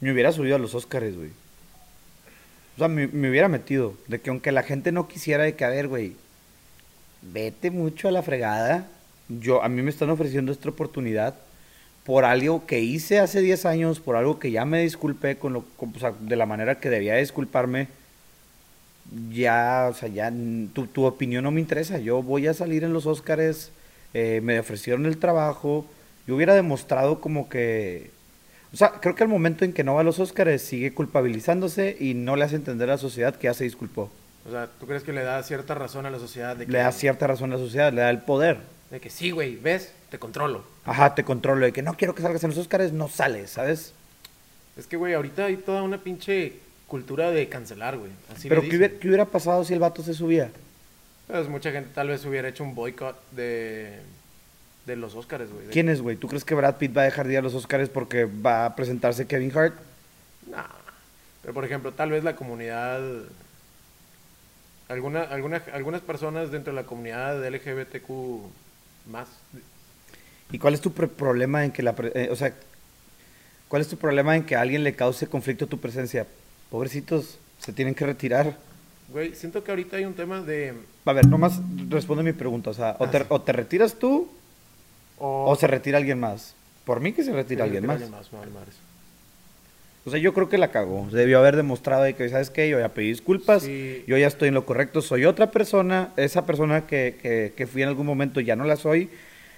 me 0.00 0.12
hubiera 0.12 0.32
subido 0.32 0.56
a 0.56 0.58
los 0.58 0.74
Oscars, 0.74 1.14
güey. 1.14 1.30
O 2.76 2.78
sea, 2.78 2.88
me, 2.88 3.06
hubiera 3.06 3.48
metido. 3.48 3.94
De 4.08 4.20
que 4.20 4.30
aunque 4.30 4.52
la 4.52 4.62
gente 4.62 4.92
no 4.92 5.08
quisiera 5.08 5.44
de 5.44 5.54
que, 5.54 5.64
a 5.64 5.68
ver, 5.68 5.88
güey, 5.88 6.16
vete 7.22 7.70
mucho 7.70 8.08
a 8.08 8.12
la 8.12 8.22
fregada. 8.22 8.86
Yo, 9.28 9.62
a 9.62 9.68
mí 9.68 9.82
me 9.82 9.90
están 9.90 10.10
ofreciendo 10.10 10.52
esta 10.52 10.68
oportunidad 10.68 11.34
por 12.04 12.24
algo 12.24 12.66
que 12.66 12.80
hice 12.80 13.20
hace 13.20 13.40
10 13.40 13.66
años, 13.66 14.00
por 14.00 14.16
algo 14.16 14.38
que 14.38 14.50
ya 14.50 14.64
me 14.64 14.82
disculpé 14.82 15.36
con 15.36 15.52
lo, 15.52 15.64
o 15.78 15.98
sea, 15.98 16.12
de 16.18 16.36
la 16.36 16.46
manera 16.46 16.80
que 16.80 16.90
debía 16.90 17.16
disculparme. 17.16 17.88
Ya, 19.32 19.88
o 19.90 19.94
sea, 19.94 20.08
ya 20.08 20.32
tu, 20.72 20.86
tu 20.86 21.04
opinión 21.04 21.44
no 21.44 21.50
me 21.50 21.60
interesa. 21.60 21.98
Yo 21.98 22.22
voy 22.22 22.46
a 22.46 22.54
salir 22.54 22.84
en 22.84 22.92
los 22.92 23.06
Oscars. 23.06 23.70
Eh, 24.14 24.40
me 24.42 24.58
ofrecieron 24.58 25.06
el 25.06 25.18
trabajo. 25.18 25.86
Yo 26.26 26.36
hubiera 26.36 26.54
demostrado 26.54 27.20
como 27.20 27.48
que 27.48 28.10
o 28.72 28.76
sea, 28.76 28.92
creo 29.00 29.14
que 29.14 29.24
al 29.24 29.28
momento 29.28 29.64
en 29.64 29.72
que 29.72 29.82
no 29.82 29.94
va 29.94 30.02
a 30.02 30.04
los 30.04 30.20
Óscares 30.20 30.62
sigue 30.62 30.94
culpabilizándose 30.94 31.96
y 31.98 32.14
no 32.14 32.36
le 32.36 32.44
hace 32.44 32.56
entender 32.56 32.88
a 32.88 32.94
la 32.94 32.98
sociedad 32.98 33.34
que 33.34 33.44
ya 33.44 33.54
se 33.54 33.64
disculpó. 33.64 34.10
O 34.46 34.50
sea, 34.50 34.68
¿tú 34.78 34.86
crees 34.86 35.02
que 35.02 35.12
le 35.12 35.22
da 35.22 35.42
cierta 35.42 35.74
razón 35.74 36.06
a 36.06 36.10
la 36.10 36.18
sociedad? 36.18 36.56
De 36.56 36.66
que... 36.66 36.72
Le 36.72 36.78
da 36.78 36.92
cierta 36.92 37.26
razón 37.26 37.52
a 37.52 37.56
la 37.56 37.60
sociedad, 37.60 37.92
le 37.92 38.00
da 38.02 38.10
el 38.10 38.20
poder. 38.20 38.58
De 38.90 39.00
que 39.00 39.10
sí, 39.10 39.30
güey, 39.32 39.56
¿ves? 39.56 39.92
Te 40.08 40.18
controlo. 40.18 40.64
Ajá, 40.84 41.14
te 41.14 41.24
controlo. 41.24 41.66
De 41.66 41.72
que 41.72 41.82
no 41.82 41.94
quiero 41.94 42.14
que 42.14 42.22
salgas 42.22 42.42
en 42.44 42.50
los 42.50 42.58
Óscares, 42.58 42.92
no 42.92 43.08
sales, 43.08 43.50
¿sabes? 43.50 43.92
Es 44.76 44.86
que, 44.86 44.96
güey, 44.96 45.14
ahorita 45.14 45.46
hay 45.46 45.56
toda 45.56 45.82
una 45.82 45.98
pinche 45.98 46.54
cultura 46.86 47.30
de 47.30 47.48
cancelar, 47.48 47.98
güey. 47.98 48.12
Pero 48.48 48.62
¿qué 48.62 48.76
hubiera, 48.76 48.98
¿qué 48.98 49.08
hubiera 49.08 49.24
pasado 49.26 49.64
si 49.64 49.74
el 49.74 49.80
vato 49.80 50.02
se 50.02 50.14
subía? 50.14 50.50
Pues 51.26 51.48
mucha 51.48 51.70
gente 51.70 51.90
tal 51.94 52.08
vez 52.08 52.24
hubiera 52.24 52.48
hecho 52.48 52.64
un 52.64 52.74
boicot 52.74 53.16
de 53.30 54.00
de 54.86 54.96
los 54.96 55.14
Oscars, 55.14 55.50
güey. 55.50 55.66
¿Quién 55.68 55.88
es, 55.88 56.00
güey? 56.00 56.16
¿Tú 56.16 56.28
crees 56.28 56.44
que 56.44 56.54
Brad 56.54 56.76
Pitt 56.76 56.96
va 56.96 57.02
a 57.02 57.04
dejar 57.04 57.26
de 57.26 57.34
ir 57.34 57.38
a 57.38 57.42
los 57.42 57.54
Oscars 57.54 57.88
porque 57.88 58.24
va 58.24 58.66
a 58.66 58.76
presentarse 58.76 59.26
Kevin 59.26 59.56
Hart? 59.56 59.74
No. 60.50 60.64
Pero, 61.42 61.54
por 61.54 61.64
ejemplo, 61.64 61.92
tal 61.92 62.10
vez 62.10 62.24
la 62.24 62.36
comunidad... 62.36 63.00
Alguna, 64.88 65.22
alguna, 65.22 65.62
algunas 65.72 66.00
personas 66.00 66.50
dentro 66.50 66.72
de 66.72 66.82
la 66.82 66.86
comunidad 66.86 67.46
LGBTQ 67.48 68.10
más. 69.08 69.28
¿Y 70.50 70.58
cuál 70.58 70.74
es 70.74 70.80
tu 70.80 70.92
problema 70.92 71.64
en 71.64 71.70
que 71.70 71.82
la... 71.82 71.94
Eh, 72.14 72.28
o 72.30 72.34
sea, 72.34 72.52
¿cuál 73.68 73.82
es 73.82 73.88
tu 73.88 73.96
problema 73.96 74.34
en 74.34 74.44
que 74.44 74.56
a 74.56 74.60
alguien 74.60 74.82
le 74.82 74.96
cause 74.96 75.28
conflicto 75.28 75.68
tu 75.68 75.78
presencia? 75.78 76.26
Pobrecitos, 76.70 77.38
se 77.60 77.72
tienen 77.72 77.94
que 77.94 78.04
retirar. 78.04 78.56
Güey, 79.10 79.36
siento 79.36 79.62
que 79.62 79.70
ahorita 79.70 79.96
hay 79.96 80.06
un 80.06 80.14
tema 80.14 80.40
de... 80.40 80.74
A 81.04 81.12
ver, 81.12 81.26
nomás 81.26 81.60
responde 81.88 82.24
mi 82.24 82.32
pregunta. 82.32 82.70
O 82.70 82.74
sea, 82.74 82.96
o, 82.98 83.08
te, 83.08 83.24
o 83.28 83.40
te 83.40 83.52
retiras 83.52 83.94
tú 83.94 84.28
o, 85.20 85.54
se 85.56 85.66
retira 85.66 85.98
alguien 85.98 86.18
más. 86.18 86.54
Por 86.84 87.00
mí 87.00 87.12
que 87.12 87.22
se 87.22 87.32
retira 87.32 87.64
alguien 87.64 87.86
más. 87.86 88.00
O 90.06 90.10
sea, 90.10 90.18
yo 90.18 90.32
creo 90.32 90.48
que 90.48 90.56
la 90.56 90.70
cagó. 90.70 91.06
Debió 91.12 91.38
haber 91.38 91.56
demostrado 91.56 92.04
de 92.04 92.14
que, 92.14 92.28
¿sabes 92.28 92.48
qué? 92.48 92.68
Yo 92.68 92.80
ya 92.80 92.88
pedí 92.88 93.08
disculpas, 93.08 93.64
yo 93.64 94.16
ya 94.16 94.26
estoy 94.26 94.48
en 94.48 94.54
lo 94.54 94.64
correcto, 94.64 95.02
soy 95.02 95.26
otra 95.26 95.50
persona, 95.50 96.12
esa 96.16 96.46
persona 96.46 96.86
que, 96.86 97.52
que, 97.54 97.66
fui 97.66 97.82
en 97.82 97.88
algún 97.88 98.06
momento 98.06 98.40
ya 98.40 98.56
no 98.56 98.64
la 98.64 98.76
soy, 98.76 99.10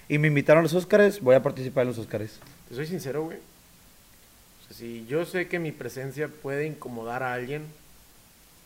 y 0.09 0.17
me 0.17 0.27
invitaron 0.27 0.59
a 0.59 0.63
los 0.63 0.73
Óscares, 0.73 1.21
voy 1.21 1.35
a 1.35 1.41
participar 1.41 1.83
en 1.83 1.89
los 1.89 1.97
Óscares. 1.97 2.39
Te 2.67 2.75
soy 2.75 2.87
sincero, 2.87 3.23
güey. 3.23 3.37
O 3.37 4.67
sea, 4.67 4.77
si 4.77 5.05
yo 5.07 5.25
sé 5.25 5.47
que 5.47 5.59
mi 5.59 5.71
presencia 5.71 6.27
puede 6.27 6.67
incomodar 6.67 7.23
a 7.23 7.33
alguien, 7.33 7.63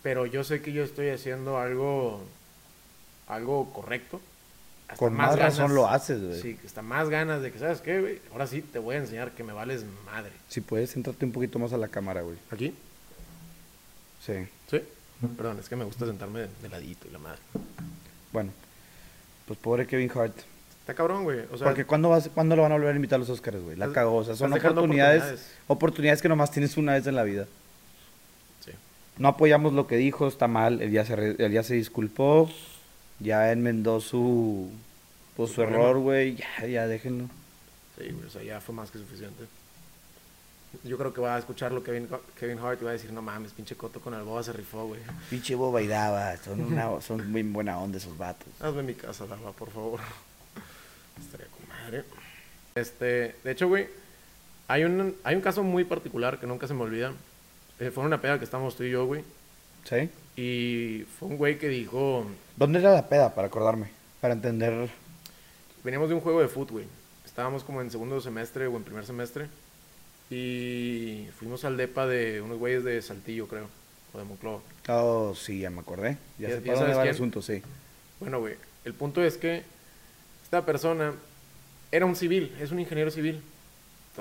pero 0.02 0.26
yo 0.26 0.44
sé 0.44 0.62
que 0.62 0.74
yo 0.74 0.84
estoy 0.84 1.10
haciendo 1.10 1.60
algo, 1.60 2.24
algo 3.28 3.72
correcto, 3.72 4.20
con 4.96 5.14
más, 5.14 5.38
razón 5.38 5.76
lo 5.76 5.88
haces, 5.88 6.24
güey. 6.24 6.42
Sí, 6.42 6.56
que 6.56 6.66
está 6.66 6.82
más 6.82 7.10
ganas 7.10 7.42
de 7.42 7.52
que, 7.52 7.60
¿sabes 7.60 7.82
qué, 7.82 8.00
güey? 8.00 8.22
Ahora 8.32 8.48
sí 8.48 8.62
te 8.62 8.80
voy 8.80 8.96
a 8.96 9.00
enseñar 9.00 9.32
que 9.32 9.44
me 9.44 9.52
vales 9.52 9.86
madre. 10.06 10.32
Si 10.48 10.62
puedes, 10.62 10.94
centrarte 10.94 11.26
un 11.26 11.34
poquito 11.34 11.60
más 11.60 11.74
a 11.74 11.78
la 11.78 11.90
cámara, 11.90 12.22
güey. 12.22 12.38
¿Aquí? 12.52 12.74
Sí. 14.26 14.48
¿Sí? 14.70 14.82
Perdón, 15.36 15.60
es 15.60 15.68
que 15.68 15.76
me 15.76 15.84
gusta 15.84 16.06
sentarme 16.06 16.48
de, 16.62 16.70
ladito 16.70 17.08
y 17.08 17.12
la 17.12 17.20
madre. 17.20 17.40
Bueno, 18.32 18.52
pues 19.46 19.60
pobre 19.60 19.86
Kevin 19.88 20.12
Hart. 20.16 20.38
Está 20.80 20.94
cabrón, 20.94 21.26
güey. 21.26 21.42
O 21.52 21.58
sea, 21.58 21.68
Porque 21.68 21.86
¿cuándo, 21.86 22.10
vas, 22.10 22.30
¿cuándo 22.34 22.56
lo 22.56 22.62
van 22.62 22.72
a 22.72 22.76
volver 22.76 22.94
a 22.94 22.96
invitar 22.96 23.18
a 23.18 23.20
los 23.20 23.30
Oscars, 23.30 23.62
güey? 23.62 23.76
La 23.76 23.92
cagó. 23.92 24.16
O 24.16 24.24
sea, 24.24 24.36
son 24.36 24.54
oportunidades, 24.54 25.22
oportunidades, 25.22 25.52
oportunidades. 25.68 26.22
que 26.22 26.30
nomás 26.30 26.52
tienes 26.52 26.78
una 26.78 26.94
vez 26.94 27.06
en 27.08 27.16
la 27.16 27.24
vida. 27.24 27.46
Sí. 28.64 28.72
No 29.18 29.28
apoyamos 29.28 29.74
lo 29.74 29.86
que 29.86 29.98
dijo, 29.98 30.28
está 30.28 30.48
mal. 30.48 30.82
Él 30.82 30.92
ya 30.92 31.04
se, 31.04 31.14
él 31.14 31.52
ya 31.52 31.64
se 31.64 31.74
disculpó 31.74 32.50
ya 33.20 33.52
enmendó 33.52 34.00
su, 34.00 34.70
pues, 35.36 35.52
su 35.52 35.62
error, 35.62 35.98
güey, 36.00 36.36
ya, 36.36 36.68
ya 36.68 36.88
déjenlo. 36.88 37.30
Sí, 37.98 38.16
o 38.26 38.30
sea, 38.30 38.44
ya 38.44 38.62
fue 38.62 38.76
más 38.76 38.92
que 38.92 39.00
suficiente. 39.00 39.46
Yo 40.84 40.98
creo 40.98 41.14
que 41.14 41.22
va 41.22 41.36
a 41.36 41.40
escucharlo 41.40 41.84
Kevin, 41.84 42.08
Kevin 42.38 42.60
Hart 42.60 42.82
y 42.82 42.86
va 42.86 42.92
a 42.92 42.94
decir, 42.94 43.12
no 43.12 43.22
mames, 43.22 43.52
pinche 43.54 43.76
Coto 43.76 44.00
con 44.00 44.14
el 44.14 44.24
boba 44.24 44.44
se 44.44 44.54
rifó, 44.54 44.86
güey. 44.86 45.00
Pinche 45.30 45.56
boba 45.56 45.82
y 45.82 45.88
daba, 45.88 46.36
son, 46.38 46.62
una, 46.62 47.02
son 47.02 47.32
muy 47.32 47.42
buena 47.44 47.80
onda 47.80 47.98
esos 47.98 48.18
vatos. 48.18 48.48
Hazme 48.60 48.84
mi 48.84 48.94
casa, 48.94 49.26
daba, 49.26 49.52
por 49.54 49.72
favor. 49.72 50.00
Estaría 51.20 51.48
con 51.48 51.68
madre. 51.70 52.04
Este, 52.76 53.36
de 53.44 53.52
hecho, 53.52 53.68
güey, 53.68 53.88
hay 54.68 54.84
un, 54.84 55.16
hay 55.24 55.36
un 55.36 55.42
caso 55.42 55.64
muy 55.64 55.84
particular 55.84 56.40
que 56.40 56.46
nunca 56.46 56.68
se 56.68 56.74
me 56.74 56.84
olvida. 56.84 57.14
Eh, 57.80 57.90
fue 57.90 58.04
una 58.04 58.22
peda 58.22 58.38
que 58.38 58.46
estábamos 58.46 58.76
tú 58.76 58.84
y 58.84 58.92
yo, 58.92 59.06
güey. 59.06 59.24
¿Sí? 59.88 60.10
Y 60.36 61.06
fue 61.18 61.30
un 61.30 61.38
güey 61.38 61.58
que 61.58 61.70
dijo... 61.70 62.26
¿Dónde 62.58 62.80
era 62.80 62.94
la 62.94 63.08
peda, 63.08 63.34
para 63.34 63.48
acordarme? 63.48 63.88
Para 64.20 64.34
entender... 64.34 64.90
Veníamos 65.84 66.10
de 66.10 66.16
un 66.16 66.22
juego 66.22 66.42
de 66.42 66.48
fútbol, 66.48 66.84
güey. 66.84 66.86
Estábamos 67.26 67.64
como 67.64 67.82
en 67.82 67.90
segundo 67.90 68.20
semestre 68.20 68.68
o 68.68 68.76
en 68.76 68.84
primer 68.84 69.06
semestre. 69.06 69.48
Y 70.30 71.28
fuimos 71.38 71.64
al 71.64 71.78
depa 71.78 72.06
de 72.06 72.42
unos 72.42 72.58
güeyes 72.58 72.84
de 72.84 73.02
Saltillo, 73.02 73.48
creo. 73.48 73.68
O 74.14 74.18
de 74.18 74.26
Monclova. 74.26 74.60
Oh, 74.90 75.34
sí, 75.36 75.60
ya 75.60 75.70
me 75.70 75.80
acordé. 75.80 76.18
Ya, 76.38 76.50
sé 76.50 76.62
para 76.62 76.80
dónde 76.80 76.96
va 76.96 77.04
el 77.04 77.10
asunto, 77.10 77.42
sí. 77.42 77.62
Bueno, 78.20 78.40
güey. 78.40 78.56
El 78.84 78.94
punto 78.94 79.24
es 79.24 79.38
que 79.38 79.64
esta 80.44 80.66
persona 80.66 81.14
era 81.92 82.06
un 82.06 82.16
civil, 82.16 82.54
es 82.60 82.72
un 82.72 82.80
ingeniero 82.80 83.12
civil. 83.12 83.42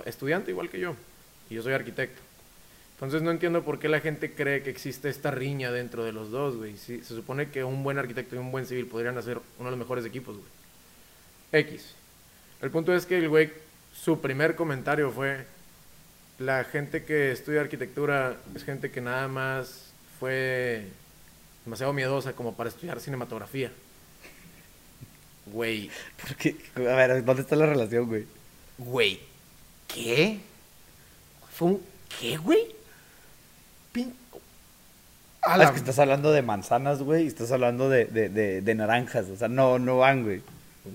Estudiante 0.05 0.53
igual 0.53 0.69
que 0.69 0.79
yo. 0.79 0.95
Y 1.51 1.55
yo 1.55 1.63
soy 1.63 1.73
arquitecto. 1.73 2.26
Entonces 2.97 3.21
no 3.21 3.31
entiendo 3.31 3.63
por 3.63 3.79
qué 3.79 3.91
la 3.91 4.01
gente 4.01 4.33
cree 4.33 4.63
que 4.63 4.71
existe 4.71 5.11
esta 5.11 5.31
riña 5.31 5.71
dentro 5.71 6.03
de 6.03 6.13
los 6.13 6.31
dos, 6.31 6.57
güey. 6.57 6.79
se 6.79 7.03
supone 7.03 7.51
que 7.51 7.63
un 7.63 7.83
buen 7.85 7.99
arquitecto 7.99 8.35
y 8.37 8.39
un 8.39 8.51
buen 8.51 8.65
civil 8.65 8.87
podrían 8.87 9.19
hacer 9.19 9.39
uno 9.59 9.67
de 9.67 9.71
los 9.73 9.79
mejores 9.79 10.07
equipos, 10.07 10.37
güey. 10.37 10.49
X. 11.53 11.95
El 12.63 12.71
punto 12.71 12.95
es 12.95 13.05
que 13.05 13.19
el 13.19 13.29
güey, 13.29 13.53
su 13.95 14.23
primer 14.23 14.57
comentario 14.57 15.11
fue, 15.11 15.45
la 16.39 16.65
gente 16.65 17.05
que 17.05 17.33
estudia 17.33 17.61
arquitectura 17.61 18.39
es 18.55 18.65
gente 18.65 18.91
que 18.91 19.03
nada 19.03 19.29
más 19.29 19.91
fue 20.19 20.87
demasiado 21.67 21.93
miedosa 21.93 22.33
como 22.33 22.57
para 22.57 22.71
estudiar 22.71 22.99
cinematografía. 23.01 23.71
Güey. 25.45 25.91
Porque, 26.27 26.57
a 26.77 26.81
ver, 26.81 27.25
¿dónde 27.25 27.43
está 27.43 27.57
la 27.57 27.67
relación, 27.67 28.07
güey? 28.07 28.25
Güey. 28.79 29.21
¿Qué? 29.87 30.41
¿Fue 31.53 31.69
un 31.69 31.83
qué, 32.19 32.39
güey? 32.39 32.76
Pin... 33.97 34.13
Ah, 35.43 35.63
es 35.63 35.71
que 35.71 35.79
estás 35.79 35.99
hablando 35.99 36.33
de 36.33 36.43
manzanas, 36.43 37.03
güey, 37.03 37.25
y 37.25 37.27
estás 37.29 37.51
hablando 37.51 37.89
de, 37.89 38.05
de, 38.05 38.29
de, 38.29 38.61
de 38.61 38.75
naranjas. 38.75 39.27
O 39.29 39.37
sea, 39.37 39.49
no, 39.49 39.79
no 39.79 39.99
van, 39.99 40.23
güey. 40.25 40.43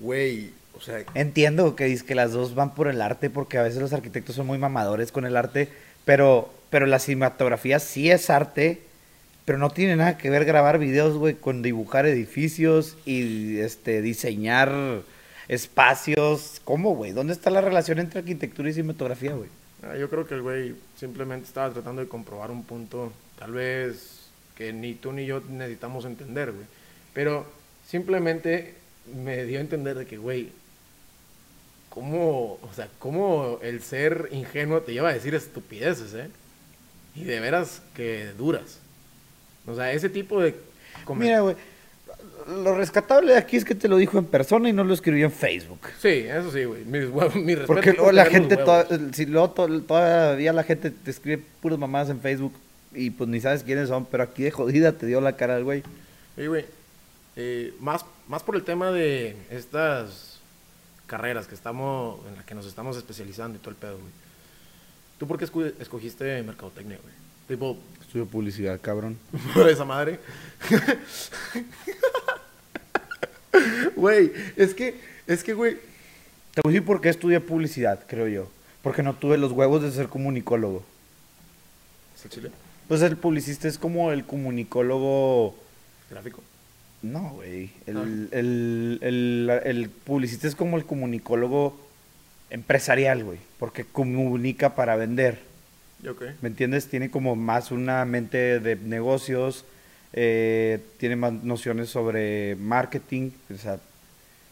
Güey, 0.00 0.52
o 0.76 0.80
sea, 0.80 1.02
Entiendo 1.14 1.74
que 1.74 1.86
dices 1.86 2.04
que 2.04 2.14
las 2.14 2.32
dos 2.32 2.54
van 2.54 2.74
por 2.74 2.86
el 2.86 3.02
arte, 3.02 3.28
porque 3.28 3.58
a 3.58 3.62
veces 3.62 3.80
los 3.80 3.92
arquitectos 3.92 4.36
son 4.36 4.46
muy 4.46 4.58
mamadores 4.58 5.10
con 5.10 5.24
el 5.24 5.36
arte, 5.36 5.68
pero, 6.04 6.52
pero 6.70 6.86
la 6.86 7.00
cinematografía 7.00 7.80
sí 7.80 8.10
es 8.10 8.30
arte, 8.30 8.82
pero 9.44 9.58
no 9.58 9.70
tiene 9.70 9.96
nada 9.96 10.16
que 10.16 10.30
ver 10.30 10.44
grabar 10.44 10.78
videos, 10.78 11.16
güey, 11.16 11.34
con 11.34 11.62
dibujar 11.62 12.06
edificios 12.06 12.96
y 13.04 13.58
este 13.58 14.00
diseñar 14.00 14.72
espacios. 15.48 16.60
¿Cómo, 16.64 16.94
güey? 16.94 17.12
¿Dónde 17.12 17.32
está 17.32 17.50
la 17.50 17.62
relación 17.62 17.98
entre 17.98 18.20
arquitectura 18.20 18.68
y 18.68 18.74
cinematografía, 18.74 19.32
güey? 19.32 19.48
Ah, 19.82 19.96
yo 19.96 20.08
creo 20.08 20.26
que 20.26 20.34
el 20.34 20.42
güey 20.42 20.74
simplemente 20.96 21.46
estaba 21.46 21.72
tratando 21.72 22.02
de 22.02 22.08
comprobar 22.08 22.50
un 22.50 22.64
punto, 22.64 23.12
tal 23.38 23.52
vez 23.52 24.28
que 24.56 24.72
ni 24.72 24.94
tú 24.94 25.12
ni 25.12 25.26
yo 25.26 25.40
necesitamos 25.48 26.04
entender, 26.04 26.52
güey. 26.52 26.66
Pero 27.14 27.46
simplemente 27.86 28.74
me 29.24 29.44
dio 29.44 29.58
a 29.58 29.62
entender 29.62 29.96
de 29.96 30.06
que, 30.06 30.16
güey, 30.16 30.50
cómo, 31.88 32.58
o 32.62 32.70
sea, 32.74 32.88
cómo 32.98 33.58
el 33.62 33.82
ser 33.82 34.28
ingenuo 34.32 34.80
te 34.80 34.92
lleva 34.92 35.10
a 35.10 35.14
decir 35.14 35.34
estupideces, 35.34 36.14
¿eh? 36.14 36.30
Y 37.14 37.24
de 37.24 37.40
veras 37.40 37.82
que 37.94 38.32
duras. 38.38 38.78
O 39.66 39.74
sea, 39.74 39.92
ese 39.92 40.08
tipo 40.08 40.40
de... 40.40 40.54
Mira, 41.14 41.40
güey, 41.40 41.56
lo 42.46 42.74
rescatable 42.76 43.32
de 43.32 43.38
aquí 43.38 43.56
es 43.56 43.64
que 43.64 43.74
te 43.74 43.88
lo 43.88 43.96
dijo 43.96 44.18
en 44.18 44.24
persona 44.26 44.68
y 44.68 44.72
no 44.72 44.84
lo 44.84 44.94
escribió 44.94 45.26
en 45.26 45.32
Facebook. 45.32 45.80
Sí, 46.00 46.08
eso 46.08 46.50
sí, 46.52 46.64
güey. 46.64 46.84
Mis 46.84 47.08
huevos, 47.08 47.34
mi 47.36 47.54
respeto 47.54 47.66
Porque 47.66 47.90
por 47.92 47.96
luego 47.98 48.12
la 48.12 48.26
gente, 48.26 48.56
toda- 48.56 48.86
si 49.12 49.26
luego 49.26 49.50
to- 49.50 49.82
todavía 49.82 50.52
la 50.52 50.62
gente 50.64 50.90
te 50.90 51.10
escribe 51.10 51.42
puras 51.60 51.78
mamadas 51.78 52.10
en 52.10 52.20
Facebook 52.20 52.52
y 52.94 53.10
pues 53.10 53.28
ni 53.30 53.40
sabes 53.40 53.62
quiénes 53.62 53.88
son, 53.88 54.04
pero 54.06 54.22
aquí 54.22 54.42
de 54.42 54.50
jodida 54.50 54.92
te 54.92 55.06
dio 55.06 55.20
la 55.20 55.36
cara 55.36 55.56
al 55.56 55.64
güey. 55.64 55.82
Oye, 56.36 56.48
güey, 56.48 56.64
eh, 57.36 57.72
más, 57.80 58.04
más 58.28 58.42
por 58.42 58.54
el 58.56 58.62
tema 58.64 58.90
de 58.90 59.36
estas 59.50 60.38
carreras 61.06 61.46
que 61.46 61.54
estamos, 61.54 62.20
en 62.28 62.36
las 62.36 62.44
que 62.44 62.54
nos 62.54 62.66
estamos 62.66 62.96
especializando 62.96 63.56
y 63.56 63.60
todo 63.60 63.70
el 63.70 63.76
pedo, 63.76 63.92
güey. 63.98 64.10
¿Tú 65.18 65.26
por 65.26 65.38
qué 65.38 65.44
escogiste 65.80 66.42
mercadotecnia, 66.42 66.98
güey? 67.02 67.14
Tipo, 67.48 67.78
Estudio 68.00 68.26
publicidad, 68.26 68.78
cabrón. 68.80 69.18
por 69.54 69.68
esa 69.68 69.84
madre. 69.84 70.18
Güey, 73.96 74.32
es 74.56 74.74
que, 74.74 74.94
es 75.26 75.42
que, 75.44 75.54
güey. 75.54 75.74
Te 76.54 76.60
voy 76.62 76.70
a 76.70 76.74
decir 76.74 76.84
por 76.86 77.00
qué 77.00 77.08
estudié 77.08 77.40
publicidad, 77.40 78.00
creo 78.06 78.28
yo. 78.28 78.50
Porque 78.82 79.02
no 79.02 79.14
tuve 79.14 79.38
los 79.38 79.52
huevos 79.52 79.82
de 79.82 79.90
ser 79.90 80.08
comunicólogo. 80.08 80.84
¿Es 82.16 82.24
el 82.26 82.30
chile? 82.30 82.50
Pues 82.88 83.00
el 83.02 83.16
publicista 83.16 83.68
es 83.68 83.78
como 83.78 84.10
el 84.12 84.24
comunicólogo... 84.24 85.54
Gráfico. 86.10 86.42
No, 87.00 87.30
güey. 87.30 87.70
El, 87.86 87.96
Ah. 87.96 88.02
el, 88.02 88.98
el- 89.02 89.50
el 89.64 89.88
publicista 89.90 90.46
es 90.46 90.54
como 90.54 90.76
el 90.76 90.84
comunicólogo 90.84 91.78
empresarial, 92.50 93.24
güey. 93.24 93.38
Porque 93.58 93.84
comunica 93.84 94.74
para 94.74 94.96
vender. 94.96 95.40
¿Me 96.42 96.48
entiendes? 96.48 96.88
Tiene 96.88 97.10
como 97.10 97.34
más 97.36 97.70
una 97.70 98.04
mente 98.04 98.58
de 98.60 98.76
negocios, 98.76 99.64
eh, 100.12 100.80
tiene 100.98 101.16
más 101.16 101.32
nociones 101.32 101.88
sobre 101.88 102.56
marketing. 102.56 103.30
O 103.52 103.58
sea, 103.58 103.78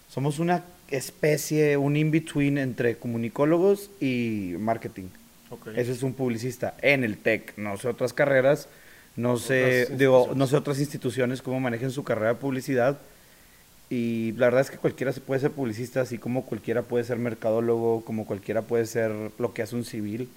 somos 0.09 0.39
una 0.39 0.65
especie, 0.91 1.77
un 1.77 1.97
in-between 1.97 2.59
entre 2.59 2.97
comunicólogos 2.97 3.91
y 4.01 4.55
marketing. 4.59 5.09
Ese 5.75 5.93
es 5.93 6.03
un 6.03 6.15
publicista 6.15 6.75
en 6.81 7.05
el 7.05 7.19
TEC. 7.19 7.57
No 7.57 7.77
sé 7.77 7.89
otras 7.89 8.13
carreras, 8.13 8.69
no 9.17 9.37
sé, 9.37 9.87
digo, 9.97 10.31
no 10.35 10.47
sé 10.47 10.57
otras 10.57 10.79
instituciones 10.79 11.43
cómo 11.43 11.61
manejen 11.61 11.91
su 11.91 12.05
carrera 12.05 12.35
de 12.35 12.41
publicidad. 12.41 12.99
Y 13.89 14.33
la 14.33 14.47
verdad 14.47 14.61
es 14.61 14.71
que 14.71 14.79
cualquiera 14.79 15.13
se 15.13 15.21
puede 15.21 15.41
ser 15.41 15.51
publicista, 15.51 16.01
así 16.01 16.19
como 16.19 16.47
cualquiera 16.47 16.83
puede 16.83 17.03
ser 17.03 17.19
mercadólogo, 17.19 18.05
como 18.05 18.25
cualquiera 18.25 18.63
puede 18.63 18.87
ser 18.87 19.11
lo 19.39 19.53
que 19.53 19.63
hace 19.63 19.75
un 19.75 19.85
civil. 19.85 20.29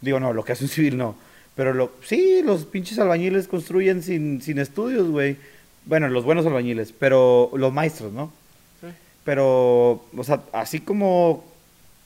Digo, 0.00 0.18
no, 0.18 0.32
lo 0.32 0.44
que 0.44 0.52
hace 0.52 0.64
un 0.64 0.70
civil 0.70 0.96
no. 0.96 1.16
Pero 1.58 1.74
lo, 1.74 1.90
sí, 2.04 2.40
los 2.44 2.66
pinches 2.66 3.00
albañiles 3.00 3.48
construyen 3.48 4.00
sin, 4.00 4.40
sin 4.40 4.60
estudios, 4.60 5.08
güey. 5.08 5.38
Bueno, 5.86 6.08
los 6.08 6.22
buenos 6.22 6.46
albañiles, 6.46 6.92
pero 6.92 7.50
los 7.52 7.72
maestros, 7.72 8.12
¿no? 8.12 8.32
Sí. 8.80 8.86
Pero, 9.24 10.04
o 10.16 10.22
sea, 10.22 10.44
así 10.52 10.78
como 10.78 11.44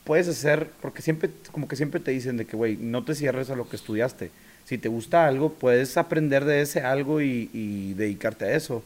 puedes 0.04 0.26
hacer, 0.26 0.70
porque 0.80 1.02
siempre, 1.02 1.28
como 1.50 1.68
que 1.68 1.76
siempre 1.76 2.00
te 2.00 2.12
dicen 2.12 2.38
de 2.38 2.46
que, 2.46 2.56
güey, 2.56 2.78
no 2.78 3.04
te 3.04 3.14
cierres 3.14 3.50
a 3.50 3.54
lo 3.54 3.68
que 3.68 3.76
estudiaste. 3.76 4.30
Si 4.64 4.78
te 4.78 4.88
gusta 4.88 5.26
algo, 5.26 5.52
puedes 5.52 5.98
aprender 5.98 6.46
de 6.46 6.62
ese 6.62 6.80
algo 6.80 7.20
y, 7.20 7.50
y 7.52 7.92
dedicarte 7.92 8.46
a 8.46 8.56
eso. 8.56 8.82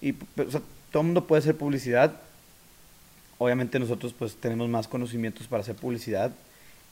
Y, 0.00 0.12
o 0.12 0.48
sea, 0.48 0.62
todo 0.92 1.00
el 1.00 1.06
mundo 1.06 1.26
puede 1.26 1.40
hacer 1.40 1.56
publicidad. 1.56 2.20
Obviamente 3.38 3.80
nosotros 3.80 4.14
pues 4.16 4.36
tenemos 4.36 4.68
más 4.68 4.86
conocimientos 4.86 5.48
para 5.48 5.62
hacer 5.62 5.74
publicidad. 5.74 6.30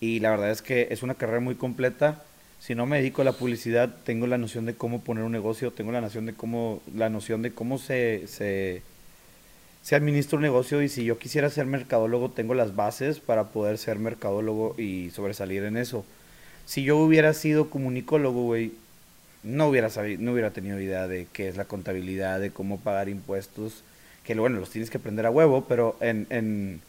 Y 0.00 0.18
la 0.18 0.30
verdad 0.30 0.50
es 0.50 0.60
que 0.60 0.88
es 0.90 1.04
una 1.04 1.14
carrera 1.14 1.38
muy 1.38 1.54
completa. 1.54 2.24
Si 2.58 2.74
no 2.74 2.86
me 2.86 2.96
dedico 2.98 3.22
a 3.22 3.24
la 3.24 3.32
publicidad, 3.32 3.94
tengo 4.04 4.26
la 4.26 4.38
noción 4.38 4.66
de 4.66 4.74
cómo 4.74 5.00
poner 5.02 5.24
un 5.24 5.32
negocio, 5.32 5.72
tengo 5.72 5.92
la 5.92 6.00
noción 6.00 6.26
de 6.26 6.34
cómo, 6.34 6.82
la 6.94 7.10
noción 7.10 7.42
de 7.42 7.52
cómo 7.52 7.78
se, 7.78 8.26
se, 8.26 8.82
se 9.82 9.94
administra 9.94 10.36
un 10.36 10.42
negocio 10.42 10.82
y 10.82 10.88
si 10.88 11.04
yo 11.04 11.18
quisiera 11.18 11.48
ser 11.50 11.66
mercadólogo 11.66 12.30
tengo 12.30 12.54
las 12.54 12.74
bases 12.74 13.20
para 13.20 13.44
poder 13.44 13.78
ser 13.78 13.98
mercadólogo 13.98 14.74
y 14.78 15.10
sobresalir 15.10 15.62
en 15.64 15.76
eso. 15.76 16.04
Si 16.66 16.84
yo 16.84 16.98
hubiera 16.98 17.34
sido 17.34 17.70
comunicólogo, 17.70 18.44
güey, 18.44 18.72
no 19.44 19.68
hubiera 19.68 19.90
sabido, 19.90 20.22
no 20.22 20.32
hubiera 20.32 20.52
tenido 20.52 20.80
idea 20.80 21.08
de 21.08 21.28
qué 21.32 21.48
es 21.48 21.56
la 21.56 21.66
contabilidad, 21.66 22.40
de 22.40 22.50
cómo 22.52 22.80
pagar 22.80 23.08
impuestos, 23.08 23.84
que 24.24 24.34
bueno, 24.36 24.60
los 24.60 24.70
tienes 24.70 24.90
que 24.90 24.98
aprender 24.98 25.26
a 25.26 25.30
huevo, 25.30 25.66
pero 25.68 25.96
en, 26.00 26.26
en, 26.30 26.80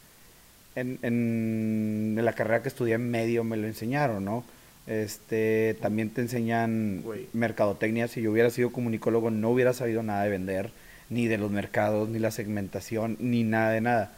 en, 0.76 0.98
en- 1.02 2.20
la 2.24 2.32
carrera 2.34 2.62
que 2.62 2.68
estudié 2.68 2.94
en 2.94 3.10
medio 3.10 3.44
me 3.44 3.56
lo 3.56 3.66
enseñaron, 3.66 4.24
¿no? 4.24 4.44
Este, 4.88 5.76
también 5.82 6.08
te 6.08 6.22
enseñan 6.22 7.04
mercadotecnia. 7.34 8.08
Si 8.08 8.22
yo 8.22 8.32
hubiera 8.32 8.48
sido 8.48 8.72
comunicólogo, 8.72 9.30
no 9.30 9.50
hubiera 9.50 9.74
sabido 9.74 10.02
nada 10.02 10.24
de 10.24 10.30
vender, 10.30 10.70
ni 11.10 11.28
de 11.28 11.36
los 11.36 11.50
mercados, 11.50 12.08
ni 12.08 12.18
la 12.18 12.30
segmentación, 12.30 13.18
ni 13.20 13.44
nada 13.44 13.70
de 13.72 13.82
nada. 13.82 14.12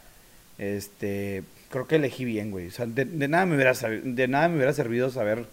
Este, 0.57 1.43
creo 1.69 1.87
que 1.87 1.97
elegí 1.97 2.23
bien, 2.23 2.51
güey. 2.51 2.67
O 2.67 2.71
sea, 2.71 2.85
de, 2.85 3.03
de 3.03 3.27
nada 3.27 3.45
me 3.45 3.55
hubiera 3.55 3.73
de 3.73 4.27
nada 4.29 4.47
me 4.47 4.55
hubiera 4.55 4.71
servido 4.71 5.09
saber 5.09 5.45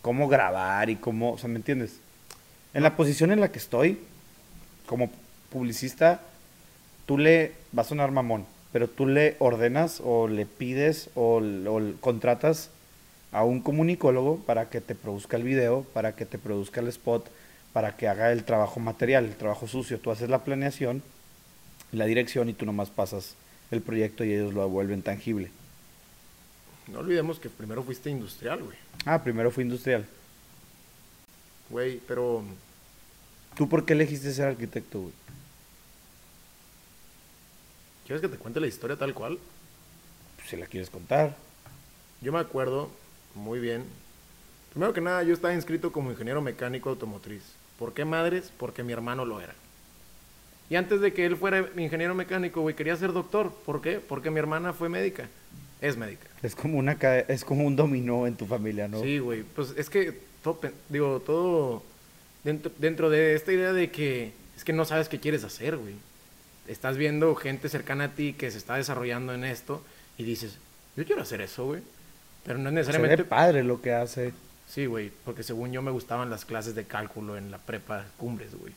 cómo 0.00 0.28
grabar 0.28 0.90
y 0.90 0.96
cómo, 0.96 1.32
o 1.32 1.38
sea, 1.38 1.48
¿me 1.48 1.56
entiendes? 1.56 1.98
En 2.72 2.84
la 2.84 2.96
posición 2.96 3.32
en 3.32 3.40
la 3.40 3.50
que 3.50 3.58
estoy, 3.58 3.98
como 4.86 5.10
publicista, 5.50 6.20
tú 7.06 7.18
le, 7.18 7.52
va 7.76 7.82
a 7.82 7.86
sonar 7.86 8.12
mamón, 8.12 8.46
pero 8.72 8.88
tú 8.88 9.06
le 9.06 9.36
ordenas 9.40 10.00
o 10.04 10.28
le 10.28 10.46
pides 10.46 11.10
o, 11.16 11.42
o 11.66 12.00
contratas 12.00 12.70
a 13.32 13.44
un 13.44 13.60
comunicólogo 13.60 14.38
para 14.38 14.68
que 14.68 14.80
te 14.80 14.94
produzca 14.94 15.36
el 15.36 15.42
video, 15.42 15.84
para 15.94 16.14
que 16.14 16.26
te 16.26 16.38
produzca 16.38 16.80
el 16.80 16.88
spot, 16.88 17.28
para 17.72 17.96
que 17.96 18.06
haga 18.08 18.30
el 18.32 18.44
trabajo 18.44 18.78
material, 18.78 19.24
el 19.24 19.36
trabajo 19.36 19.66
sucio. 19.66 19.98
Tú 19.98 20.10
haces 20.10 20.28
la 20.28 20.44
planeación, 20.44 21.02
la 21.90 22.04
dirección 22.04 22.48
y 22.48 22.52
tú 22.52 22.66
nomás 22.66 22.90
pasas 22.90 23.34
el 23.70 23.80
proyecto 23.80 24.24
y 24.24 24.32
ellos 24.32 24.52
lo 24.52 24.68
vuelven 24.68 25.02
tangible. 25.02 25.50
No 26.88 26.98
olvidemos 26.98 27.38
que 27.38 27.48
primero 27.48 27.82
fuiste 27.82 28.10
industrial, 28.10 28.62
güey. 28.62 28.76
Ah, 29.06 29.22
primero 29.22 29.50
fue 29.50 29.64
industrial. 29.64 30.06
Güey, 31.70 32.00
pero 32.06 32.44
¿Tú 33.54 33.68
por 33.68 33.84
qué 33.84 33.92
elegiste 33.92 34.32
ser 34.32 34.48
arquitecto, 34.48 35.00
güey? 35.00 35.12
¿quieres 38.06 38.20
que 38.20 38.28
te 38.28 38.36
cuente 38.36 38.60
la 38.60 38.66
historia 38.66 38.96
tal 38.96 39.14
cual? 39.14 39.38
Pues, 40.36 40.50
si 40.50 40.56
la 40.56 40.66
quieres 40.66 40.90
contar. 40.90 41.36
Yo 42.20 42.32
me 42.32 42.40
acuerdo 42.40 42.90
muy 43.34 43.58
bien. 43.60 43.84
Primero 44.70 44.92
que 44.92 45.00
nada, 45.00 45.22
yo 45.22 45.34
estaba 45.34 45.54
inscrito 45.54 45.92
como 45.92 46.10
ingeniero 46.10 46.40
mecánico 46.40 46.88
automotriz. 46.90 47.42
¿Por 47.78 47.92
qué 47.94 48.04
madres? 48.04 48.52
Porque 48.58 48.82
mi 48.82 48.92
hermano 48.92 49.24
lo 49.24 49.40
era. 49.40 49.54
Y 50.70 50.76
antes 50.76 51.00
de 51.00 51.12
que 51.12 51.26
él 51.26 51.36
fuera 51.36 51.68
ingeniero 51.76 52.14
mecánico, 52.14 52.62
güey, 52.62 52.74
quería 52.74 52.96
ser 52.96 53.12
doctor. 53.12 53.52
¿Por 53.66 53.82
qué? 53.82 54.00
Porque 54.00 54.30
mi 54.30 54.38
hermana 54.38 54.72
fue 54.72 54.88
médica. 54.88 55.28
Es 55.80 55.96
médica. 55.96 56.26
Es 56.42 56.54
como 56.54 56.78
una 56.78 56.96
ca- 56.96 57.18
es 57.20 57.44
como 57.44 57.64
un 57.66 57.76
dominó 57.76 58.26
en 58.26 58.36
tu 58.36 58.46
familia, 58.46 58.88
¿no? 58.88 59.02
Sí, 59.02 59.18
güey. 59.18 59.42
Pues 59.42 59.74
es 59.76 59.90
que, 59.90 60.16
todo, 60.42 60.58
digo, 60.88 61.20
todo 61.20 61.82
dentro, 62.44 62.70
dentro 62.78 63.10
de 63.10 63.34
esta 63.34 63.52
idea 63.52 63.72
de 63.72 63.90
que 63.90 64.32
es 64.56 64.64
que 64.64 64.72
no 64.72 64.84
sabes 64.84 65.08
qué 65.08 65.18
quieres 65.20 65.44
hacer, 65.44 65.76
güey. 65.76 65.94
Estás 66.68 66.96
viendo 66.96 67.34
gente 67.34 67.68
cercana 67.68 68.04
a 68.04 68.08
ti 68.14 68.32
que 68.32 68.50
se 68.50 68.58
está 68.58 68.76
desarrollando 68.76 69.34
en 69.34 69.44
esto 69.44 69.82
y 70.16 70.22
dices, 70.22 70.56
yo 70.96 71.04
quiero 71.04 71.20
hacer 71.22 71.40
eso, 71.40 71.66
güey. 71.66 71.82
Pero 72.44 72.58
no 72.58 72.68
es 72.68 72.72
Se 72.72 72.78
necesariamente... 72.80 73.22
ve 73.22 73.28
padre 73.28 73.62
lo 73.62 73.80
que 73.80 73.92
hace. 73.92 74.32
Sí, 74.68 74.86
güey, 74.86 75.10
porque 75.24 75.42
según 75.42 75.70
yo 75.72 75.82
me 75.82 75.90
gustaban 75.90 76.30
las 76.30 76.44
clases 76.44 76.74
de 76.74 76.84
cálculo 76.84 77.36
en 77.36 77.50
la 77.50 77.58
prepa 77.58 78.04
Cumbres, 78.16 78.54
güey. 78.54 78.72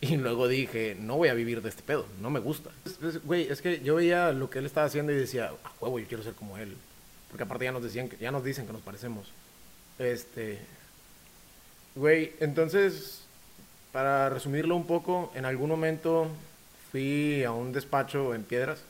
Y 0.00 0.16
luego 0.18 0.48
dije, 0.48 0.96
no 0.98 1.16
voy 1.16 1.28
a 1.28 1.34
vivir 1.34 1.60
de 1.62 1.68
este 1.68 1.82
pedo, 1.82 2.06
no 2.20 2.30
me 2.30 2.40
gusta. 2.40 2.70
Es- 2.86 3.02
es- 3.02 3.22
Güey, 3.24 3.48
es 3.50 3.60
que 3.60 3.80
yo 3.80 3.96
veía 3.96 4.32
lo 4.32 4.48
que 4.48 4.60
él 4.60 4.66
estaba 4.66 4.86
haciendo 4.86 5.12
y 5.12 5.16
decía, 5.16 5.50
a 5.64 5.70
huevo, 5.80 5.98
yo 5.98 6.06
quiero 6.06 6.22
ser 6.22 6.34
como 6.34 6.56
él. 6.56 6.76
Porque 7.28 7.42
aparte 7.44 7.64
ya 7.64 7.72
nos 7.72 7.82
decían, 7.82 8.08
que, 8.08 8.16
ya 8.16 8.30
nos 8.30 8.42
dicen 8.44 8.66
que 8.66 8.72
nos 8.72 8.82
parecemos. 8.82 9.28
Este, 9.98 10.58
güey, 11.94 12.32
entonces, 12.40 13.22
para 13.92 14.30
resumirlo 14.30 14.74
un 14.76 14.86
poco, 14.86 15.30
en 15.34 15.44
algún 15.44 15.68
momento 15.68 16.28
fui 16.90 17.44
a 17.44 17.52
un 17.52 17.72
despacho 17.72 18.34
en 18.34 18.42
Piedras 18.44 18.80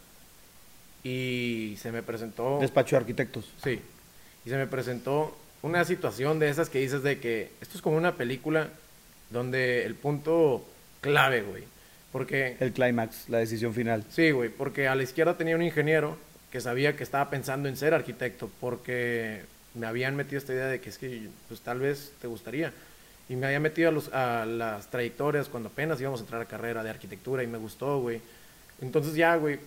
y 1.03 1.77
se 1.81 1.91
me 1.93 2.03
presentó... 2.03 2.59
Despacho 2.61 2.97
de 2.97 3.01
arquitectos. 3.01 3.51
Sí. 3.63 3.81
Y 4.45 4.51
se 4.51 4.57
me 4.57 4.67
presentó 4.67 5.37
una 5.63 5.85
situación 5.85 6.39
de 6.39 6.49
esas 6.49 6.71
que 6.71 6.79
dices 6.81 7.03
de 7.03 7.19
que 7.21 7.51
esto 7.61 7.77
es 7.77 7.83
como 7.83 7.97
una 7.97 8.17
película 8.17 8.69
donde 9.31 9.85
el 9.85 9.95
punto 9.95 10.65
clave, 11.01 11.43
güey. 11.43 11.65
Porque, 12.13 12.57
El 12.59 12.73
clímax, 12.73 13.29
la 13.29 13.39
decisión 13.39 13.73
final. 13.73 14.05
sí, 14.11 14.33
güey, 14.33 14.49
porque 14.49 14.89
a 14.89 14.95
la 14.95 15.03
izquierda 15.05 15.37
tenía 15.37 15.55
un 15.55 15.63
ingeniero 15.63 16.17
que 16.51 16.61
sabía 16.61 16.97
que 16.97 17.05
estaba 17.05 17.31
pensando 17.31 17.69
en 17.69 17.77
ser 17.77 17.95
arquitecto 17.95 18.51
porque 18.61 19.43
me 19.75 19.87
habían 19.87 20.17
metido 20.17 20.39
esta 20.39 20.53
idea 20.53 20.67
de 20.67 20.81
que 20.81 20.91
es 20.91 20.99
que 20.99 21.29
pues 21.47 21.61
tal 21.61 21.79
vez 21.79 22.13
te 22.21 22.27
gustaría. 22.27 22.73
Y 23.29 23.37
me 23.37 23.47
había 23.47 23.61
metido 23.61 23.91
a, 23.91 23.93
los, 23.93 24.13
a 24.13 24.45
las 24.45 24.91
trayectorias 24.91 25.49
cuando 25.49 25.69
apenas 25.69 26.01
íbamos 26.01 26.19
a 26.19 26.25
entrar 26.25 26.43
a 26.43 26.47
carrera 26.47 26.83
de 26.83 26.91
arquitectura 26.91 27.45
y 27.45 27.47
me 27.47 27.59
gustó, 27.59 28.01
güey. 28.01 28.21
Entonces 28.81 29.15
ya, 29.15 29.37
güey, 29.37 29.61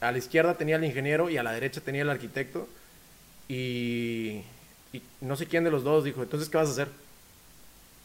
a 0.00 0.10
la 0.10 0.18
izquierda 0.18 0.54
tenía 0.54 0.74
el 0.76 0.84
ingeniero 0.84 1.30
y 1.30 1.36
a 1.36 1.44
la 1.44 1.52
derecha 1.52 1.80
tenía 1.80 2.02
el 2.02 2.10
arquitecto. 2.10 2.68
Y, 3.48 4.42
y 4.92 5.02
no 5.20 5.36
sé 5.36 5.46
quién 5.46 5.64
de 5.64 5.70
los 5.70 5.84
dos 5.84 6.04
dijo, 6.04 6.22
entonces, 6.22 6.48
¿qué 6.48 6.58
vas 6.58 6.68
a 6.68 6.72
hacer? 6.72 6.88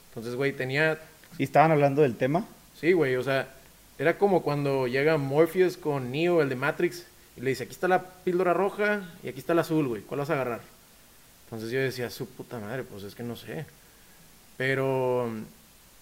Entonces, 0.09 0.35
güey, 0.35 0.53
tenía... 0.53 0.99
¿Y 1.37 1.43
estaban 1.43 1.71
hablando 1.71 2.01
del 2.01 2.15
tema? 2.15 2.45
Sí, 2.79 2.93
güey, 2.93 3.15
o 3.15 3.23
sea, 3.23 3.53
era 3.97 4.17
como 4.17 4.41
cuando 4.41 4.87
llega 4.87 5.17
Morpheus 5.17 5.77
con 5.77 6.11
Neo, 6.11 6.41
el 6.41 6.49
de 6.49 6.55
Matrix, 6.55 7.05
y 7.35 7.41
le 7.41 7.49
dice, 7.49 7.63
aquí 7.63 7.73
está 7.73 7.87
la 7.87 8.03
píldora 8.23 8.53
roja 8.53 9.09
y 9.23 9.27
aquí 9.27 9.39
está 9.39 9.53
el 9.53 9.59
azul, 9.59 9.87
güey, 9.87 10.01
¿cuál 10.01 10.19
vas 10.19 10.29
a 10.29 10.33
agarrar? 10.33 10.61
Entonces 11.45 11.71
yo 11.71 11.79
decía, 11.79 12.09
su 12.09 12.27
puta 12.27 12.59
madre, 12.59 12.83
pues 12.83 13.03
es 13.03 13.15
que 13.15 13.23
no 13.23 13.35
sé. 13.35 13.65
Pero 14.57 15.29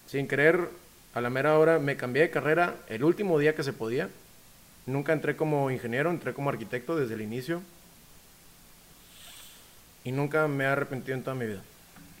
sin 0.06 0.28
querer, 0.28 0.68
a 1.14 1.20
la 1.20 1.30
mera 1.30 1.58
hora 1.58 1.78
me 1.78 1.96
cambié 1.96 2.22
de 2.22 2.30
carrera 2.30 2.76
el 2.88 3.04
último 3.04 3.38
día 3.38 3.54
que 3.54 3.62
se 3.62 3.72
podía. 3.72 4.08
Nunca 4.86 5.12
entré 5.12 5.36
como 5.36 5.70
ingeniero, 5.70 6.10
entré 6.10 6.32
como 6.34 6.50
arquitecto 6.50 6.96
desde 6.96 7.14
el 7.14 7.22
inicio. 7.22 7.62
Y 10.04 10.12
nunca 10.12 10.48
me 10.48 10.64
he 10.64 10.66
arrepentido 10.66 11.16
en 11.16 11.22
toda 11.24 11.36
mi 11.36 11.46
vida. 11.46 11.62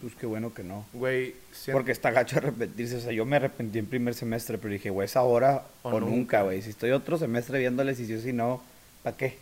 Pues 0.00 0.14
qué 0.16 0.26
bueno 0.26 0.52
que 0.52 0.64
no. 0.64 0.84
Güey, 0.92 1.34
siento- 1.52 1.78
Porque 1.78 1.92
está 1.92 2.10
gacho 2.10 2.38
arrepentirse. 2.38 2.96
O 2.96 3.00
sea, 3.00 3.12
yo 3.12 3.24
me 3.24 3.36
arrepentí 3.36 3.78
en 3.78 3.86
primer 3.86 4.14
semestre, 4.14 4.58
pero 4.58 4.72
dije, 4.72 4.90
güey, 4.90 5.06
es 5.06 5.16
ahora 5.16 5.64
o, 5.82 5.90
O 5.90 6.00
nunca, 6.00 6.42
güey. 6.42 6.60
Si 6.62 6.70
estoy 6.70 6.90
otro 6.90 7.18
semestre 7.18 7.58
viéndoles 7.58 8.00
y 8.00 8.06
si 8.06 8.16
sí, 8.16 8.22
si 8.22 8.32
no, 8.32 8.62
¿para 9.02 9.16
qué? 9.16 9.38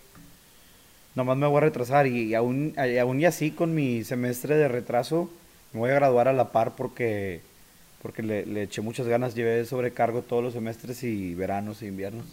Nomás 1.14 1.36
me 1.36 1.46
voy 1.46 1.56
a 1.58 1.60
retrasar 1.60 2.06
y, 2.06 2.24
y 2.28 2.34
aún, 2.34 2.74
y 2.76 2.98
aún 2.98 3.20
y 3.20 3.24
así 3.24 3.50
con 3.50 3.74
mi 3.74 4.04
semestre 4.04 4.56
de 4.56 4.68
retraso 4.68 5.28
me 5.72 5.80
voy 5.80 5.90
a 5.90 5.94
graduar 5.94 6.28
a 6.28 6.32
la 6.32 6.52
par 6.52 6.76
porque, 6.76 7.40
porque 8.02 8.22
le, 8.22 8.44
le 8.46 8.62
eché 8.64 8.80
muchas 8.80 9.06
ganas. 9.08 9.34
Llevé 9.34 9.64
sobrecargo 9.64 10.22
todos 10.22 10.42
los 10.44 10.52
semestres 10.52 11.02
y 11.02 11.34
veranos 11.34 11.80
e 11.82 11.86
inviernos. 11.86 12.26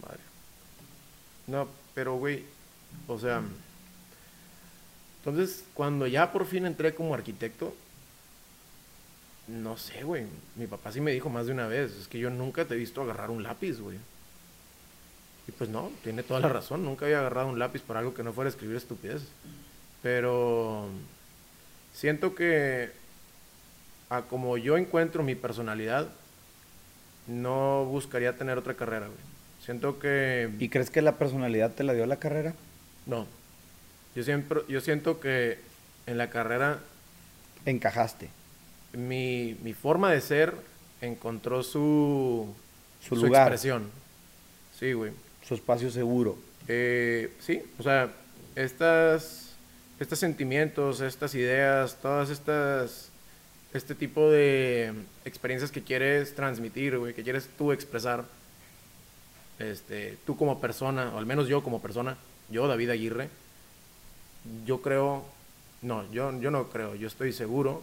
La 0.00 0.08
madre. 0.08 0.20
No, 1.46 1.68
pero 1.94 2.16
güey, 2.16 2.44
o 3.08 3.18
sea, 3.18 3.42
entonces 5.24 5.64
cuando 5.72 6.06
ya 6.06 6.32
por 6.32 6.44
fin 6.44 6.66
entré 6.66 6.94
como 6.94 7.14
arquitecto, 7.14 7.74
no 9.48 9.78
sé, 9.78 10.04
güey, 10.04 10.26
mi 10.56 10.66
papá 10.66 10.92
sí 10.92 11.00
me 11.00 11.12
dijo 11.12 11.30
más 11.30 11.46
de 11.46 11.52
una 11.52 11.66
vez, 11.66 11.92
es 11.92 12.08
que 12.08 12.18
yo 12.18 12.28
nunca 12.28 12.66
te 12.66 12.74
he 12.74 12.76
visto 12.76 13.00
agarrar 13.00 13.30
un 13.30 13.42
lápiz, 13.42 13.80
güey. 13.80 13.96
Y 15.48 15.52
pues 15.52 15.70
no, 15.70 15.90
tiene 16.02 16.22
toda 16.22 16.40
la 16.40 16.48
razón, 16.50 16.84
nunca 16.84 17.06
había 17.06 17.20
agarrado 17.20 17.48
un 17.48 17.58
lápiz 17.58 17.80
para 17.80 18.00
algo 18.00 18.12
que 18.12 18.22
no 18.22 18.34
fuera 18.34 18.50
escribir 18.50 18.76
estupideces. 18.76 19.28
Pero 20.02 20.88
siento 21.94 22.34
que 22.34 22.90
a 24.10 24.22
como 24.22 24.58
yo 24.58 24.76
encuentro 24.76 25.22
mi 25.22 25.34
personalidad, 25.34 26.08
no 27.26 27.86
buscaría 27.86 28.36
tener 28.36 28.58
otra 28.58 28.74
carrera, 28.74 29.06
güey. 29.06 29.18
Siento 29.64 29.98
que 29.98 30.50
¿Y 30.58 30.68
crees 30.68 30.90
que 30.90 31.00
la 31.00 31.16
personalidad 31.16 31.72
te 31.72 31.82
la 31.82 31.94
dio 31.94 32.04
la 32.04 32.16
carrera? 32.18 32.54
no. 33.06 33.26
Yo 34.14 34.22
siempre 34.22 34.60
yo 34.68 34.80
siento 34.80 35.20
que 35.20 35.58
en 36.06 36.18
la 36.18 36.30
carrera 36.30 36.78
Encajaste. 37.66 38.28
mi, 38.92 39.56
mi 39.62 39.72
forma 39.72 40.10
de 40.12 40.20
ser 40.20 40.54
encontró 41.00 41.62
su 41.62 42.54
Su 43.06 43.16
lugar. 43.16 43.42
expresión. 43.42 43.90
Sí, 44.78 44.92
güey. 44.92 45.12
Su 45.46 45.54
espacio 45.54 45.90
seguro. 45.90 46.36
Eh, 46.68 47.32
sí, 47.40 47.62
o 47.78 47.82
sea, 47.82 48.10
estas, 48.54 49.50
estos 50.00 50.18
sentimientos, 50.18 51.00
estas 51.00 51.34
ideas, 51.34 51.98
todas 52.00 52.30
estas, 52.30 53.10
este 53.74 53.94
tipo 53.94 54.30
de 54.30 54.92
experiencias 55.24 55.70
que 55.70 55.82
quieres 55.82 56.34
transmitir, 56.34 56.98
güey, 56.98 57.12
que 57.14 57.22
quieres 57.22 57.48
tú 57.58 57.72
expresar, 57.72 58.24
este, 59.58 60.16
tú 60.26 60.36
como 60.36 60.60
persona, 60.60 61.12
o 61.14 61.18
al 61.18 61.26
menos 61.26 61.48
yo 61.48 61.62
como 61.62 61.80
persona, 61.82 62.16
yo, 62.50 62.66
David 62.66 62.90
Aguirre, 62.90 63.28
yo 64.66 64.82
creo, 64.82 65.24
no, 65.82 66.10
yo, 66.10 66.38
yo 66.40 66.50
no 66.50 66.68
creo, 66.70 66.94
yo 66.94 67.06
estoy 67.06 67.32
seguro 67.32 67.82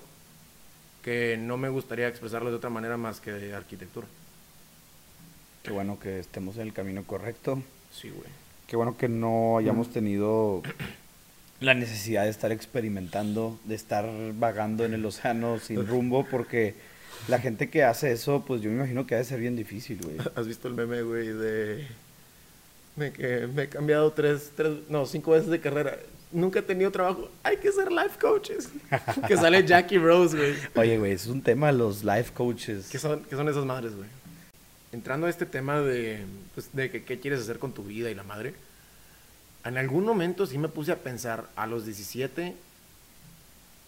que 1.04 1.38
no 1.38 1.58
me 1.58 1.70
gustaría 1.70 2.08
expresarlo 2.08 2.50
de 2.50 2.58
otra 2.58 2.70
manera 2.70 2.98
más 2.98 3.20
que 3.20 3.32
de 3.32 3.54
arquitectura. 3.54 4.08
Qué 5.64 5.72
bueno 5.72 6.00
que 6.00 6.20
estemos 6.20 6.58
en 6.58 6.64
el 6.64 6.74
camino 6.74 7.04
correcto. 7.04 7.62
Sí, 7.92 8.10
güey. 8.10 8.30
Qué 8.68 8.76
bueno 8.76 8.98
que 8.98 9.10
no 9.10 9.58
hayamos 9.58 9.90
tenido 9.92 10.62
la 11.60 11.74
necesidad 11.74 12.24
de 12.24 12.30
estar 12.30 12.52
experimentando, 12.52 13.60
de 13.66 13.76
estar 13.76 14.10
vagando 14.36 14.86
en 14.86 14.94
el 14.94 15.06
océano 15.06 15.60
sin 15.60 15.86
rumbo, 15.86 16.26
porque 16.30 16.76
la 17.28 17.40
gente 17.40 17.70
que 17.70 17.84
hace 17.84 18.12
eso, 18.12 18.44
pues 18.46 18.62
yo 18.62 18.70
me 18.70 18.78
imagino 18.78 19.06
que 19.06 19.16
ha 19.16 19.18
de 19.20 19.26
ser 19.26 19.40
bien 19.40 19.56
difícil, 19.56 20.00
güey. 20.02 20.18
¿Has 20.36 20.48
visto 20.48 20.68
el 20.68 20.74
meme, 20.74 21.04
güey, 21.04 21.28
de, 21.28 21.88
de 22.96 23.14
que 23.14 23.48
me 23.48 23.64
he 23.64 23.70
cambiado 23.70 24.12
tres, 24.14 24.52
tres, 24.56 24.72
no, 24.90 25.06
cinco 25.06 25.32
veces 25.32 25.50
de 25.50 25.60
carrera? 25.60 25.98
Nunca 26.32 26.60
he 26.60 26.62
tenido 26.62 26.92
trabajo. 26.92 27.30
Hay 27.44 27.58
que 27.58 27.72
ser 27.72 27.92
life 27.92 28.18
coaches. 28.20 28.70
que 29.28 29.36
sale 29.38 29.66
Jackie 29.66 29.98
Rose, 29.98 30.36
güey. 30.36 30.56
Oye, 30.76 30.98
güey, 30.98 31.12
es 31.12 31.28
un 31.28 31.42
tema 31.42 31.72
los 31.72 32.04
life 32.04 32.32
coaches. 32.34 32.88
¿Qué 32.90 33.00
son, 33.00 33.24
qué 33.24 33.36
son 33.36 33.50
esas 33.50 33.66
madres, 33.66 33.96
güey? 33.96 34.10
Entrando 34.92 35.28
a 35.28 35.30
este 35.30 35.46
tema 35.46 35.82
de, 35.82 36.26
pues, 36.54 36.70
de 36.74 36.90
que, 36.90 37.04
qué 37.04 37.20
quieres 37.20 37.42
hacer 37.42 37.60
con 37.60 37.74
tu 37.74 37.84
vida 37.84 38.10
y 38.10 38.16
la 38.16 38.24
madre, 38.24 38.54
en 39.64 39.78
algún 39.78 40.06
momento 40.06 40.46
sí 40.46 40.58
me 40.58 40.68
puse 40.68 40.92
a 40.92 40.98
pensar, 40.98 41.48
a 41.56 41.68
los 41.68 41.86
17, 41.86 42.56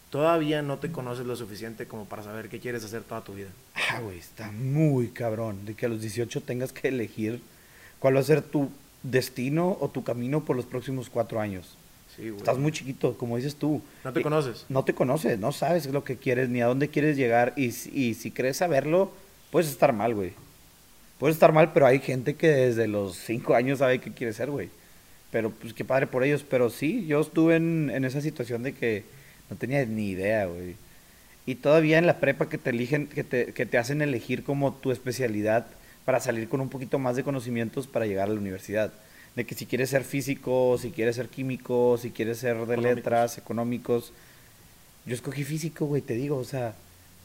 todavía 0.10 0.62
no 0.62 0.78
te 0.78 0.92
conoces 0.92 1.26
lo 1.26 1.36
suficiente 1.36 1.88
como 1.88 2.06
para 2.06 2.24
saber 2.24 2.48
qué 2.48 2.60
quieres 2.60 2.84
hacer 2.84 3.04
toda 3.04 3.24
tu 3.24 3.34
vida. 3.34 3.50
Ah, 3.74 4.00
güey, 4.00 4.20
está 4.20 4.52
muy 4.52 5.08
cabrón 5.10 5.66
de 5.66 5.74
que 5.74 5.88
a 5.88 5.90
los 5.90 6.02
18 6.02 6.42
tengas 6.42 6.72
que 6.72 6.90
elegir 6.90 7.42
cuál 8.00 8.16
va 8.16 8.20
a 8.20 8.24
ser 8.24 8.42
tu 8.42 8.70
destino 9.02 9.78
o 9.80 9.90
tu 9.90 10.04
camino 10.04 10.46
por 10.46 10.56
los 10.56 10.66
próximos 10.66 11.10
cuatro 11.10 11.40
años. 11.40 11.78
Sí, 12.16 12.30
güey. 12.30 12.38
Estás 12.38 12.58
muy 12.58 12.72
chiquito, 12.72 13.18
como 13.18 13.38
dices 13.38 13.56
tú. 13.56 13.82
No 14.04 14.14
te 14.14 14.22
conoces. 14.22 14.66
No 14.70 14.84
te 14.86 14.94
conoces, 14.94 15.40
no 15.40 15.52
sabes 15.52 15.86
lo 15.88 16.04
que 16.04 16.18
quieres 16.18 16.50
ni 16.50 16.62
a 16.62 16.68
dónde 16.68 16.90
quieres 16.90 17.18
llegar. 17.18 17.54
Y, 17.56 17.72
si- 17.72 17.90
y 17.92 18.14
si 18.14 18.32
crees 18.32 18.58
saberlo, 18.58 19.12
puedes 19.52 19.70
estar 19.70 19.94
mal, 19.94 20.14
güey. 20.14 20.34
Puedes 21.20 21.36
estar 21.36 21.54
mal, 21.54 21.72
pero 21.74 21.86
hay 21.88 22.00
gente 22.00 22.36
que 22.36 22.48
desde 22.50 22.88
los 22.88 23.16
cinco 23.16 23.56
años 23.56 23.80
sabe 23.80 24.00
qué 24.00 24.12
quiere 24.12 24.34
ser, 24.34 24.50
güey. 24.52 24.70
Pero 25.32 25.50
pues 25.52 25.74
qué 25.74 25.84
padre 25.86 26.06
por 26.08 26.24
ellos. 26.24 26.46
Pero 26.48 26.70
sí, 26.70 27.06
yo 27.08 27.22
estuve 27.22 27.56
en, 27.56 27.90
en 27.90 28.06
esa 28.06 28.22
situación 28.22 28.62
de 28.64 28.74
que 28.74 29.04
no 29.50 29.56
tenía 29.56 29.86
ni 29.86 30.10
idea, 30.10 30.46
güey. 30.46 30.76
Y 31.46 31.56
todavía 31.56 31.98
en 31.98 32.06
la 32.08 32.20
prepa 32.20 32.48
que 32.50 32.58
te 32.58 32.70
eligen, 32.70 33.08
que 33.08 33.24
te, 33.24 33.54
que 33.54 33.66
te 33.66 33.78
hacen 33.78 34.02
elegir 34.02 34.44
como 34.44 34.74
tu 34.74 34.92
especialidad 34.92 35.66
para 36.06 36.20
salir 36.20 36.48
con 36.50 36.62
un 36.62 36.70
poquito 36.70 37.00
más 37.00 37.16
de 37.16 37.24
conocimientos 37.24 37.88
para 37.88 38.06
llegar 38.06 38.30
a 38.30 38.34
la 38.34 38.40
universidad. 38.40 38.94
De 39.36 39.46
que 39.46 39.56
si 39.56 39.66
quieres 39.66 39.90
ser 39.90 40.04
físico, 40.04 40.78
si 40.80 40.92
quieres 40.92 41.16
ser 41.16 41.28
químico, 41.28 41.98
si 41.98 42.12
quieres 42.12 42.38
ser 42.38 42.56
de 42.68 42.76
Económicos. 42.76 42.84
letras, 42.96 43.38
económicos. 43.38 44.14
Yo 45.06 45.16
escogí 45.16 45.44
físico, 45.44 45.86
güey, 45.86 46.02
te 46.02 46.14
digo, 46.14 46.38
o 46.38 46.44
sea, 46.44 46.76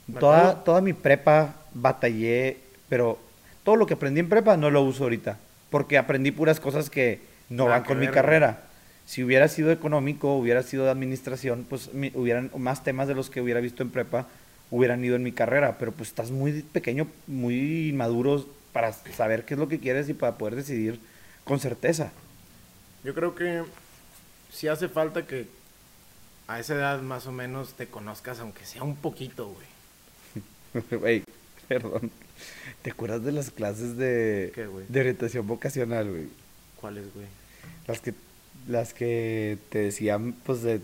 Me 0.06 0.18
toda, 0.18 0.38
acuerdo. 0.40 0.62
toda 0.64 0.80
mi 0.80 0.94
prepa 0.94 1.56
batallé, 1.74 2.56
pero 2.88 3.18
todo 3.62 3.76
lo 3.76 3.86
que 3.86 3.94
aprendí 3.94 4.20
en 4.20 4.28
prepa 4.28 4.56
no 4.56 4.70
lo 4.70 4.82
uso 4.82 5.04
ahorita, 5.04 5.38
porque 5.70 5.98
aprendí 5.98 6.30
puras 6.30 6.60
cosas 6.60 6.88
que 6.90 7.20
no 7.50 7.64
Nada 7.64 7.76
van 7.78 7.84
con 7.84 7.98
mi 7.98 8.06
ver, 8.06 8.14
carrera. 8.14 8.62
Si 9.06 9.22
hubiera 9.22 9.48
sido 9.48 9.70
económico, 9.70 10.34
hubiera 10.36 10.62
sido 10.62 10.84
de 10.84 10.90
administración, 10.90 11.66
pues 11.68 11.92
mi- 11.94 12.12
hubieran 12.14 12.50
más 12.56 12.84
temas 12.84 13.06
de 13.08 13.14
los 13.14 13.30
que 13.30 13.40
hubiera 13.40 13.60
visto 13.60 13.82
en 13.82 13.90
prepa 13.90 14.26
hubieran 14.70 15.02
ido 15.02 15.16
en 15.16 15.22
mi 15.22 15.32
carrera, 15.32 15.76
pero 15.78 15.92
pues 15.92 16.10
estás 16.10 16.30
muy 16.30 16.60
pequeño, 16.62 17.06
muy 17.26 17.90
maduro 17.94 18.44
para 18.72 18.92
saber 18.92 19.44
qué 19.46 19.54
es 19.54 19.60
lo 19.60 19.66
que 19.68 19.78
quieres 19.78 20.08
y 20.10 20.14
para 20.14 20.36
poder 20.36 20.56
decidir 20.56 21.00
con 21.48 21.58
certeza. 21.60 22.12
Yo 23.04 23.14
creo 23.14 23.34
que 23.34 23.62
sí 24.52 24.68
hace 24.68 24.88
falta 24.88 25.26
que 25.26 25.46
a 26.46 26.60
esa 26.60 26.74
edad 26.74 27.00
más 27.02 27.26
o 27.26 27.32
menos 27.32 27.74
te 27.74 27.86
conozcas, 27.86 28.38
aunque 28.40 28.64
sea 28.66 28.82
un 28.82 28.96
poquito, 28.96 29.48
güey. 29.54 29.66
Güey, 31.00 31.24
perdón. 31.66 32.10
¿Te 32.82 32.90
acuerdas 32.90 33.24
de 33.24 33.32
las 33.32 33.50
clases 33.50 33.96
de, 33.96 34.52
¿Qué, 34.54 34.66
güey? 34.66 34.84
de 34.88 35.00
orientación 35.00 35.46
vocacional, 35.46 36.08
güey? 36.10 36.28
¿Cuáles, 36.80 37.12
güey? 37.14 37.26
Las 37.86 38.00
que, 38.00 38.14
las 38.68 38.92
que 38.94 39.58
te 39.70 39.78
decían, 39.78 40.34
pues, 40.44 40.62
de... 40.62 40.80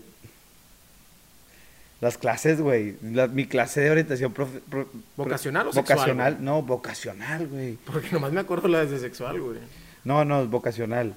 Las 2.01 2.17
clases, 2.17 2.59
güey. 2.59 2.97
La- 3.01 3.27
mi 3.27 3.45
clase 3.47 3.81
de 3.81 3.91
orientación 3.91 4.33
profe- 4.33 4.59
pro- 4.69 4.89
¿Vocacional 5.15 5.67
o 5.67 5.73
sexual, 5.73 5.97
Vocacional, 5.97 6.43
no, 6.43 6.61
vocacional, 6.61 7.47
güey. 7.47 7.75
Porque 7.85 8.09
nomás 8.11 8.33
me 8.33 8.41
acuerdo 8.41 8.67
las 8.67 8.89
de 8.89 8.99
sexual, 8.99 9.39
güey. 9.39 9.59
No, 10.05 10.23
no, 10.23 10.45
vocacional. 10.47 11.15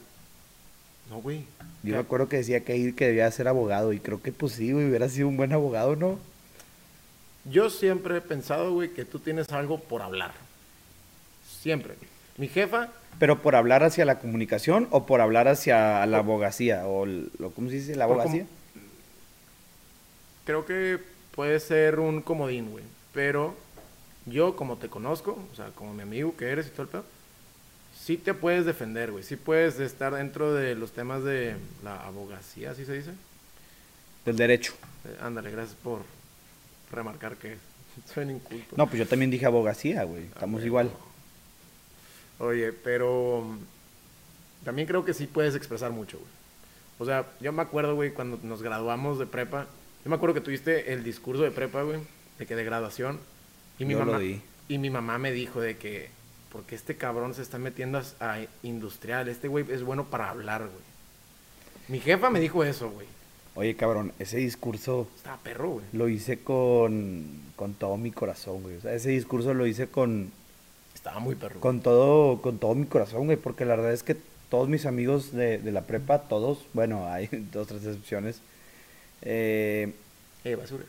No, 1.10 1.20
güey. 1.20 1.44
Yo 1.82 1.90
¿Qué? 1.90 1.92
me 1.92 1.98
acuerdo 1.98 2.28
que 2.28 2.38
decía 2.38 2.64
que 2.64 2.76
ir 2.76 2.96
que 2.96 3.06
debía 3.06 3.30
ser 3.30 3.46
abogado 3.46 3.92
y 3.92 4.00
creo 4.00 4.20
que 4.20 4.32
pues 4.32 4.54
sí, 4.54 4.72
güey, 4.72 4.86
hubiera 4.88 5.08
sido 5.08 5.28
un 5.28 5.36
buen 5.36 5.52
abogado, 5.52 5.94
¿no? 5.94 6.18
Yo 7.44 7.70
siempre 7.70 8.16
he 8.16 8.20
pensado, 8.20 8.72
güey, 8.72 8.92
que 8.92 9.04
tú 9.04 9.20
tienes 9.20 9.50
algo 9.52 9.78
por 9.78 10.02
hablar. 10.02 10.32
Siempre. 11.60 11.94
Mi 12.36 12.48
jefa, 12.48 12.88
Pero 13.18 13.42
por 13.42 13.56
hablar 13.56 13.82
hacia 13.82 14.04
la 14.04 14.18
comunicación 14.20 14.86
o 14.90 15.06
por 15.06 15.20
hablar 15.20 15.48
hacia 15.48 16.04
la 16.06 16.18
abogacía 16.18 16.86
o 16.86 17.04
lo 17.06 17.50
¿cómo 17.54 17.68
se 17.68 17.76
dice? 17.76 17.96
La 17.96 18.04
abogacía. 18.04 18.46
creo 20.44 20.64
que 20.64 20.98
puede 21.34 21.58
ser 21.60 21.98
un 22.00 22.22
comodín, 22.22 22.70
güey. 22.70 22.84
Pero 23.12 23.54
yo, 24.26 24.56
como 24.56 24.76
te 24.76 24.88
conozco, 24.88 25.38
o 25.52 25.56
sea, 25.56 25.70
como 25.74 25.94
mi 25.94 26.02
amigo 26.02 26.36
que 26.36 26.46
eres 26.50 26.66
y 26.66 26.70
todo 26.70 26.82
el 26.82 26.88
pedo, 26.88 27.04
sí 28.08 28.16
te 28.16 28.32
puedes 28.32 28.64
defender, 28.64 29.12
güey. 29.12 29.22
Sí 29.22 29.36
puedes 29.36 29.78
estar 29.80 30.14
dentro 30.14 30.54
de 30.54 30.74
los 30.74 30.92
temas 30.92 31.22
de 31.24 31.56
la 31.84 32.06
abogacía, 32.06 32.70
¿así 32.70 32.86
se 32.86 32.94
dice? 32.94 33.10
Del 34.24 34.34
derecho. 34.34 34.72
Eh, 35.04 35.18
ándale, 35.20 35.50
gracias 35.50 35.76
por 35.82 36.00
remarcar 36.90 37.36
que 37.36 37.58
soy 38.14 38.24
un 38.24 38.30
inculto. 38.36 38.76
No, 38.78 38.86
pues 38.86 38.98
yo 39.00 39.06
también 39.06 39.30
dije 39.30 39.44
abogacía, 39.44 40.04
güey. 40.04 40.24
Estamos 40.24 40.64
igual. 40.64 40.90
no. 42.38 42.46
Oye, 42.46 42.72
pero 42.72 43.44
también 44.64 44.88
creo 44.88 45.04
que 45.04 45.12
sí 45.12 45.26
puedes 45.26 45.54
expresar 45.54 45.90
mucho, 45.90 46.16
güey. 46.16 46.30
O 47.00 47.04
sea, 47.04 47.26
yo 47.42 47.52
me 47.52 47.60
acuerdo, 47.60 47.94
güey, 47.94 48.12
cuando 48.14 48.38
nos 48.42 48.62
graduamos 48.62 49.18
de 49.18 49.26
prepa, 49.26 49.66
yo 50.02 50.08
me 50.08 50.16
acuerdo 50.16 50.34
que 50.34 50.40
tuviste 50.40 50.94
el 50.94 51.04
discurso 51.04 51.42
de 51.42 51.50
prepa, 51.50 51.82
güey, 51.82 52.00
de 52.38 52.46
que 52.46 52.56
de 52.56 52.64
graduación, 52.64 53.20
y 53.78 53.84
mi 53.84 53.92
Yo 53.92 53.98
lo 54.00 54.06
mamá 54.06 54.18
di. 54.18 54.40
y 54.68 54.78
mi 54.78 54.88
mamá 54.88 55.18
me 55.18 55.30
dijo 55.30 55.60
de 55.60 55.76
que 55.76 56.16
porque 56.50 56.74
este 56.74 56.96
cabrón 56.96 57.34
se 57.34 57.42
está 57.42 57.58
metiendo 57.58 57.98
a, 57.98 58.32
a 58.34 58.38
industrial, 58.62 59.28
este 59.28 59.48
güey 59.48 59.64
es 59.70 59.82
bueno 59.82 60.04
para 60.04 60.30
hablar, 60.30 60.62
güey. 60.62 60.88
Mi 61.88 62.00
jefa 62.00 62.30
me 62.30 62.40
dijo 62.40 62.64
eso, 62.64 62.90
güey. 62.90 63.06
Oye, 63.54 63.74
cabrón, 63.74 64.12
ese 64.18 64.36
discurso 64.36 65.08
Estaba 65.16 65.36
perro, 65.38 65.70
güey. 65.70 65.84
lo 65.92 66.08
hice 66.08 66.38
con, 66.40 67.26
con 67.56 67.74
todo 67.74 67.96
mi 67.96 68.10
corazón, 68.12 68.62
güey. 68.62 68.76
O 68.76 68.80
sea, 68.80 68.94
ese 68.94 69.10
discurso 69.10 69.52
lo 69.54 69.66
hice 69.66 69.88
con, 69.88 70.30
Estaba 70.94 71.18
muy 71.18 71.34
perro. 71.34 71.58
con 71.60 71.80
todo, 71.80 72.40
con 72.40 72.58
todo 72.58 72.74
mi 72.74 72.86
corazón, 72.86 73.24
güey, 73.26 73.36
porque 73.36 73.64
la 73.64 73.74
verdad 73.76 73.92
es 73.92 74.02
que 74.02 74.16
todos 74.48 74.68
mis 74.68 74.86
amigos 74.86 75.32
de, 75.32 75.58
de 75.58 75.72
la 75.72 75.82
prepa, 75.82 76.20
todos, 76.22 76.64
bueno, 76.72 77.06
hay 77.12 77.28
dos, 77.52 77.66
tres 77.66 77.84
excepciones, 77.84 78.40
eh, 79.22 79.92
Eh, 80.44 80.54
basura. 80.54 80.84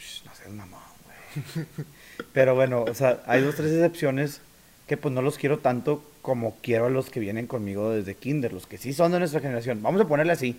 Shh, 0.00 0.24
no 0.24 0.34
seas 0.34 0.50
mamón, 0.50 0.80
güey. 1.04 1.66
Pero 2.32 2.54
bueno, 2.56 2.82
o 2.82 2.94
sea, 2.94 3.22
hay 3.26 3.40
dos, 3.42 3.54
tres 3.54 3.70
excepciones 3.72 4.40
que 4.88 4.96
pues 4.96 5.14
no 5.14 5.22
los 5.22 5.38
quiero 5.38 5.58
tanto 5.58 6.02
como 6.22 6.56
quiero 6.62 6.86
a 6.86 6.90
los 6.90 7.10
que 7.10 7.20
vienen 7.20 7.46
conmigo 7.46 7.90
desde 7.90 8.14
kinder, 8.14 8.52
los 8.52 8.66
que 8.66 8.78
sí 8.78 8.92
son 8.92 9.12
de 9.12 9.20
nuestra 9.20 9.40
generación. 9.40 9.82
Vamos 9.82 10.00
a 10.00 10.08
ponerle 10.08 10.32
así, 10.32 10.56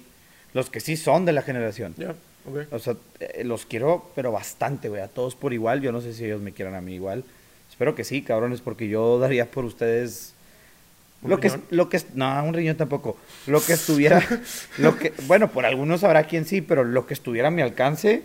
los 0.53 0.69
que 0.69 0.79
sí 0.79 0.95
son 0.95 1.25
de 1.25 1.33
la 1.33 1.41
generación. 1.41 1.93
Ya, 1.97 2.11
ok. 2.45 2.71
O 2.71 2.79
sea, 2.79 2.95
eh, 3.19 3.43
los 3.43 3.65
quiero, 3.65 4.09
pero 4.15 4.31
bastante, 4.31 4.87
güey, 4.87 5.01
a 5.01 5.07
todos 5.07 5.35
por 5.35 5.51
igual. 5.51 5.81
Yo 5.81 5.91
no 5.91 5.99
sé 5.99 6.13
si 6.13 6.25
ellos 6.25 6.41
me 6.41 6.53
quieran 6.53 6.75
a 6.75 6.81
mí 6.81 6.93
igual. 6.93 7.25
Espero 7.69 7.95
que 7.95 8.03
sí, 8.03 8.21
cabrones, 8.21 8.61
porque 8.61 8.87
yo 8.87 9.19
daría 9.19 9.49
por 9.49 9.65
ustedes 9.65 10.33
¿Un 11.21 11.31
lo 11.31 11.39
que, 11.39 11.51
lo 11.71 11.89
que 11.89 11.97
es, 11.97 12.13
no, 12.13 12.43
un 12.43 12.53
riñón 12.53 12.77
tampoco. 12.77 13.17
Lo 13.47 13.61
que 13.61 13.73
estuviera, 13.73 14.23
lo 14.77 14.95
que, 14.95 15.11
bueno, 15.27 15.49
por 15.49 15.65
algunos 15.65 16.03
habrá 16.03 16.23
quien 16.23 16.45
sí, 16.45 16.61
pero 16.61 16.83
lo 16.83 17.07
que 17.07 17.13
estuviera 17.13 17.49
a 17.49 17.51
mi 17.51 17.61
alcance, 17.61 18.23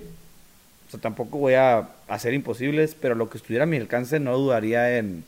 o 0.87 0.91
sea, 0.91 1.01
tampoco 1.01 1.39
voy 1.39 1.55
a 1.55 1.89
hacer 2.09 2.35
imposibles, 2.35 2.95
pero 2.95 3.15
lo 3.15 3.31
que 3.31 3.39
estuviera 3.39 3.65
a 3.65 3.67
mi 3.67 3.79
alcance 3.79 4.21
no 4.21 4.37
dudaría 4.37 4.99
en, 4.99 5.25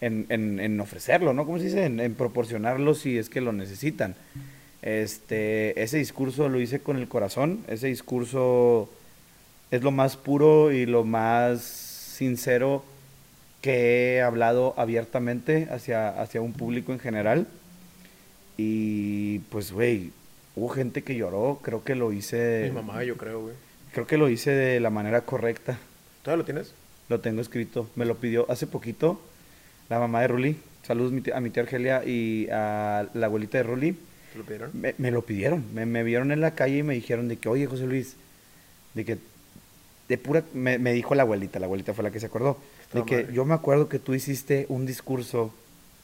en, 0.00 0.26
en, 0.28 0.60
en 0.60 0.80
ofrecerlo, 0.80 1.32
¿no? 1.32 1.44
¿Cómo 1.46 1.58
se 1.58 1.64
dice? 1.64 1.84
En, 1.84 2.00
en 2.00 2.14
proporcionarlo 2.14 2.94
si 2.94 3.18
es 3.18 3.28
que 3.28 3.40
lo 3.40 3.52
necesitan. 3.52 4.14
Este, 4.82 5.82
ese 5.82 5.98
discurso 5.98 6.48
lo 6.48 6.60
hice 6.60 6.80
con 6.80 6.96
el 6.96 7.08
corazón, 7.08 7.60
ese 7.68 7.88
discurso 7.88 8.88
es 9.70 9.82
lo 9.82 9.90
más 9.90 10.16
puro 10.16 10.72
y 10.72 10.86
lo 10.86 11.04
más 11.04 11.62
sincero 11.62 12.84
que 13.60 14.14
he 14.14 14.22
hablado 14.22 14.74
abiertamente 14.76 15.68
hacia, 15.70 16.08
hacia 16.08 16.40
un 16.40 16.52
público 16.52 16.92
en 16.92 17.00
general. 17.00 17.46
Y 18.56 19.40
pues, 19.50 19.72
güey, 19.72 20.10
hubo 20.56 20.68
gente 20.68 21.02
que 21.02 21.16
lloró, 21.16 21.60
creo 21.62 21.82
que 21.84 21.94
lo 21.94 22.12
hice... 22.12 22.66
Mi 22.68 22.74
mamá, 22.74 23.04
yo 23.04 23.16
creo, 23.16 23.42
güey. 23.42 23.54
Creo 23.92 24.06
que 24.06 24.16
lo 24.16 24.28
hice 24.28 24.50
de 24.50 24.80
la 24.80 24.90
manera 24.90 25.22
correcta. 25.22 25.78
¿Todavía 26.22 26.42
lo 26.42 26.44
tienes? 26.44 26.74
Lo 27.08 27.20
tengo 27.20 27.40
escrito. 27.40 27.88
Me 27.96 28.04
lo 28.04 28.16
pidió 28.16 28.50
hace 28.50 28.66
poquito 28.66 29.20
la 29.88 29.98
mamá 29.98 30.20
de 30.22 30.28
Ruli. 30.28 30.56
Saludos 30.82 31.12
a 31.34 31.40
mi 31.40 31.50
tía 31.50 31.62
Argelia 31.62 32.04
y 32.04 32.48
a 32.50 33.06
la 33.14 33.26
abuelita 33.26 33.58
de 33.58 33.64
Ruli. 33.64 33.96
¿Te 34.32 34.38
lo 34.38 34.44
pidieron? 34.44 34.70
Me, 34.74 34.94
me 34.98 35.10
lo 35.10 35.22
pidieron. 35.22 35.64
Me, 35.74 35.86
me 35.86 36.02
vieron 36.02 36.32
en 36.32 36.40
la 36.40 36.54
calle 36.54 36.78
y 36.78 36.82
me 36.82 36.94
dijeron 36.94 37.28
de 37.28 37.36
que, 37.36 37.48
oye, 37.48 37.66
José 37.66 37.86
Luis, 37.86 38.16
de 38.94 39.04
que 39.04 39.18
de 40.08 40.18
pura... 40.18 40.44
Me, 40.54 40.78
me 40.78 40.92
dijo 40.92 41.14
la 41.14 41.22
abuelita, 41.22 41.58
la 41.58 41.66
abuelita 41.66 41.94
fue 41.94 42.04
la 42.04 42.10
que 42.10 42.20
se 42.20 42.26
acordó. 42.26 42.58
De 42.92 43.04
que 43.04 43.22
madre. 43.22 43.34
yo 43.34 43.44
me 43.44 43.54
acuerdo 43.54 43.88
que 43.88 43.98
tú 43.98 44.14
hiciste 44.14 44.66
un 44.68 44.86
discurso, 44.86 45.52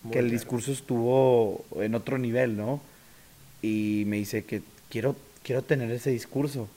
Muy 0.03 0.13
que 0.13 0.19
el 0.19 0.31
discurso 0.31 0.73
estuvo 0.73 1.65
en 1.77 1.95
otro 1.95 2.19
nivel, 2.19 2.57
¿no? 2.57 2.81
Y 3.63 4.05
me 4.07 4.17
dice 4.17 4.45
que 4.45 4.63
quiero, 4.91 5.17
quiero 5.43 5.63
tener 5.63 5.91
ese 5.91 6.11
discurso, 6.11 6.69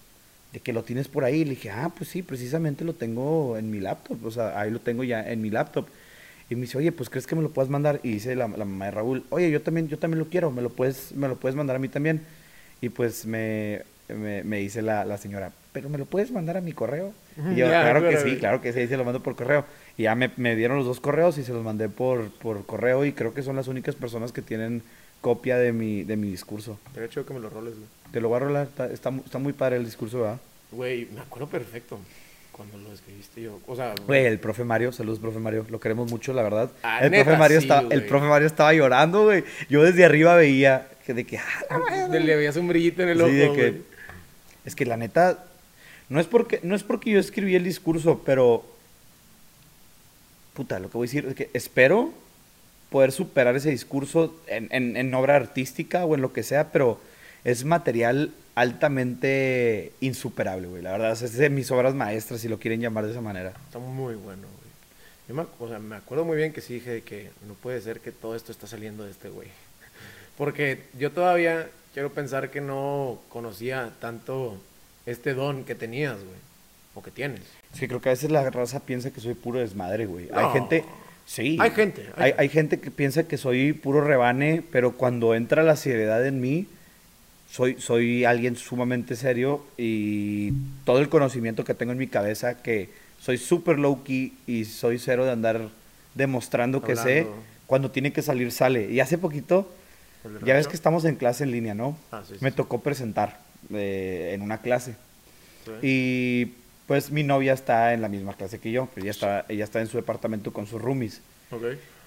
de 0.53 0.61
que 0.61 0.71
lo 0.71 0.83
tienes 0.83 1.09
por 1.09 1.25
ahí. 1.25 1.43
Le 1.43 1.51
dije, 1.51 1.69
ah, 1.69 1.91
pues 1.95 2.09
sí, 2.09 2.21
precisamente 2.21 2.85
lo 2.85 2.93
tengo 2.93 3.57
en 3.57 3.69
mi 3.69 3.81
laptop, 3.81 4.25
o 4.25 4.31
sea, 4.31 4.57
ahí 4.59 4.71
lo 4.71 4.79
tengo 4.79 5.03
ya 5.03 5.29
en 5.29 5.41
mi 5.41 5.49
laptop. 5.49 5.87
Y 6.49 6.55
me 6.55 6.61
dice, 6.61 6.77
oye, 6.77 6.91
pues 6.91 7.09
crees 7.09 7.27
que 7.27 7.35
me 7.35 7.41
lo 7.41 7.49
puedas 7.49 7.69
mandar. 7.69 7.99
Y 8.03 8.11
dice 8.13 8.35
la, 8.35 8.47
la 8.47 8.65
mamá 8.65 8.85
de 8.85 8.91
Raúl, 8.91 9.25
oye, 9.29 9.51
yo 9.51 9.61
también, 9.61 9.87
yo 9.87 9.97
también 9.99 10.19
lo 10.19 10.27
quiero, 10.27 10.51
me 10.51 10.61
lo 10.61 10.69
puedes, 10.69 11.11
me 11.13 11.27
lo 11.27 11.35
puedes 11.35 11.55
mandar 11.55 11.75
a 11.75 11.79
mí 11.79 11.89
también. 11.89 12.21
Y 12.81 12.89
pues 12.89 13.25
me, 13.25 13.81
me, 14.07 14.43
me 14.43 14.57
dice 14.59 14.81
la, 14.81 15.03
la 15.03 15.17
señora, 15.17 15.51
pero 15.73 15.89
me 15.89 15.97
lo 15.97 16.05
puedes 16.05 16.31
mandar 16.31 16.57
a 16.57 16.61
mi 16.61 16.71
correo. 16.71 17.13
Y 17.51 17.55
yo, 17.55 17.67
claro 17.67 18.07
que 18.07 18.17
sí, 18.17 18.37
claro 18.37 18.61
que 18.61 18.73
sí, 18.73 18.87
se 18.87 18.97
lo 18.97 19.03
mando 19.03 19.21
por 19.21 19.35
correo. 19.35 19.65
Y 19.97 20.03
ya 20.03 20.15
me, 20.15 20.31
me 20.37 20.55
dieron 20.55 20.77
los 20.77 20.85
dos 20.85 20.99
correos 20.99 21.37
y 21.37 21.43
se 21.43 21.53
los 21.53 21.63
mandé 21.63 21.89
por, 21.89 22.29
por 22.31 22.65
correo 22.65 23.05
y 23.05 23.13
creo 23.13 23.33
que 23.33 23.43
son 23.43 23.55
las 23.55 23.67
únicas 23.67 23.95
personas 23.95 24.31
que 24.31 24.41
tienen 24.41 24.83
copia 25.21 25.57
de 25.57 25.73
mi, 25.73 26.03
de 26.03 26.15
mi 26.15 26.29
discurso. 26.29 26.79
Te 26.93 27.07
chido 27.09 27.25
que 27.25 27.33
me 27.33 27.39
lo 27.39 27.49
roles, 27.49 27.75
güey. 27.75 27.87
Te 28.11 28.21
lo 28.21 28.29
voy 28.29 28.37
a 28.37 28.39
rolar, 28.39 28.67
está, 28.67 28.87
está, 28.87 29.09
está 29.09 29.37
muy 29.37 29.53
padre 29.53 29.75
el 29.77 29.85
discurso, 29.85 30.21
¿verdad? 30.21 30.39
Güey, 30.71 31.07
me 31.13 31.21
acuerdo 31.21 31.47
perfecto 31.47 31.99
cuando 32.57 32.77
lo 32.79 32.91
escribiste 32.91 33.41
yo. 33.43 33.59
O 33.67 33.75
sea, 33.75 33.93
Güey, 34.05 34.25
el 34.25 34.39
profe 34.39 34.63
Mario, 34.63 34.91
saludos, 34.91 35.19
profe 35.19 35.39
Mario, 35.39 35.65
lo 35.69 35.79
queremos 35.79 36.09
mucho, 36.11 36.33
la 36.33 36.43
verdad. 36.43 36.71
Ah, 36.83 36.99
el, 37.03 37.11
neta, 37.11 37.23
profe 37.25 37.39
Mario 37.39 37.61
sí, 37.61 37.65
estaba, 37.67 37.87
el 37.93 38.05
profe 38.05 38.25
Mario 38.27 38.47
estaba 38.47 38.73
llorando, 38.73 39.23
güey. 39.25 39.43
Yo 39.69 39.83
desde 39.83 40.03
arriba 40.03 40.35
veía 40.35 40.87
que 41.05 41.13
de 41.13 41.23
que... 41.25 41.37
"Ah, 41.37 41.77
madre". 41.79 42.19
le 42.19 42.35
veías 42.35 42.55
un 42.57 42.67
brillito 42.67 43.03
en 43.03 43.09
el 43.09 43.17
Sí, 43.17 43.23
ojo, 43.23 43.31
de 43.31 43.39
que- 43.53 43.69
güey. 43.71 43.81
Es 44.65 44.75
que 44.75 44.85
la 44.85 44.97
neta, 44.97 45.45
no 46.09 46.19
es 46.19 46.27
porque, 46.27 46.59
no 46.63 46.75
es 46.75 46.83
porque 46.83 47.11
yo 47.11 47.19
escribí 47.19 47.55
el 47.55 47.63
discurso, 47.63 48.21
pero 48.25 48.65
puta, 50.53 50.79
lo 50.79 50.89
que 50.89 50.97
voy 50.97 51.05
a 51.07 51.09
decir 51.09 51.25
es 51.27 51.35
que 51.35 51.49
espero 51.53 52.11
poder 52.89 53.11
superar 53.11 53.55
ese 53.55 53.69
discurso 53.69 54.35
en, 54.47 54.67
en- 54.71 54.97
en 54.97 55.13
obra 55.13 55.35
artística 55.35 56.05
o 56.05 56.15
en 56.15 56.21
lo 56.21 56.33
que 56.33 56.43
sea, 56.43 56.71
pero 56.71 56.99
es 57.43 57.63
material 57.65 58.31
altamente 58.55 59.91
insuperable, 60.01 60.67
güey. 60.67 60.81
La 60.81 60.91
verdad, 60.91 61.11
es 61.11 61.33
de 61.37 61.49
mis 61.49 61.69
obras 61.71 61.93
maestras, 61.93 62.41
si 62.41 62.47
lo 62.47 62.59
quieren 62.59 62.81
llamar 62.81 63.05
de 63.05 63.11
esa 63.11 63.21
manera. 63.21 63.53
Está 63.67 63.79
muy 63.79 64.15
bueno, 64.15 64.41
güey. 64.43 64.67
Yo 65.27 65.35
me, 65.35 65.45
o 65.59 65.67
sea, 65.67 65.79
me 65.79 65.95
acuerdo 65.97 66.23
muy 66.25 66.37
bien 66.37 66.53
que 66.53 66.61
sí 66.61 66.75
dije 66.75 67.01
que 67.01 67.29
no 67.47 67.53
puede 67.55 67.81
ser 67.81 67.99
que 67.99 68.11
todo 68.11 68.35
esto 68.35 68.51
está 68.51 68.65
saliendo 68.67 69.03
de 69.03 69.11
este 69.11 69.29
güey. 69.29 69.49
Porque 70.37 70.83
yo 70.97 71.11
todavía 71.11 71.67
quiero 71.93 72.11
pensar 72.13 72.49
que 72.49 72.61
no 72.61 73.19
conocía 73.29 73.91
tanto 73.99 74.57
este 75.05 75.33
don 75.33 75.63
que 75.63 75.75
tenías, 75.75 76.15
güey. 76.17 76.37
O 76.95 77.03
que 77.03 77.11
tienes. 77.11 77.41
Es 77.73 77.79
que 77.79 77.87
creo 77.87 78.01
que 78.01 78.09
a 78.09 78.13
veces 78.13 78.31
la 78.31 78.49
raza 78.49 78.79
piensa 78.79 79.11
que 79.11 79.21
soy 79.21 79.33
puro 79.35 79.59
desmadre, 79.59 80.05
güey. 80.05 80.29
Hay 80.33 80.45
No. 80.45 80.53
gente, 80.53 80.83
sí. 81.25 81.57
Hay 81.59 81.71
gente, 81.71 82.01
hay 82.15 82.23
Hay, 82.23 82.29
gente. 82.31 82.41
hay 82.41 82.49
gente 82.49 82.79
que 82.79 82.89
piensa 82.91 83.27
que 83.27 83.37
soy 83.37 83.73
puro 83.73 84.01
rebane, 84.01 84.63
pero 84.71 84.93
cuando 84.93 85.35
entra 85.35 85.61
la 85.63 85.75
seriedad 85.75 86.25
en 86.25 86.41
mí, 86.41 86.67
soy, 87.49 87.79
soy 87.79 88.25
alguien 88.25 88.55
sumamente 88.55 89.15
serio 89.15 89.63
y 89.77 90.51
todo 90.85 90.99
el 90.99 91.09
conocimiento 91.09 91.63
que 91.63 91.73
tengo 91.73 91.91
en 91.91 91.97
mi 91.97 92.07
cabeza, 92.07 92.61
que 92.61 92.89
soy 93.19 93.37
súper 93.37 93.79
low 93.79 94.03
key 94.03 94.33
y 94.45 94.65
soy 94.65 94.99
cero 94.99 95.25
de 95.25 95.31
andar 95.31 95.69
demostrando 96.13 96.81
que 96.81 96.95
sé, 96.95 97.27
cuando 97.65 97.91
tiene 97.91 98.11
que 98.11 98.21
salir, 98.21 98.51
sale. 98.51 98.91
Y 98.91 98.99
hace 98.99 99.17
poquito, 99.17 99.69
¿El 100.25 100.39
de 100.39 100.45
ya 100.45 100.53
ves 100.55 100.67
que 100.67 100.75
estamos 100.75 101.05
en 101.05 101.15
clase 101.15 101.43
en 101.43 101.51
línea, 101.51 101.73
¿no? 101.73 101.97
Ah, 102.11 102.23
sí, 102.27 102.35
sí, 102.37 102.43
Me 102.43 102.51
sí. 102.51 102.55
tocó 102.55 102.81
presentar. 102.81 103.39
eh, 103.73 104.31
en 104.33 104.41
una 104.41 104.59
clase. 104.61 104.95
Y 105.81 106.53
pues 106.85 107.11
mi 107.11 107.23
novia 107.23 107.53
está 107.53 107.93
en 107.93 108.01
la 108.01 108.07
misma 108.07 108.33
clase 108.35 108.59
que 108.59 108.71
yo, 108.71 108.85
pues 108.85 109.03
ella 109.03 109.11
está, 109.11 109.45
ella 109.49 109.63
está 109.63 109.81
en 109.81 109.87
su 109.87 109.97
departamento 109.97 110.53
con 110.53 110.67
sus 110.67 110.81
roomies. 110.81 111.21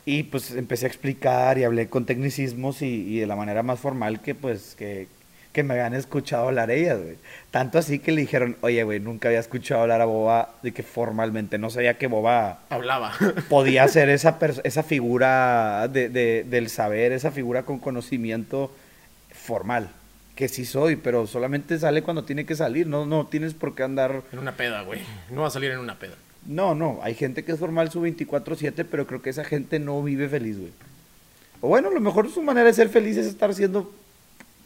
Y 0.07 0.23
pues 0.25 0.53
empecé 0.53 0.87
a 0.87 0.89
explicar 0.89 1.59
y 1.59 1.65
hablé 1.65 1.89
con 1.89 2.07
tecnicismos 2.07 2.81
y, 2.83 2.87
y 2.87 3.19
de 3.21 3.27
la 3.27 3.37
manera 3.37 3.63
más 3.63 3.79
formal 3.81 4.23
que 4.23 4.35
pues 4.35 4.75
que, 4.79 5.09
que 5.53 5.63
me 5.65 5.75
habían 5.75 5.95
escuchado 5.95 6.47
hablar 6.49 6.71
ellas, 6.71 7.01
güey. 7.03 7.17
Tanto 7.51 7.79
así 7.79 7.99
que 7.99 8.13
le 8.13 8.21
dijeron, 8.21 8.57
oye, 8.61 8.83
güey, 8.85 9.01
nunca 9.01 9.29
había 9.29 9.41
escuchado 9.41 9.83
hablar 9.83 10.01
a 10.01 10.05
Boba 10.05 10.55
de 10.63 10.73
que 10.73 10.83
formalmente, 10.85 11.59
no 11.59 11.71
sabía 11.71 11.99
que 11.99 12.07
Boba 12.07 12.61
Hablaba. 12.71 13.13
podía 13.49 13.89
ser 13.89 14.09
esa, 14.11 14.39
esa 14.63 14.83
figura 14.85 15.89
de, 15.93 16.09
de- 16.09 16.45
del 16.49 16.69
saber, 16.71 17.11
esa 17.13 17.31
figura 17.33 17.65
con 17.65 17.79
conocimiento 17.81 18.71
formal. 19.33 19.91
Que 20.37 20.49
sí 20.49 20.65
soy, 20.65 20.97
pero 20.97 21.27
solamente 21.27 21.79
sale 21.79 22.03
cuando 22.03 22.25
tiene 22.25 22.47
que 22.47 22.55
salir, 22.55 22.87
no, 22.87 23.05
no 23.05 23.27
tienes 23.27 23.53
por 23.55 23.75
qué 23.75 23.83
andar... 23.83 24.23
en 24.33 24.39
una 24.39 24.53
peda, 24.57 24.83
güey. 24.83 25.01
No 25.31 25.43
va 25.43 25.49
a 25.49 25.51
salir 25.51 25.71
en 25.73 25.79
una 25.81 25.99
peda. 25.99 26.15
No, 26.47 26.75
no, 26.75 27.01
hay 27.03 27.15
gente 27.15 27.45
que 27.45 27.53
es 27.53 27.59
formal 27.59 27.91
su 27.91 28.01
24/7, 28.01 28.87
pero 28.91 29.07
creo 29.07 29.21
que 29.21 29.29
esa 29.31 29.45
gente 29.45 29.79
no 29.79 30.03
vive 30.03 30.29
feliz, 30.29 30.59
güey. 30.59 30.73
O 31.61 31.69
bueno, 31.69 31.89
a 31.89 31.93
lo 31.93 32.01
mejor 32.01 32.31
su 32.31 32.43
manera 32.43 32.67
de 32.69 32.73
ser 32.73 32.89
feliz 32.89 33.19
es 33.19 33.27
estar 33.27 33.53
siendo 33.53 33.93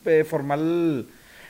eh, 0.07 0.25
formal 0.25 1.07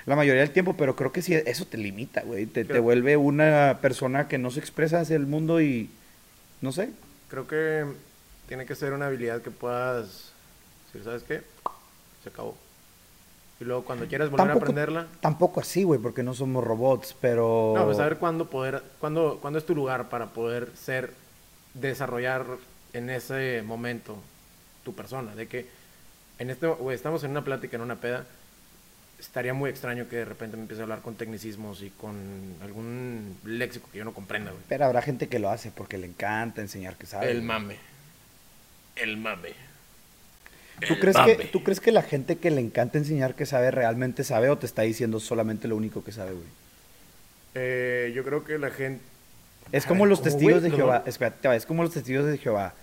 la 0.07 0.17
mayoría 0.17 0.43
del 0.43 0.51
tiempo, 0.51 0.77
pero 0.77 0.97
creo 0.97 1.13
que 1.13 1.23
sí, 1.23 1.35
eso 1.35 1.67
te 1.67 1.79
limita, 1.79 2.23
güey. 2.23 2.47
Te, 2.47 2.65
te 2.65 2.79
vuelve 2.79 3.17
una 3.17 3.79
persona 3.81 4.29
que 4.29 4.39
no 4.39 4.51
se 4.51 4.61
expresa 4.61 5.01
hacia 5.01 5.17
el 5.17 5.27
mundo 5.27 5.61
y 5.61 5.91
no 6.61 6.73
sé. 6.73 6.91
Creo 7.29 7.47
que 7.47 7.85
tiene 8.49 8.67
que 8.67 8.75
ser 8.75 8.93
una 8.93 9.07
habilidad 9.07 9.41
que 9.43 9.51
puedas 9.51 10.33
decir, 10.87 11.05
¿sabes 11.05 11.23
qué? 11.23 11.43
Se 12.23 12.29
acabó. 12.29 12.57
Y 13.61 13.65
luego 13.65 13.85
cuando 13.85 14.07
quieras 14.07 14.31
volver 14.31 14.51
a 14.51 14.55
aprenderla, 14.55 15.07
Tampoco 15.21 15.61
así, 15.61 15.85
güey, 15.85 16.01
porque 16.01 16.23
no 16.23 16.35
somos 16.35 16.65
robots, 16.65 17.15
pero... 17.21 17.73
no, 17.77 17.85
pues 17.85 17.97
saber 17.97 18.19
cuándo 18.19 18.51
poder, 18.51 18.83
cuándo, 18.99 19.39
cuándo 19.41 19.59
es 19.59 19.65
tu 19.65 19.75
lugar 19.75 20.09
para 20.09 20.27
poder 20.27 20.71
ser, 20.75 21.13
desarrollar 21.75 22.45
en 22.93 23.11
ese 23.11 23.63
momento 23.65 24.17
tu 24.85 24.95
persona. 24.95 25.35
De 25.35 25.47
que 25.47 25.67
en 26.39 26.51
este, 26.51 26.67
güey, 26.67 26.97
estamos 26.97 27.23
en 27.25 27.31
una 27.31 27.45
plática, 27.45 27.77
en 27.77 27.83
una 27.83 27.97
peda, 27.97 28.27
estaría 29.19 29.55
muy 29.55 29.71
extraño 29.71 30.09
que 30.09 30.17
de 30.17 30.25
repente 30.25 30.57
me 30.57 30.63
empiece 30.63 30.83
a 30.83 30.85
hablar 30.85 31.01
con 31.01 31.15
tecnicismos 31.15 31.83
y 31.83 31.91
con 31.91 32.17
algún 32.63 33.37
léxico 33.45 33.89
que 33.91 33.99
yo 33.99 34.05
no 34.05 34.13
comprenda, 34.13 34.51
güey. 34.51 34.63
Pero 34.69 34.85
habrá 34.85 35.03
gente 35.03 35.29
que 35.29 35.39
lo 35.39 35.51
hace 35.51 35.71
porque 35.71 35.99
le 35.99 36.07
encanta 36.07 36.61
enseñar 36.61 36.97
que 36.97 37.07
sabe. 37.07 37.31
El 37.31 37.43
mame. 37.43 37.77
El 38.97 39.17
mame. 39.17 39.51
¿Tú 40.87 40.95
El 40.95 41.01
crees, 41.01 41.17
mame. 41.17 41.37
que, 41.37 41.45
¿Tú 41.47 41.63
crees 41.63 41.81
que 41.81 41.93
la 41.93 42.03
gente 42.03 42.37
que 42.37 42.51
le 42.51 42.61
encanta 42.61 42.99
enseñar 42.99 43.35
que 43.35 43.47
sabe 43.47 43.71
realmente 43.71 44.25
sabe 44.25 44.51
o 44.51 44.59
te 44.59 44.67
está 44.67 44.83
diciendo 44.83 45.21
solamente 45.21 45.69
lo 45.69 45.77
único 45.77 46.03
que 46.05 46.13
sabe, 46.13 46.33
güey? 46.33 46.47
Eh, 47.55 48.13
yo 48.15 48.25
creo 48.25 48.45
que 48.45 48.59
la 48.59 48.71
gente... 48.71 49.01
Es 49.73 49.87
como 49.87 50.01
ver, 50.03 50.11
los 50.11 50.19
¿cómo, 50.19 50.31
testigos 50.31 50.61
güey? 50.61 50.71
de 50.71 50.77
Jehová. 50.77 51.03
no. 51.05 51.09
Espérate, 51.11 51.49
va, 51.49 51.57
es 51.57 51.65
como 51.65 51.83
los 51.83 51.93
testigos 51.93 52.27
de 52.27 52.39
Jehová. 52.39 52.75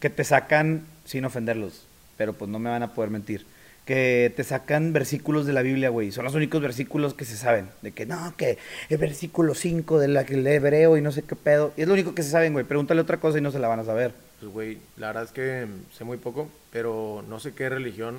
Que 0.00 0.10
te 0.10 0.24
sacan 0.24 0.84
sin 1.04 1.24
ofenderlos. 1.24 1.86
Pero 2.16 2.32
pues 2.32 2.50
no 2.50 2.58
me 2.58 2.70
van 2.70 2.82
a 2.82 2.94
poder 2.94 3.10
mentir. 3.10 3.46
Que 3.84 4.32
te 4.34 4.44
sacan 4.44 4.92
versículos 4.94 5.44
de 5.44 5.52
la 5.52 5.60
Biblia, 5.60 5.90
güey. 5.90 6.10
Son 6.10 6.24
los 6.24 6.34
únicos 6.34 6.62
versículos 6.62 7.12
que 7.12 7.26
se 7.26 7.36
saben. 7.36 7.68
De 7.82 7.92
que 7.92 8.06
no, 8.06 8.34
que 8.36 8.56
el 8.88 8.96
versículo 8.98 9.54
5 9.54 9.98
de 9.98 10.08
la 10.08 10.24
que 10.24 10.36
lee 10.38 10.52
hebreo 10.52 10.96
y 10.96 11.02
no 11.02 11.12
sé 11.12 11.22
qué 11.22 11.36
pedo. 11.36 11.72
Y 11.76 11.82
es 11.82 11.88
lo 11.88 11.92
único 11.94 12.14
que 12.14 12.22
se 12.22 12.30
saben, 12.30 12.54
güey. 12.54 12.64
Pregúntale 12.64 13.00
otra 13.02 13.18
cosa 13.18 13.36
y 13.38 13.40
no 13.42 13.50
se 13.50 13.58
la 13.58 13.68
van 13.68 13.80
a 13.80 13.84
saber. 13.84 14.14
Pues, 14.40 14.50
güey, 14.52 14.78
la 14.96 15.08
verdad 15.08 15.24
es 15.24 15.32
que 15.32 15.66
sé 15.96 16.04
muy 16.04 16.16
poco, 16.16 16.48
pero 16.72 17.22
no 17.28 17.38
sé 17.40 17.52
qué 17.52 17.68
religión... 17.68 18.16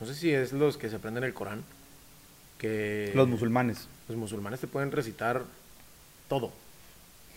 No 0.00 0.06
sé 0.06 0.14
si 0.14 0.32
es 0.32 0.52
los 0.52 0.76
que 0.78 0.88
se 0.90 0.96
aprenden 0.96 1.24
el 1.24 1.34
Corán. 1.34 1.62
Que 2.58 3.12
Los 3.14 3.28
musulmanes. 3.28 3.88
los 4.08 4.16
musulmanes 4.16 4.60
te 4.60 4.66
pueden 4.66 4.90
recitar 4.92 5.42
todo. 6.28 6.50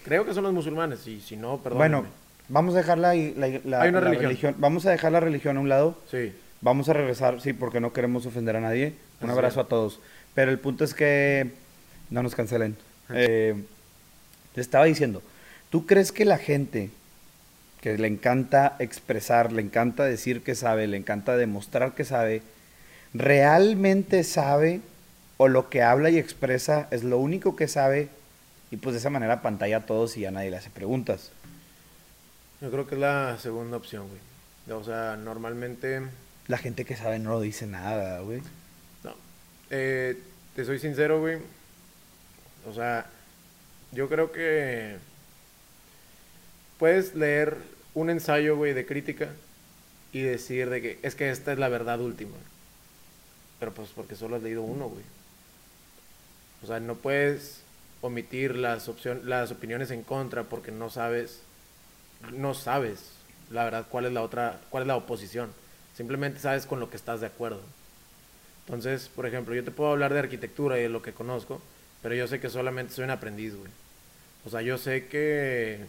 Creo 0.05 0.25
que 0.25 0.33
son 0.33 0.43
los 0.43 0.53
musulmanes, 0.53 1.05
y 1.07 1.19
si 1.19 1.35
no, 1.35 1.57
perdón. 1.57 1.77
Bueno, 1.79 2.05
vamos 2.47 2.73
a 2.75 2.77
dejar 2.77 2.97
la, 2.97 3.13
la- 3.13 3.59
la- 3.65 3.81
Hay 3.81 3.89
una 3.89 3.99
la 4.01 4.11
religión. 4.11 4.55
Vamos 4.57 4.85
a 4.85 4.91
dejar 4.91 5.11
la 5.11 5.19
religión 5.19 5.57
a 5.57 5.59
un 5.59 5.69
lado. 5.69 5.97
Sí, 6.09 6.33
Vamos 6.61 6.89
a 6.89 6.93
regresar, 6.93 7.39
sí, 7.41 7.53
porque 7.53 7.79
no 7.79 7.93
queremos 7.93 8.25
ofender 8.25 8.55
a 8.55 8.61
nadie. 8.61 8.93
Un 9.21 9.29
Así 9.29 9.37
abrazo 9.37 9.61
es. 9.61 9.65
a 9.65 9.69
todos. 9.69 9.99
Pero 10.33 10.51
el 10.51 10.59
punto 10.59 10.83
es 10.83 10.93
que 10.93 11.51
no 12.09 12.23
nos 12.23 12.35
cancelen. 12.35 12.75
Eh, 13.13 13.55
te 14.53 14.61
estaba 14.61 14.85
diciendo, 14.85 15.21
¿tú 15.69 15.85
crees 15.85 16.11
que 16.11 16.25
la 16.25 16.37
gente 16.37 16.89
que 17.81 17.97
le 17.97 18.07
encanta 18.07 18.75
expresar, 18.79 19.51
le 19.51 19.61
encanta 19.61 20.03
decir 20.03 20.43
que 20.43 20.55
sabe, 20.55 20.87
le 20.87 20.97
encanta 20.97 21.37
demostrar 21.37 21.93
que 21.93 22.05
sabe, 22.05 22.41
realmente 23.13 24.23
sabe 24.23 24.81
o 25.37 25.47
lo 25.47 25.69
que 25.69 25.83
habla 25.83 26.09
y 26.09 26.17
expresa 26.17 26.87
es 26.91 27.03
lo 27.03 27.19
único 27.19 27.55
que 27.55 27.67
sabe 27.67 28.09
y 28.71 28.77
pues 28.77 28.93
de 28.93 28.99
esa 28.99 29.09
manera 29.09 29.41
pantalla 29.41 29.77
a 29.77 29.85
todos 29.85 30.17
y 30.17 30.25
a 30.25 30.31
nadie 30.31 30.49
le 30.49 30.57
hace 30.57 30.69
preguntas? 30.69 31.31
yo 32.59 32.71
creo 32.71 32.87
que 32.87 32.95
es 32.95 33.01
la 33.01 33.37
segunda 33.39 33.77
opción, 33.77 34.07
güey. 34.07 34.79
O 34.79 34.83
sea, 34.83 35.15
normalmente... 35.15 36.01
La 36.47 36.57
gente 36.57 36.85
que 36.85 36.95
sabe 36.95 37.19
no 37.19 37.31
lo 37.31 37.41
dice 37.41 37.67
nada, 37.67 38.21
güey. 38.21 38.41
No. 39.03 39.13
Eh, 39.69 40.17
te 40.55 40.65
soy 40.65 40.79
sincero, 40.79 41.19
güey. 41.19 41.39
O 42.65 42.73
sea, 42.73 43.05
yo 43.91 44.09
creo 44.09 44.31
que 44.31 44.97
puedes 46.79 47.15
leer 47.15 47.57
un 47.93 48.09
ensayo, 48.09 48.55
güey, 48.55 48.73
de 48.73 48.85
crítica 48.85 49.29
y 50.11 50.21
decir 50.21 50.69
de 50.69 50.81
que 50.81 50.99
es 51.01 51.15
que 51.15 51.29
esta 51.29 51.51
es 51.51 51.59
la 51.59 51.69
verdad 51.69 51.99
última. 51.99 52.37
Pero 53.59 53.73
pues 53.73 53.89
porque 53.89 54.15
solo 54.15 54.35
has 54.35 54.43
leído 54.43 54.61
uno, 54.61 54.87
güey. 54.89 55.03
O 56.63 56.67
sea, 56.67 56.79
no 56.79 56.95
puedes 56.95 57.61
omitir 58.01 58.55
las 58.55 58.87
opción, 58.87 59.21
las 59.25 59.51
opiniones 59.51 59.91
en 59.91 60.03
contra 60.03 60.43
porque 60.43 60.71
no 60.71 60.89
sabes 60.89 61.41
no 62.33 62.53
sabes 62.53 63.11
la 63.51 63.63
verdad 63.63 63.85
cuál 63.89 64.05
es 64.05 64.13
la 64.13 64.21
otra, 64.21 64.59
cuál 64.69 64.83
es 64.83 64.87
la 64.87 64.95
oposición. 64.95 65.51
Simplemente 65.97 66.39
sabes 66.39 66.67
con 66.67 66.79
lo 66.79 66.91
que 66.91 66.95
estás 66.95 67.21
de 67.21 67.25
acuerdo. 67.25 67.59
Entonces, 68.67 69.09
por 69.09 69.25
ejemplo, 69.25 69.55
yo 69.55 69.63
te 69.63 69.71
puedo 69.71 69.89
hablar 69.89 70.13
de 70.13 70.19
arquitectura 70.19 70.77
y 70.77 70.83
de 70.83 70.89
lo 70.89 71.01
que 71.01 71.11
conozco, 71.11 71.59
pero 72.03 72.13
yo 72.13 72.27
sé 72.27 72.39
que 72.39 72.51
solamente 72.51 72.93
soy 72.93 73.05
un 73.05 73.09
aprendiz, 73.09 73.55
güey. 73.55 73.71
O 74.45 74.49
sea, 74.51 74.61
yo 74.61 74.77
sé 74.77 75.07
que 75.07 75.79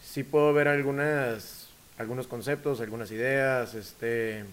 sí 0.00 0.22
puedo 0.22 0.52
ver 0.52 0.68
algunas, 0.68 1.66
algunos 1.98 2.28
conceptos, 2.28 2.80
algunas 2.80 3.10
ideas, 3.10 3.74
este, 3.74 4.44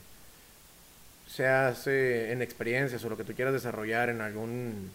se 1.28 1.48
hace 1.48 2.32
en 2.32 2.42
experiencias 2.42 3.06
o 3.06 3.10
lo 3.10 3.18
que 3.18 3.26
tú 3.26 3.34
quieras 3.36 3.54
desarrollar 3.54 4.10
en 4.10 4.22
algún, 4.22 4.90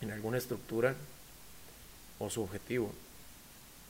en 0.00 0.12
alguna 0.12 0.38
estructura 0.38 0.94
o 2.20 2.30
su 2.30 2.42
objetivo. 2.42 2.92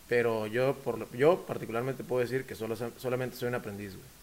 Pero 0.09 0.47
yo, 0.47 0.75
por 0.77 1.15
yo 1.15 1.45
particularmente 1.47 2.03
puedo 2.03 2.23
decir 2.23 2.45
que 2.45 2.55
solo, 2.55 2.77
solamente 2.97 3.37
soy 3.37 3.49
un 3.49 3.57
aprendiz, 3.57 3.93
güey. 3.93 4.18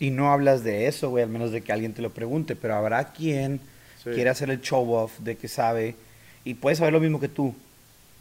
Y 0.00 0.10
no 0.10 0.32
hablas 0.32 0.64
de 0.64 0.88
eso, 0.88 1.10
güey, 1.10 1.22
al 1.22 1.30
menos 1.30 1.52
de 1.52 1.60
que 1.60 1.72
alguien 1.72 1.92
te 1.94 2.02
lo 2.02 2.10
pregunte, 2.10 2.56
pero 2.56 2.74
habrá 2.74 3.12
quien 3.12 3.60
Sí. 4.02 4.10
quiere 4.10 4.30
hacer 4.30 4.48
el 4.50 4.60
show 4.62 4.90
off 4.94 5.18
de 5.20 5.36
que 5.36 5.46
sabe 5.46 5.94
y 6.42 6.54
puede 6.54 6.74
saber 6.74 6.92
lo 6.94 7.00
mismo 7.00 7.20
que 7.20 7.28
tú 7.28 7.54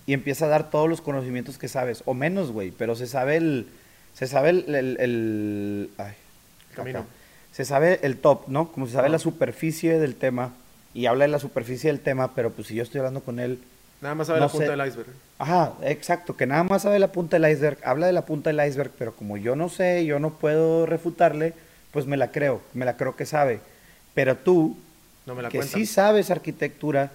y 0.05 0.11
empieza 0.13 0.45
a 0.45 0.49
dar 0.49 0.69
todos 0.69 0.89
los 0.89 0.99
conocimientos 1.01 1.57
que 1.57 1.69
sabes, 1.69 2.03
o 2.05 2.13
menos, 2.13 2.51
güey, 2.51 2.71
pero 2.71 2.95
se 2.95 3.07
sabe 3.07 3.37
el, 3.37 3.67
se 4.13 4.27
sabe 4.27 4.49
el, 4.49 4.75
el, 4.75 4.97
el- 4.99 5.89
ay, 5.97 6.13
Camino. 6.75 7.05
se 7.53 7.63
sabe 7.63 7.99
el 8.03 8.17
top, 8.17 8.49
¿no? 8.49 8.71
Como 8.73 8.87
se 8.87 8.93
sabe 8.93 9.07
la 9.07 9.19
superficie 9.19 9.99
del 9.99 10.15
tema 10.15 10.53
y 10.93 11.05
habla 11.05 11.23
de 11.25 11.31
la 11.31 11.39
superficie 11.39 11.89
del 11.89 12.01
tema, 12.01 12.35
pero 12.35 12.51
pues 12.51 12.67
si 12.67 12.75
yo 12.75 12.83
estoy 12.83 12.99
hablando 12.99 13.21
con 13.21 13.39
él, 13.39 13.59
Nada 14.01 14.15
más 14.15 14.27
sabe 14.27 14.39
No 14.39 14.45
la 14.45 14.51
punta 14.51 14.65
sé. 14.65 14.71
del 14.71 14.87
iceberg. 14.87 15.09
Ajá, 15.39 15.73
exacto, 15.83 16.35
que 16.37 16.45
nada 16.45 16.63
más 16.63 16.81
sabe 16.83 16.99
la 16.99 17.11
punta 17.11 17.37
del 17.39 17.51
iceberg, 17.51 17.77
habla 17.83 18.07
de 18.07 18.13
la 18.13 18.25
punta 18.25 18.49
del 18.51 18.65
iceberg, 18.67 18.91
pero 18.97 19.13
como 19.15 19.35
yo 19.37 19.55
no 19.57 19.67
sé, 19.69 20.05
yo 20.05 20.19
no 20.19 20.31
puedo 20.31 20.85
refutarle, 20.85 21.53
pues 21.91 22.05
me 22.05 22.17
la 22.17 22.31
creo, 22.31 22.61
me 22.73 22.85
la 22.85 22.97
creo 22.97 23.15
que 23.15 23.25
sabe. 23.25 23.59
Pero 24.13 24.35
tú, 24.37 24.77
No 25.25 25.35
me 25.35 25.41
la 25.43 25.49
que 25.49 25.57
cuentan. 25.57 25.79
sí 25.79 25.85
sabes 25.85 26.29
arquitectura, 26.31 27.11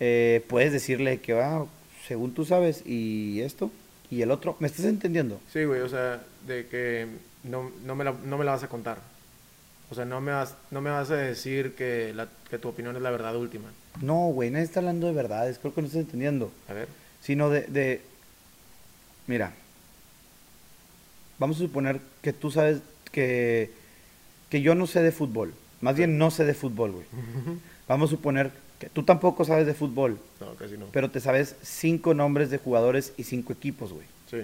eh, 0.00 0.44
puedes 0.48 0.72
decirle 0.72 1.20
que, 1.20 1.34
ah, 1.40 1.64
según 2.06 2.32
tú 2.34 2.44
sabes, 2.44 2.82
y 2.86 3.40
esto, 3.42 3.70
y 4.10 4.22
el 4.22 4.30
otro, 4.30 4.56
¿me 4.60 4.66
estás 4.66 4.84
entendiendo? 4.86 5.40
Sí, 5.52 5.64
güey, 5.64 5.80
o 5.80 5.88
sea, 5.88 6.22
de 6.46 6.66
que 6.66 7.06
no, 7.44 7.70
no, 7.84 7.94
me 7.94 8.04
la, 8.04 8.12
no 8.24 8.38
me 8.38 8.44
la 8.44 8.52
vas 8.52 8.62
a 8.62 8.68
contar. 8.68 8.98
O 9.90 9.94
sea, 9.94 10.04
no 10.04 10.20
me 10.20 10.32
vas, 10.32 10.54
no 10.70 10.80
me 10.80 10.90
vas 10.90 11.10
a 11.10 11.16
decir 11.16 11.74
que, 11.74 12.12
la, 12.14 12.26
que 12.50 12.58
tu 12.58 12.68
opinión 12.68 12.96
es 12.96 13.02
la 13.02 13.10
verdad 13.10 13.36
última. 13.36 13.70
No, 14.00 14.28
güey, 14.28 14.50
nadie 14.50 14.64
está 14.64 14.80
hablando 14.80 15.06
de 15.06 15.12
verdades, 15.12 15.58
creo 15.58 15.74
que 15.74 15.82
no 15.82 15.86
estás 15.86 16.00
entendiendo. 16.02 16.50
A 16.68 16.72
ver. 16.72 16.88
sino 17.20 17.50
de, 17.50 17.62
de- 17.62 18.00
mira, 19.26 19.52
vamos 21.38 21.56
a 21.56 21.60
suponer 21.60 22.00
que 22.22 22.32
tú 22.32 22.50
sabes 22.50 22.80
que, 23.10 23.70
que 24.52 24.60
yo 24.60 24.74
no 24.74 24.86
sé 24.86 25.00
de 25.02 25.12
fútbol, 25.12 25.54
más 25.80 25.96
bien 25.96 26.18
no 26.18 26.30
sé 26.30 26.44
de 26.44 26.52
fútbol, 26.52 26.92
güey. 26.92 27.06
Vamos 27.88 28.10
a 28.10 28.16
suponer 28.16 28.50
que 28.78 28.90
tú 28.90 29.02
tampoco 29.02 29.44
sabes 29.46 29.64
de 29.66 29.72
fútbol, 29.72 30.18
No, 30.40 30.54
casi 30.56 30.76
no. 30.76 30.86
pero 30.92 31.10
te 31.10 31.20
sabes 31.20 31.56
cinco 31.62 32.12
nombres 32.12 32.50
de 32.50 32.58
jugadores 32.58 33.14
y 33.16 33.24
cinco 33.24 33.54
equipos, 33.54 33.92
güey. 33.94 34.04
Sí. 34.30 34.42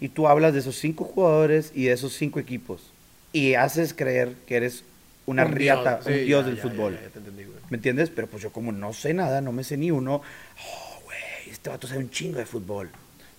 Y 0.00 0.10
tú 0.10 0.28
hablas 0.28 0.52
de 0.52 0.60
esos 0.60 0.76
cinco 0.76 1.02
jugadores 1.04 1.72
y 1.74 1.86
de 1.86 1.92
esos 1.94 2.12
cinco 2.12 2.38
equipos 2.38 2.92
y 3.32 3.54
haces 3.54 3.92
creer 3.92 4.34
que 4.46 4.54
eres 4.56 4.84
una 5.26 5.44
Un 5.44 5.52
riata, 5.52 5.96
dios, 5.96 6.06
un 6.06 6.12
sí, 6.14 6.18
dios 6.24 6.40
ya, 6.44 6.46
del 6.46 6.56
ya, 6.56 6.62
fútbol. 6.62 6.94
ya, 6.94 7.02
ya 7.02 7.08
te 7.08 7.18
entendí, 7.18 7.42
güey. 7.44 7.58
¿Me 7.70 7.76
entiendes? 7.78 8.10
Pero 8.10 8.28
pues 8.28 8.42
yo 8.44 8.52
como 8.52 8.70
no 8.70 8.92
sé 8.92 9.14
nada, 9.14 9.40
no 9.40 9.50
me 9.50 9.64
sé 9.64 9.76
ni 9.76 9.90
uno, 9.90 10.22
oh, 10.22 11.00
güey, 11.04 11.50
este 11.50 11.70
vato 11.70 11.88
sabe 11.88 12.00
un 12.00 12.10
chingo 12.10 12.38
de 12.38 12.46
fútbol. 12.46 12.88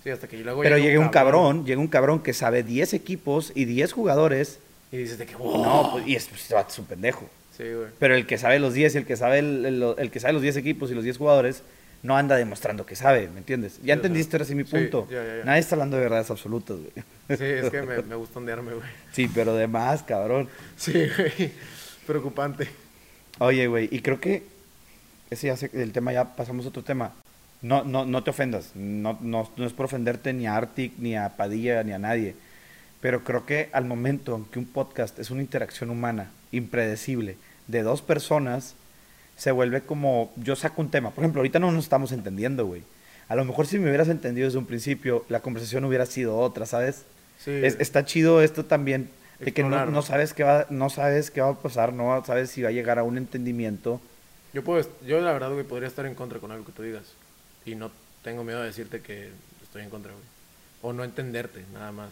Sí, 0.04 0.10
hasta 0.10 0.28
que 0.28 0.38
luego 0.38 0.62
Pero 0.62 0.78
llega 0.78 1.00
un 1.00 1.08
cabrón, 1.10 1.66
llega 1.66 1.80
un 1.80 1.88
cabrón 1.88 2.22
que 2.22 2.34
sabe 2.34 2.64
10 2.64 2.94
equipos 2.94 3.54
y 3.56 3.64
10 3.64 3.94
jugadores. 3.94 4.60
Y 4.92 4.98
dices 4.98 5.18
de 5.18 5.26
que, 5.26 5.34
No, 5.34 5.40
wow. 5.40 5.92
pues, 5.92 6.08
y 6.08 6.16
es, 6.16 6.26
pues, 6.28 6.42
este 6.42 6.54
vato 6.56 6.72
es 6.72 6.80
un 6.80 6.86
pendejo. 6.86 7.30
Sí, 7.56 7.64
güey. 7.74 7.88
Pero 8.00 8.16
el 8.16 8.26
que 8.26 8.38
sabe 8.38 8.60
los 8.60 8.74
10 8.74 8.96
y 8.96 8.98
el 9.00 9.06
que 9.06 9.16
sabe 9.18 9.40
el, 9.40 9.66
el- 9.66 9.96
el 9.98 10.12
que 10.12 10.20
sabe 10.20 10.34
los 10.34 10.42
10 10.42 10.56
equipos 10.58 10.90
y 10.92 10.96
los 10.96 11.04
10 11.04 11.18
jugadores 11.18 11.62
no 12.02 12.16
anda 12.16 12.38
demostrando 12.38 12.86
que 12.86 12.96
sabe, 12.96 13.28
¿me 13.30 13.40
entiendes? 13.40 13.80
Ya 13.84 13.94
entendiste 13.94 14.38
ahora 14.38 14.46
sí 14.46 14.56
mi 14.56 14.64
sí, 14.64 14.72
punto. 14.72 15.06
ya, 15.12 15.22
ya, 15.24 15.38
ya. 15.40 15.44
Nadie 15.44 15.60
está 15.60 15.76
hablando 15.76 15.98
de 15.98 16.04
verdades 16.04 16.32
absolutas, 16.32 16.78
güey. 16.78 17.38
Sí, 17.38 17.44
es 17.44 17.70
que 17.70 17.82
me, 17.82 18.02
me 18.04 18.16
gusta 18.16 18.40
ondearme, 18.40 18.74
güey. 18.74 18.88
Sí, 19.12 19.30
pero 19.36 19.54
de 19.54 19.68
más, 19.68 20.02
cabrón. 20.04 20.48
Sí, 20.78 20.94
güey. 20.94 21.52
Preocupante. 22.08 22.70
Oye, 23.40 23.68
güey, 23.68 23.90
y 23.92 24.00
creo 24.02 24.20
que 24.22 24.44
ese 25.30 25.48
ya 25.48 25.58
se- 25.58 25.70
el 25.74 25.92
tema 25.92 26.14
ya 26.14 26.36
pasamos 26.36 26.66
a 26.66 26.70
otro 26.70 26.84
tema. 26.84 27.12
No, 27.62 27.84
no, 27.84 28.06
no 28.06 28.24
te 28.24 28.30
ofendas. 28.30 28.72
No, 28.76 29.18
no, 29.22 29.52
no 29.58 29.66
es 29.66 29.74
por 29.74 29.86
ofenderte 29.86 30.32
ni 30.32 30.48
a 30.48 30.56
Arctic, 30.56 30.94
ni 30.98 31.16
a 31.18 31.36
Padilla, 31.36 31.84
ni 31.84 31.92
a 31.92 32.00
nadie. 32.00 32.36
Pero 33.02 33.24
creo 33.24 33.46
que 33.46 33.70
al 33.72 33.86
momento 33.86 34.36
en 34.36 34.46
que 34.46 34.60
un 34.60 34.66
podcast 34.66 35.18
es 35.20 35.30
una 35.32 35.42
interacción 35.42 35.90
humana, 35.90 36.32
impredecible, 36.52 37.38
de 37.68 37.82
dos 37.84 38.02
personas, 38.02 38.76
se 39.38 39.52
vuelve 39.52 39.82
como, 39.82 40.32
yo 40.36 40.56
saco 40.56 40.82
un 40.82 40.92
tema. 40.92 41.12
Por 41.12 41.24
ejemplo, 41.24 41.40
ahorita 41.40 41.60
no 41.60 41.72
nos 41.72 41.86
estamos 41.86 42.12
entendiendo, 42.12 42.66
güey. 42.66 42.84
A 43.30 43.36
lo 43.36 43.46
mejor 43.46 43.68
si 43.68 43.78
me 43.80 43.88
hubieras 43.88 44.10
entendido 44.10 44.46
desde 44.48 44.58
un 44.58 44.66
principio, 44.66 45.24
la 45.30 45.40
conversación 45.40 45.86
hubiera 45.86 46.06
sido 46.06 46.38
otra, 46.38 46.66
¿sabes? 46.66 47.04
Sí. 47.44 47.52
Es- 47.52 47.78
está 47.80 48.04
chido 48.06 48.42
esto 48.42 48.66
también, 48.66 49.10
de 49.40 49.54
que 49.54 49.64
no, 49.64 49.86
no 49.86 50.02
sabes 50.02 50.34
qué 50.34 50.44
va, 50.44 50.66
no 50.70 50.90
sabes 50.90 51.32
qué 51.32 51.40
va 51.40 51.50
a 51.52 51.56
pasar, 51.56 51.94
no 51.94 52.22
sabes 52.26 52.50
si 52.50 52.64
va 52.64 52.70
a 52.70 52.72
llegar 52.74 53.00
a 53.00 53.04
un 53.04 53.18
entendimiento. 53.18 54.02
Yo, 54.52 54.64
puedo, 54.64 54.86
yo 55.06 55.22
la 55.22 55.32
verdad, 55.32 55.52
güey, 55.54 55.64
podría 55.64 55.88
estar 55.88 56.06
en 56.06 56.16
contra 56.16 56.40
con 56.40 56.52
algo 56.52 56.66
que 56.66 56.72
tú 56.74 56.82
digas. 56.84 57.04
Y 57.66 57.76
no 57.76 57.92
tengo 58.24 58.44
miedo 58.44 58.60
de 58.60 58.66
decirte 58.66 59.00
que 59.02 59.30
estoy 59.64 59.84
en 59.84 59.90
contra, 59.90 60.12
güey. 60.12 60.24
O 60.82 60.92
no 60.92 61.04
entenderte, 61.06 61.64
nada 61.72 61.92
más. 61.94 62.12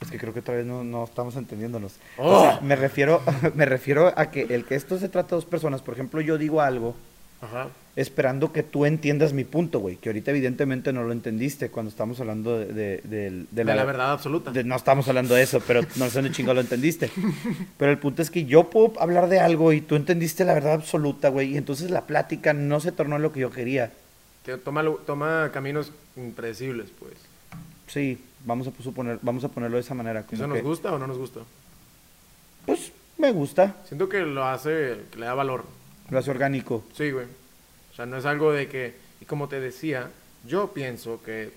Es 0.00 0.10
que 0.10 0.18
creo 0.18 0.32
que 0.34 0.40
otra 0.40 0.54
vez 0.54 0.66
no, 0.66 0.84
no 0.84 1.04
estamos 1.04 1.36
entendiéndonos. 1.36 1.94
¡Oh! 2.18 2.34
O 2.36 2.40
sea, 2.42 2.60
me 2.60 2.76
refiero, 2.76 3.22
me 3.54 3.64
refiero 3.64 4.12
a 4.16 4.30
que 4.30 4.42
el 4.50 4.64
que 4.64 4.74
esto 4.74 4.98
se 4.98 5.08
trata 5.08 5.30
de 5.30 5.36
dos 5.36 5.44
personas, 5.46 5.80
por 5.82 5.94
ejemplo, 5.94 6.20
yo 6.20 6.36
digo 6.36 6.60
algo 6.60 6.94
Ajá. 7.40 7.68
esperando 7.96 8.52
que 8.52 8.62
tú 8.62 8.84
entiendas 8.84 9.32
mi 9.32 9.44
punto, 9.44 9.78
güey, 9.78 9.96
que 9.96 10.08
ahorita 10.10 10.30
evidentemente 10.30 10.92
no 10.92 11.04
lo 11.04 11.12
entendiste 11.12 11.70
cuando 11.70 11.88
estamos 11.90 12.20
hablando 12.20 12.58
de, 12.58 12.66
de- 12.66 13.00
del- 13.04 13.46
de 13.50 13.64
De 13.64 13.74
la, 13.74 13.84
verdad 13.84 14.12
absoluta. 14.12 14.50
de- 14.50 14.64
no 14.64 14.76
estamos 14.76 15.08
hablando 15.08 15.34
de 15.34 15.42
eso, 15.42 15.62
pero 15.66 15.80
no 15.96 16.08
sé 16.10 16.16
dónde 16.20 16.32
chingado 16.32 16.54
lo 16.54 16.60
entendiste. 16.60 17.10
Pero 17.78 17.90
el 17.92 17.98
punto 17.98 18.20
es 18.20 18.30
que 18.30 18.44
yo 18.44 18.68
puedo 18.70 18.92
hablar 19.00 19.28
de 19.28 19.40
algo 19.40 19.72
y 19.72 19.80
tú 19.80 19.94
entendiste 19.96 20.44
la 20.44 20.54
verdad 20.54 20.74
absoluta, 20.74 21.28
güey, 21.30 21.52
y 21.54 21.56
entonces 21.56 21.90
la 21.90 22.02
plática 22.02 22.52
no 22.52 22.80
se 22.80 22.92
tornó 22.92 23.16
en 23.16 23.22
lo 23.22 23.32
que 23.32 23.40
yo 23.40 23.50
quería. 23.50 23.90
Que 24.44 24.56
toma, 24.58 24.84
toma 25.06 25.50
caminos 25.52 25.92
impredecibles, 26.16 26.88
pues. 26.98 27.14
Sí, 27.86 28.18
vamos 28.44 28.66
a 28.68 28.82
suponer, 28.82 29.18
vamos 29.22 29.44
a 29.44 29.48
ponerlo 29.48 29.76
de 29.76 29.82
esa 29.82 29.94
manera. 29.94 30.22
como 30.22 30.34
¿Eso 30.36 30.46
nos 30.46 30.56
que, 30.56 30.62
gusta 30.62 30.92
o 30.92 30.98
no 30.98 31.06
nos 31.06 31.18
gusta? 31.18 31.40
Pues 32.66 32.92
me 33.18 33.30
gusta, 33.32 33.76
Siento 33.86 34.08
que 34.08 34.20
lo 34.20 34.44
hace, 34.44 35.02
que 35.10 35.18
le 35.18 35.26
da 35.26 35.34
valor. 35.34 35.64
lo 36.10 36.18
hace 36.18 36.30
orgánico. 36.30 36.84
Sí, 36.96 37.10
güey. 37.10 37.26
O 37.92 37.94
sea, 37.96 38.06
no 38.06 38.16
es 38.16 38.24
algo 38.26 38.52
de 38.52 38.68
que, 38.68 38.94
y 39.20 39.24
como 39.24 39.48
te 39.48 39.60
decía, 39.60 40.10
yo 40.46 40.72
pienso 40.72 41.22
que, 41.22 41.52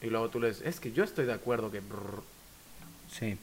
y 0.00 0.06
luego 0.06 0.28
tú 0.28 0.40
le 0.40 0.48
dices, 0.48 0.66
es 0.66 0.78
que 0.80 0.92
yo 0.92 1.02
estoy 1.04 1.26
de 1.26 1.32
acuerdo 1.32 1.70
que, 1.70 1.80
Sí. 3.10 3.36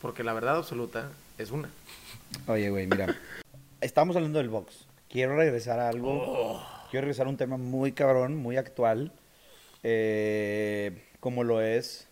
porque 0.00 0.22
la 0.24 0.32
verdad 0.32 0.56
absoluta 0.56 1.10
es 1.38 1.50
una. 1.50 1.70
Oye, 2.46 2.70
güey, 2.70 2.86
mira. 2.86 3.14
Estamos 3.80 4.14
hablando 4.16 4.38
del 4.38 4.48
box. 4.48 4.86
Quiero 5.10 5.36
regresar 5.36 5.78
a 5.80 5.88
algo. 5.88 6.10
Oh. 6.12 6.66
Quiero 6.90 7.04
regresar 7.06 7.26
a 7.26 7.30
un 7.30 7.36
tema 7.36 7.56
muy 7.56 7.92
cabrón, 7.92 8.36
muy 8.36 8.56
actual. 8.56 9.12
eh, 9.82 10.61
como 11.22 11.44
lo 11.44 11.60
es 11.60 12.08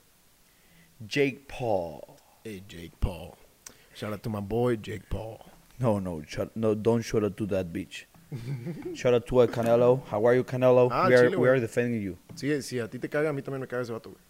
Jake 1.04 1.44
Paul. 1.48 2.00
Hey, 2.44 2.62
Jake 2.68 2.92
Paul. 3.00 3.34
Shout 3.92 4.12
out 4.12 4.22
to 4.22 4.30
my 4.30 4.40
boy, 4.40 4.76
Jake 4.76 5.08
Paul. 5.10 5.38
No, 5.80 5.98
no, 5.98 6.22
no, 6.54 6.74
don't 6.76 7.02
shout 7.02 7.24
out 7.24 7.36
to 7.36 7.44
that 7.46 7.72
bitch. 7.72 8.04
shout 8.94 9.12
out 9.12 9.26
to 9.26 9.34
Canelo. 9.48 10.06
How 10.06 10.24
are 10.24 10.36
you, 10.36 10.44
Canelo? 10.44 10.88
Ah, 10.92 11.08
we, 11.08 11.14
are, 11.14 11.24
chile, 11.24 11.36
we 11.36 11.48
are 11.48 11.58
defending 11.58 12.00
you. 12.00 12.16
Sí, 12.36 12.62
si 12.62 12.78
a 12.78 12.86
ti 12.86 13.00
te 13.00 13.08
caga, 13.08 13.30
a 13.30 13.32
mí 13.32 13.42
también 13.42 13.60
me 13.60 13.66
caga 13.66 13.82
ese 13.82 13.92
vato, 13.92 14.10
güey. 14.10 14.22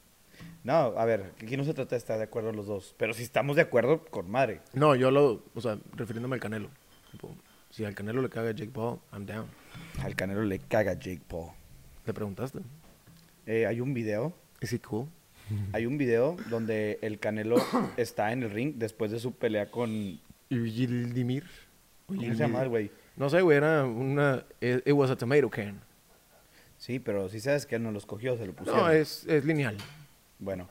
No, 0.65 0.97
a 0.97 1.05
ver, 1.05 1.35
aquí 1.43 1.59
no 1.59 1.65
se 1.65 1.75
trata 1.75 1.91
de 1.91 1.99
estar 1.99 2.17
de 2.17 2.25
acuerdo 2.25 2.51
los 2.53 2.67
dos. 2.67 2.95
Pero 2.97 3.13
si 3.13 3.23
estamos 3.23 3.57
de 3.57 3.63
acuerdo, 3.63 4.03
con 4.07 4.31
madre. 4.31 4.63
No, 4.73 4.95
yo 4.95 5.11
lo, 5.11 5.45
o 5.55 5.61
sea, 5.61 5.79
refiriéndome 5.95 6.37
al 6.37 6.41
Canelo. 6.41 6.71
Tipo, 7.11 7.37
si 7.71 7.85
al 7.85 7.95
Canelo 7.95 8.23
le 8.23 8.31
caga 8.31 8.49
a 8.49 8.53
Jake 8.53 8.73
Paul, 8.73 8.99
I'm 9.13 9.27
down. 9.27 9.47
Al 10.03 10.17
Canelo 10.17 10.43
le 10.43 10.59
caga 10.59 10.95
Jake 10.95 11.21
Paul. 11.29 11.51
¿Le 12.07 12.15
preguntaste? 12.15 12.61
Eh, 13.45 13.67
hay 13.67 13.83
un 13.83 13.93
video 13.93 14.33
¿Es 14.61 14.73
he 14.73 14.79
cool? 14.81 15.09
Hay 15.73 15.87
un 15.87 15.99
video 15.99 16.37
donde 16.49 16.99
el 17.03 17.19
Canelo 17.19 17.57
está 17.97 18.33
en 18.33 18.43
el 18.45 18.51
ring 18.51 18.75
después 18.77 19.11
de 19.11 19.19
su 19.19 19.33
pelea 19.33 19.71
con... 19.71 20.21
Yildimir. 20.49 21.45
¿Cómo 22.07 22.23
se 22.23 22.35
llama 22.35 22.65
güey? 22.65 22.91
No 23.17 23.29
sé, 23.31 23.41
güey, 23.41 23.57
era 23.57 23.85
una... 23.85 24.45
It, 24.61 24.87
it 24.87 24.93
was 24.93 25.11
a 25.11 25.17
tomato 25.17 25.49
can. 25.49 25.81
Sí, 26.77 26.99
pero 26.99 27.29
sí 27.29 27.41
sabes 27.41 27.67
que 27.67 27.77
él 27.77 27.83
no 27.83 27.91
los 27.91 28.07
cogió, 28.07 28.37
se 28.37 28.47
lo 28.47 28.53
pusieron. 28.53 28.83
No, 28.83 28.91
es, 28.91 29.27
es 29.27 29.45
lineal. 29.45 29.77
Bueno, 30.39 30.69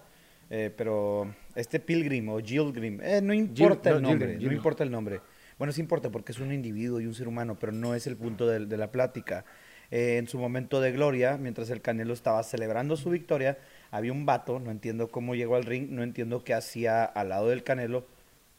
eh, 0.50 0.74
pero 0.76 1.34
este 1.56 1.80
Pilgrim 1.80 2.30
o 2.30 2.40
Gilgrim, 2.40 3.00
eh, 3.02 3.22
no 3.22 3.34
importa 3.34 3.92
no, 3.92 3.98
el 3.98 4.02
nombre, 4.02 4.28
Gilgrim, 4.30 4.50
no 4.50 4.56
importa 4.56 4.84
el 4.84 4.92
nombre. 4.92 5.22
Bueno, 5.58 5.74
sí 5.74 5.82
importa 5.82 6.10
porque 6.10 6.32
es 6.32 6.40
un 6.40 6.52
individuo 6.52 7.00
y 7.00 7.06
un 7.06 7.14
ser 7.14 7.28
humano, 7.28 7.58
pero 7.60 7.72
no 7.72 7.94
es 7.94 8.08
el 8.08 8.16
punto 8.16 8.48
de, 8.48 8.66
de 8.66 8.78
la 8.78 8.92
plática. 8.92 9.46
Eh, 9.92 10.18
en 10.18 10.28
su 10.28 10.38
momento 10.38 10.82
de 10.82 10.92
gloria, 10.92 11.38
mientras 11.38 11.70
el 11.70 11.82
Canelo 11.82 12.14
estaba 12.14 12.44
celebrando 12.44 12.96
su 12.96 13.10
victoria, 13.10 13.58
había 13.92 14.12
un 14.12 14.26
vato, 14.26 14.60
no 14.60 14.72
entiendo 14.72 15.10
cómo 15.10 15.36
llegó 15.36 15.56
al 15.56 15.64
ring, 15.66 15.90
no 15.90 16.04
entiendo 16.04 16.44
qué 16.44 16.54
hacía 16.54 17.04
al 17.04 17.30
lado 17.30 17.48
del 17.50 17.64
Canelo, 17.64 18.06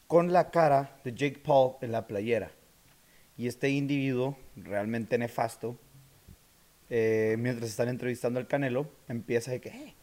con 0.07 0.33
la 0.33 0.51
cara 0.51 0.99
de 1.03 1.13
Jake 1.13 1.39
Paul 1.43 1.75
en 1.81 1.91
la 1.91 2.07
playera. 2.07 2.51
Y 3.37 3.47
este 3.47 3.69
individuo, 3.69 4.37
realmente 4.55 5.17
nefasto, 5.17 5.77
eh, 6.89 7.35
mientras 7.39 7.69
están 7.69 7.87
entrevistando 7.87 8.39
al 8.39 8.47
Canelo, 8.47 8.89
empieza 9.07 9.51
de 9.51 9.61
que... 9.61 9.69
"Eh, 9.69 9.95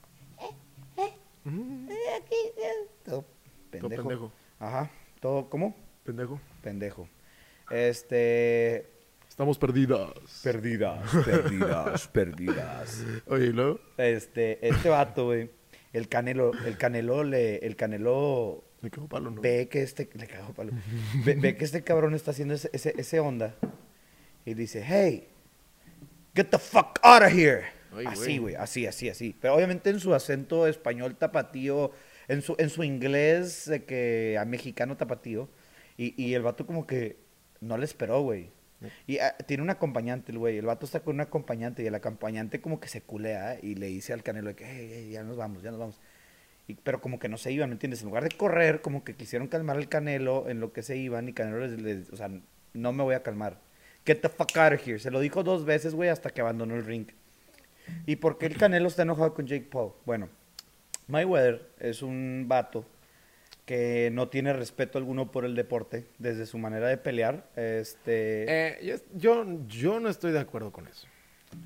Mm, 1.45 1.89
eh, 1.91 1.95
eh", 2.31 2.89
todo 3.05 3.25
pendejo. 3.71 3.89
Todo 3.89 3.97
pendejo. 4.09 4.33
Ajá, 4.59 4.91
todo, 5.21 5.49
¿cómo? 5.49 5.75
Pendejo. 6.05 6.41
Pendejo. 6.63 7.09
Este... 7.71 8.87
Estamos 9.39 9.57
perdidas. 9.57 10.11
Perdidas, 10.43 11.11
perdidas, 11.25 12.09
perdidas. 12.09 13.05
Oye, 13.29 13.47
¿y 13.47 13.53
luego? 13.53 13.79
Este, 13.97 14.59
este 14.67 14.89
vato, 14.89 15.27
güey, 15.27 15.49
el 15.93 16.09
Canelo, 16.09 16.51
el 16.67 16.77
Canelo 16.77 17.23
le, 17.23 17.59
el 17.59 17.77
Canelo 17.77 18.65
Me 18.81 18.91
quedó 18.91 19.07
palo, 19.07 19.31
¿no? 19.31 19.41
ve 19.41 19.69
que 19.69 19.83
este, 19.83 20.11
le 20.15 20.27
cago 20.27 20.53
palo, 20.55 20.73
ve, 21.25 21.37
ve 21.37 21.57
que 21.57 21.65
este 21.65 21.85
cabrón 21.85 22.17
está 22.17 22.33
haciendo 22.33 22.55
ese, 22.55 22.69
ese, 22.73 22.95
ese 22.99 23.21
onda 23.21 23.55
y 24.45 24.55
dice, 24.55 24.83
hey, 24.85 25.29
get 26.35 26.47
the 26.47 26.59
fuck 26.59 26.99
out 27.05 27.23
of 27.23 27.33
here. 27.33 27.63
Ay, 27.93 28.07
así, 28.07 28.23
güey. 28.25 28.39
güey, 28.39 28.55
así, 28.57 28.89
así, 28.89 29.09
así. 29.09 29.37
Pero 29.41 29.55
obviamente 29.55 29.91
en 29.91 30.01
su 30.01 30.15
acento 30.15 30.67
español 30.67 31.15
tapatío, 31.15 31.93
en 32.27 32.43
su, 32.43 32.57
en 32.59 32.71
su 32.71 32.83
inglés 32.83 33.67
de 33.67 33.85
que 33.85 34.37
a 34.37 34.45
mexicano 34.45 34.97
tapatío, 34.97 35.49
y, 35.97 36.21
y 36.21 36.35
el 36.35 36.43
vato 36.43 36.67
como 36.67 36.89
que 36.89 37.21
no 37.61 37.79
le 37.79 37.85
esperó, 37.85 38.23
güey. 38.23 38.58
Y 39.07 39.19
ah, 39.19 39.37
tiene 39.47 39.63
un 39.63 39.71
acompañante, 39.71 40.33
el 40.33 40.39
güey. 40.39 40.59
El 40.59 40.67
vato 40.67 40.87
está 40.87 41.01
con 41.01 41.17
un 41.17 41.21
acompañante 41.21 41.83
y 41.83 41.87
el 41.87 41.95
acompañante 41.95 42.61
como 42.61 42.79
que 42.81 42.89
se 42.89 43.01
culea 43.03 43.59
y 43.63 43.75
le 43.75 43.87
dice 43.87 44.13
al 44.13 44.23
canelo 44.23 44.55
que, 44.55 45.09
ya 45.11 45.23
nos 45.25 45.37
vamos, 45.37 45.63
ya 45.63 45.71
nos 45.71 45.81
vamos. 45.81 46.01
Y- 46.69 46.75
pero 46.75 47.01
como 47.01 47.19
que 47.19 47.29
no 47.29 47.39
se 47.39 47.51
iban, 47.51 47.71
¿me 47.71 47.75
entiendes? 47.75 48.03
En 48.03 48.09
lugar 48.09 48.23
de 48.25 48.37
correr, 48.37 48.81
como 48.83 49.03
que 49.03 49.15
quisieron 49.15 49.49
calmar 49.49 49.77
al 49.79 49.89
Canelo 49.89 50.49
en 50.49 50.61
lo 50.61 50.73
que 50.73 50.83
se 50.83 50.97
iban 50.97 51.29
y 51.29 51.33
Canelo 51.33 51.67
les- 51.67 52.11
o 52.11 52.17
sea, 52.17 52.31
no 52.75 52.93
me 52.93 53.03
voy 53.03 53.15
a 53.15 53.23
calmar. 53.23 53.59
Get 54.07 54.21
the 54.21 54.29
fuck 54.29 54.57
out 54.57 54.75
of 54.75 54.87
here. 54.87 54.99
Se 54.99 55.11
lo 55.11 55.21
dijo 55.21 55.43
dos 55.43 55.65
veces, 55.65 55.95
güey, 55.95 56.09
hasta 56.11 56.31
que 56.31 56.41
abandonó 56.41 56.77
el 56.77 56.85
ring. 56.85 57.07
¿Y 58.07 58.17
por 58.17 58.39
qué 58.39 58.47
el 58.47 58.57
Canelo 58.59 58.87
está 58.89 59.03
enojado 59.03 59.35
con 59.35 59.47
Jake 59.47 59.67
Paul? 59.71 59.93
Bueno, 60.05 60.29
Mayweather 61.09 61.69
es 61.81 62.03
un 62.03 62.45
vato 62.49 62.85
que 63.69 64.09
no 64.15 64.31
tiene 64.31 64.55
respeto 64.55 64.97
alguno 64.97 65.31
por 65.31 65.45
el 65.45 65.55
deporte 65.55 66.07
desde 66.17 66.47
su 66.47 66.57
manera 66.57 66.89
de 66.89 66.97
pelear. 66.97 67.51
Este, 67.55 68.47
Eh, 68.49 68.97
yo, 69.15 69.45
yo, 69.67 70.01
no 70.01 70.09
estoy 70.09 70.33
de 70.33 70.39
acuerdo 70.39 70.73
con 70.73 70.89
eso. 70.89 71.07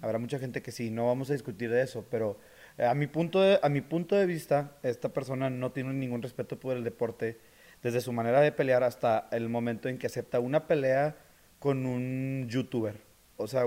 Habrá 0.00 0.18
mucha 0.18 0.40
gente 0.40 0.62
que 0.62 0.72
sí, 0.72 0.90
no 0.90 1.06
vamos 1.06 1.30
a 1.30 1.34
discutir 1.34 1.70
de 1.70 1.80
eso, 1.80 2.04
pero 2.10 2.40
eh, 2.76 2.86
a 2.86 2.94
mi 2.94 3.06
punto 3.06 3.40
de, 3.40 3.60
a 3.62 3.68
mi 3.68 3.82
punto 3.82 4.16
de 4.16 4.26
vista, 4.26 4.76
esta 4.82 5.10
persona 5.10 5.48
no 5.48 5.70
tiene 5.70 5.92
ningún 5.92 6.22
respeto 6.22 6.58
por 6.58 6.76
el 6.76 6.82
deporte, 6.82 7.38
desde 7.84 8.00
su 8.00 8.12
manera 8.12 8.40
de 8.40 8.50
pelear 8.50 8.82
hasta 8.82 9.28
el 9.30 9.48
momento 9.48 9.88
en 9.88 9.96
que 9.96 10.08
acepta 10.08 10.40
una 10.40 10.66
pelea 10.66 11.14
con 11.60 11.86
un 11.86 12.48
youtuber. 12.48 12.96
O 13.36 13.46
sea, 13.46 13.62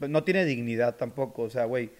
no 0.00 0.24
tiene 0.24 0.44
dignidad 0.44 0.96
tampoco. 0.96 1.42
O 1.42 1.50
sea, 1.50 1.64
güey, 1.66 1.92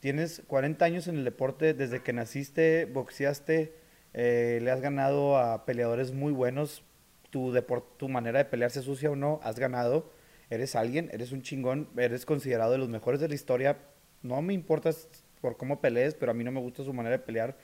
tienes 0.00 0.42
40 0.48 0.84
años 0.84 1.06
en 1.06 1.18
el 1.18 1.24
deporte, 1.24 1.72
desde 1.72 2.02
que 2.02 2.12
naciste, 2.12 2.86
boxeaste, 2.86 3.78
eh, 4.14 4.58
le 4.62 4.70
has 4.70 4.80
ganado 4.80 5.38
a 5.38 5.64
peleadores 5.64 6.12
muy 6.12 6.32
buenos, 6.32 6.82
tu, 7.30 7.54
tu 7.96 8.08
manera 8.08 8.38
de 8.38 8.44
pelear 8.44 8.70
se 8.70 8.82
sucia 8.82 9.10
o 9.10 9.16
no, 9.16 9.40
has 9.42 9.58
ganado, 9.58 10.10
eres 10.50 10.74
alguien, 10.74 11.08
eres 11.12 11.32
un 11.32 11.42
chingón, 11.42 11.88
eres 11.96 12.26
considerado 12.26 12.72
de 12.72 12.78
los 12.78 12.88
mejores 12.88 13.20
de 13.20 13.28
la 13.28 13.34
historia, 13.34 13.78
no 14.22 14.42
me 14.42 14.52
importa 14.52 14.90
por 15.40 15.56
cómo 15.56 15.80
pelees, 15.80 16.14
pero 16.14 16.32
a 16.32 16.34
mí 16.34 16.44
no 16.44 16.52
me 16.52 16.60
gusta 16.60 16.84
su 16.84 16.92
manera 16.92 17.16
de 17.18 17.24
pelear. 17.24 17.56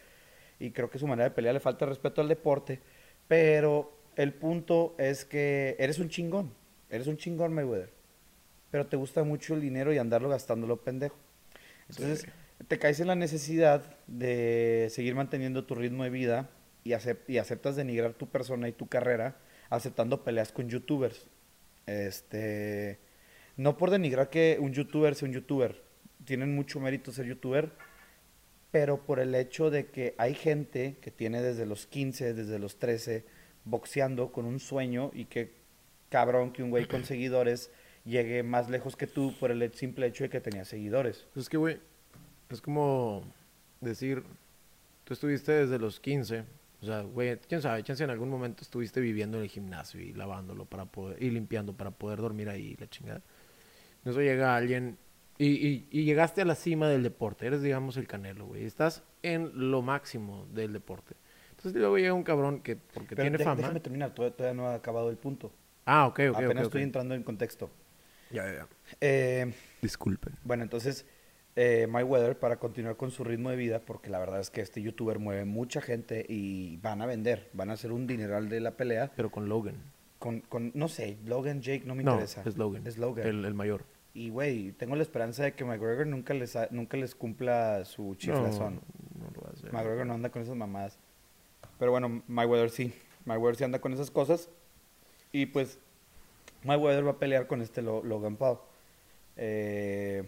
Y 0.59 0.71
creo 0.71 0.89
que 0.89 0.99
su 0.99 1.07
manera 1.07 1.29
de 1.29 1.35
pelear 1.35 1.55
le 1.55 1.61
falta 1.61 1.85
respeto 1.85 2.23
al 2.23 2.29
deporte, 2.29 2.81
pero 3.29 3.93
el 4.17 4.33
punto 4.33 4.95
es 4.99 5.25
que 5.25 5.77
eres 5.79 5.99
un 5.99 6.09
chingón, 6.09 6.55
eres 6.89 7.07
un 7.07 7.19
chingón 7.19 7.53
Mayweather, 7.53 7.91
pero 8.71 8.87
te 8.87 8.97
gusta 8.97 9.23
mucho 9.25 9.55
el 9.55 9.61
dinero 9.61 9.93
y 9.93 9.99
andarlo 9.99 10.31
gastándolo 10.31 10.79
pendejo. 10.79 11.17
Entonces, 11.91 12.21
Sí. 12.21 12.29
Te 12.69 12.79
caes 12.79 13.01
en 13.01 13.07
la 13.09 13.15
necesidad 13.15 13.97
de 14.07 14.89
seguir 14.91 15.15
manteniendo 15.15 15.65
tu 15.65 15.75
ritmo 15.75 16.05
de 16.05 16.11
vida 16.11 16.51
y, 16.85 16.91
acep- 16.91 17.29
y 17.29 17.39
aceptas 17.39 17.77
denigrar 17.77 18.15
tu 18.15 18.29
persona 18.29 18.69
y 18.69 18.73
tu 18.73 18.87
carrera 18.89 19.37
aceptando 19.71 20.25
peleas 20.25 20.53
con 20.53 20.69
youtubers. 20.69 21.27
Este, 21.87 22.99
no 23.57 23.77
por 23.77 23.91
denigrar 23.91 24.31
que 24.31 24.59
un 24.61 24.73
youtuber 24.73 25.15
sea 25.15 25.29
un 25.29 25.35
youtuber, 25.35 25.83
tienen 26.25 26.55
mucho 26.55 26.81
mérito 26.81 27.13
ser 27.13 27.27
youtuber, 27.27 27.71
pero 28.71 29.05
por 29.05 29.21
el 29.21 29.35
hecho 29.35 29.71
de 29.71 29.87
que 29.87 30.15
hay 30.19 30.35
gente 30.35 30.97
que 31.01 31.11
tiene 31.11 31.41
desde 31.43 31.67
los 31.67 31.87
15, 31.87 32.35
desde 32.35 32.59
los 32.59 32.79
13, 32.79 33.25
boxeando 33.65 34.33
con 34.33 34.45
un 34.45 34.61
sueño 34.61 35.11
y 35.15 35.27
que 35.27 35.53
cabrón 36.09 36.53
que 36.53 36.63
un 36.63 36.71
güey 36.71 36.87
con 36.87 37.05
seguidores 37.05 37.71
llegue 38.05 38.43
más 38.43 38.69
lejos 38.71 38.97
que 38.97 39.07
tú 39.07 39.35
por 39.39 39.51
el 39.51 39.73
simple 39.75 40.07
hecho 40.07 40.25
de 40.25 40.31
que 40.31 40.41
tenía 40.41 40.65
seguidores. 40.65 41.27
Pues 41.33 41.45
es 41.47 41.49
que, 41.49 41.57
güey, 41.57 41.79
es 42.55 42.61
como 42.61 43.23
decir, 43.81 44.23
tú 45.05 45.15
estuviste 45.15 45.53
desde 45.53 45.79
los 45.79 46.01
15, 46.01 46.45
o 46.83 46.87
sea, 46.87 47.03
güey, 47.03 47.37
quién 47.49 47.63
sabe, 47.63 47.83
chance 47.83 48.03
en 48.05 48.11
algún 48.11 48.29
momento 48.29 48.63
estuviste 48.63 49.01
viviendo 49.01 49.39
en 49.39 49.45
el 49.45 49.49
gimnasio 49.51 50.01
y 50.01 50.13
lavándolo 50.13 50.65
para 50.65 50.85
poder, 50.87 51.23
y 51.23 51.31
limpiando 51.31 51.73
para 51.75 51.91
poder 51.91 52.21
dormir 52.21 52.49
ahí, 52.49 52.77
la 52.79 52.89
chingada. 52.89 53.23
En 54.05 54.11
eso 54.13 54.21
llega 54.21 54.55
alguien 54.57 54.99
y, 55.39 55.47
y, 55.47 55.89
y 55.91 56.05
llegaste 56.05 56.43
a 56.43 56.45
la 56.45 56.55
cima 56.55 56.89
del 56.89 57.03
deporte, 57.03 57.47
eres, 57.47 57.63
digamos, 57.63 57.97
el 57.97 58.07
canelo, 58.07 58.47
güey, 58.47 58.65
estás 58.65 59.03
en 59.23 59.71
lo 59.71 59.83
máximo 59.83 60.47
del 60.53 60.73
deporte. 60.73 61.15
Entonces 61.51 61.75
luego 61.81 61.97
llega 61.99 62.13
un 62.13 62.23
cabrón 62.23 62.61
que, 62.61 62.77
porque 62.77 63.17
Pero 63.17 63.23
tiene 63.25 63.39
de- 63.39 63.45
fama. 63.45 63.63
Déjame 63.63 63.81
terminar, 63.81 64.15
todavía, 64.15 64.37
todavía 64.37 64.63
no 64.63 64.69
ha 64.69 64.75
acabado 64.75 65.11
el 65.11 65.17
punto. 65.17 65.51
Ah, 65.87 66.07
ok, 66.07 66.21
ok, 66.31 66.37
Apenas 66.37 66.51
ok, 66.51 66.59
ok. 66.59 66.65
estoy 66.67 66.83
entrando 66.83 67.15
en 67.15 67.23
contexto. 67.23 67.71
Ya, 68.31 68.45
ya, 68.45 68.53
ya. 68.55 68.69
Eh, 69.01 69.53
Disculpen. 69.81 70.35
bueno, 70.45 70.63
entonces, 70.65 71.07
eh, 71.57 71.87
Mayweather, 71.89 72.39
para 72.39 72.57
continuar 72.57 72.97
con 72.97 73.11
su 73.11 73.25
ritmo 73.25 73.51
de 73.51 73.57
vida, 73.57 73.81
porque 73.81 74.11
la 74.11 74.19
verdad 74.19 74.41
es 74.41 74.51
que 74.51 74.61
este 74.61 74.83
youtuber 74.83 75.19
mueve 75.19 75.45
mucha 75.47 75.81
gente 75.81 76.25
y 76.29 76.77
van 76.79 77.01
a 77.03 77.07
vender, 77.07 77.49
van 77.55 77.71
a 77.71 77.73
hacer 77.73 77.93
un 77.93 78.07
dineral 78.07 78.49
de 78.49 78.61
la 78.61 78.73
pelea. 78.73 79.11
Pero 79.17 79.31
con 79.31 79.49
Logan. 79.49 79.75
Con, 80.19 80.41
con 80.41 80.71
no 80.75 80.89
sé, 80.89 81.17
Logan, 81.25 81.61
Jake, 81.63 81.85
no 81.87 81.95
me 81.95 82.03
no, 82.05 82.13
interesa. 82.13 82.43
es 82.47 82.57
Logan. 82.57 82.87
Es 82.87 82.99
Logan. 82.99 83.27
El, 83.27 83.45
el 83.45 83.55
mayor. 83.55 83.85
Y, 84.15 84.31
güey, 84.31 84.73
tengo 84.73 84.97
la 84.97 85.03
esperanza 85.03 85.45
de 85.45 85.53
que 85.53 85.65
McGregor 85.65 86.07
nunca 86.07 86.33
les, 86.33 86.57
ha- 86.57 86.69
nunca 86.71 86.97
les 86.97 87.15
cumpla 87.15 87.85
su 87.85 88.15
chiflazón. 88.15 88.77
No, 89.19 89.25
no 89.27 89.31
lo 89.35 89.41
va 89.43 89.51
a 89.51 89.53
hacer. 89.53 89.73
McGregor 89.73 90.07
no 90.07 90.15
anda 90.15 90.31
con 90.31 90.41
esas 90.43 90.57
mamadas. 90.57 90.99
Pero 91.79 91.91
bueno, 91.91 92.23
Mayweather 92.27 92.71
sí. 92.71 92.95
Mayweather 93.27 93.57
sí 93.57 93.65
anda 93.65 93.79
con 93.81 93.93
esas 93.93 94.11
cosas. 94.11 94.49
Y 95.33 95.47
pues, 95.47 95.79
Mayweather 96.65 97.07
va 97.07 97.11
a 97.13 97.19
pelear 97.19 97.47
con 97.47 97.61
este 97.61 97.83
Lo- 97.83 98.03
Logan 98.03 98.37
Paul. 98.37 98.59
Eh, 99.37 100.25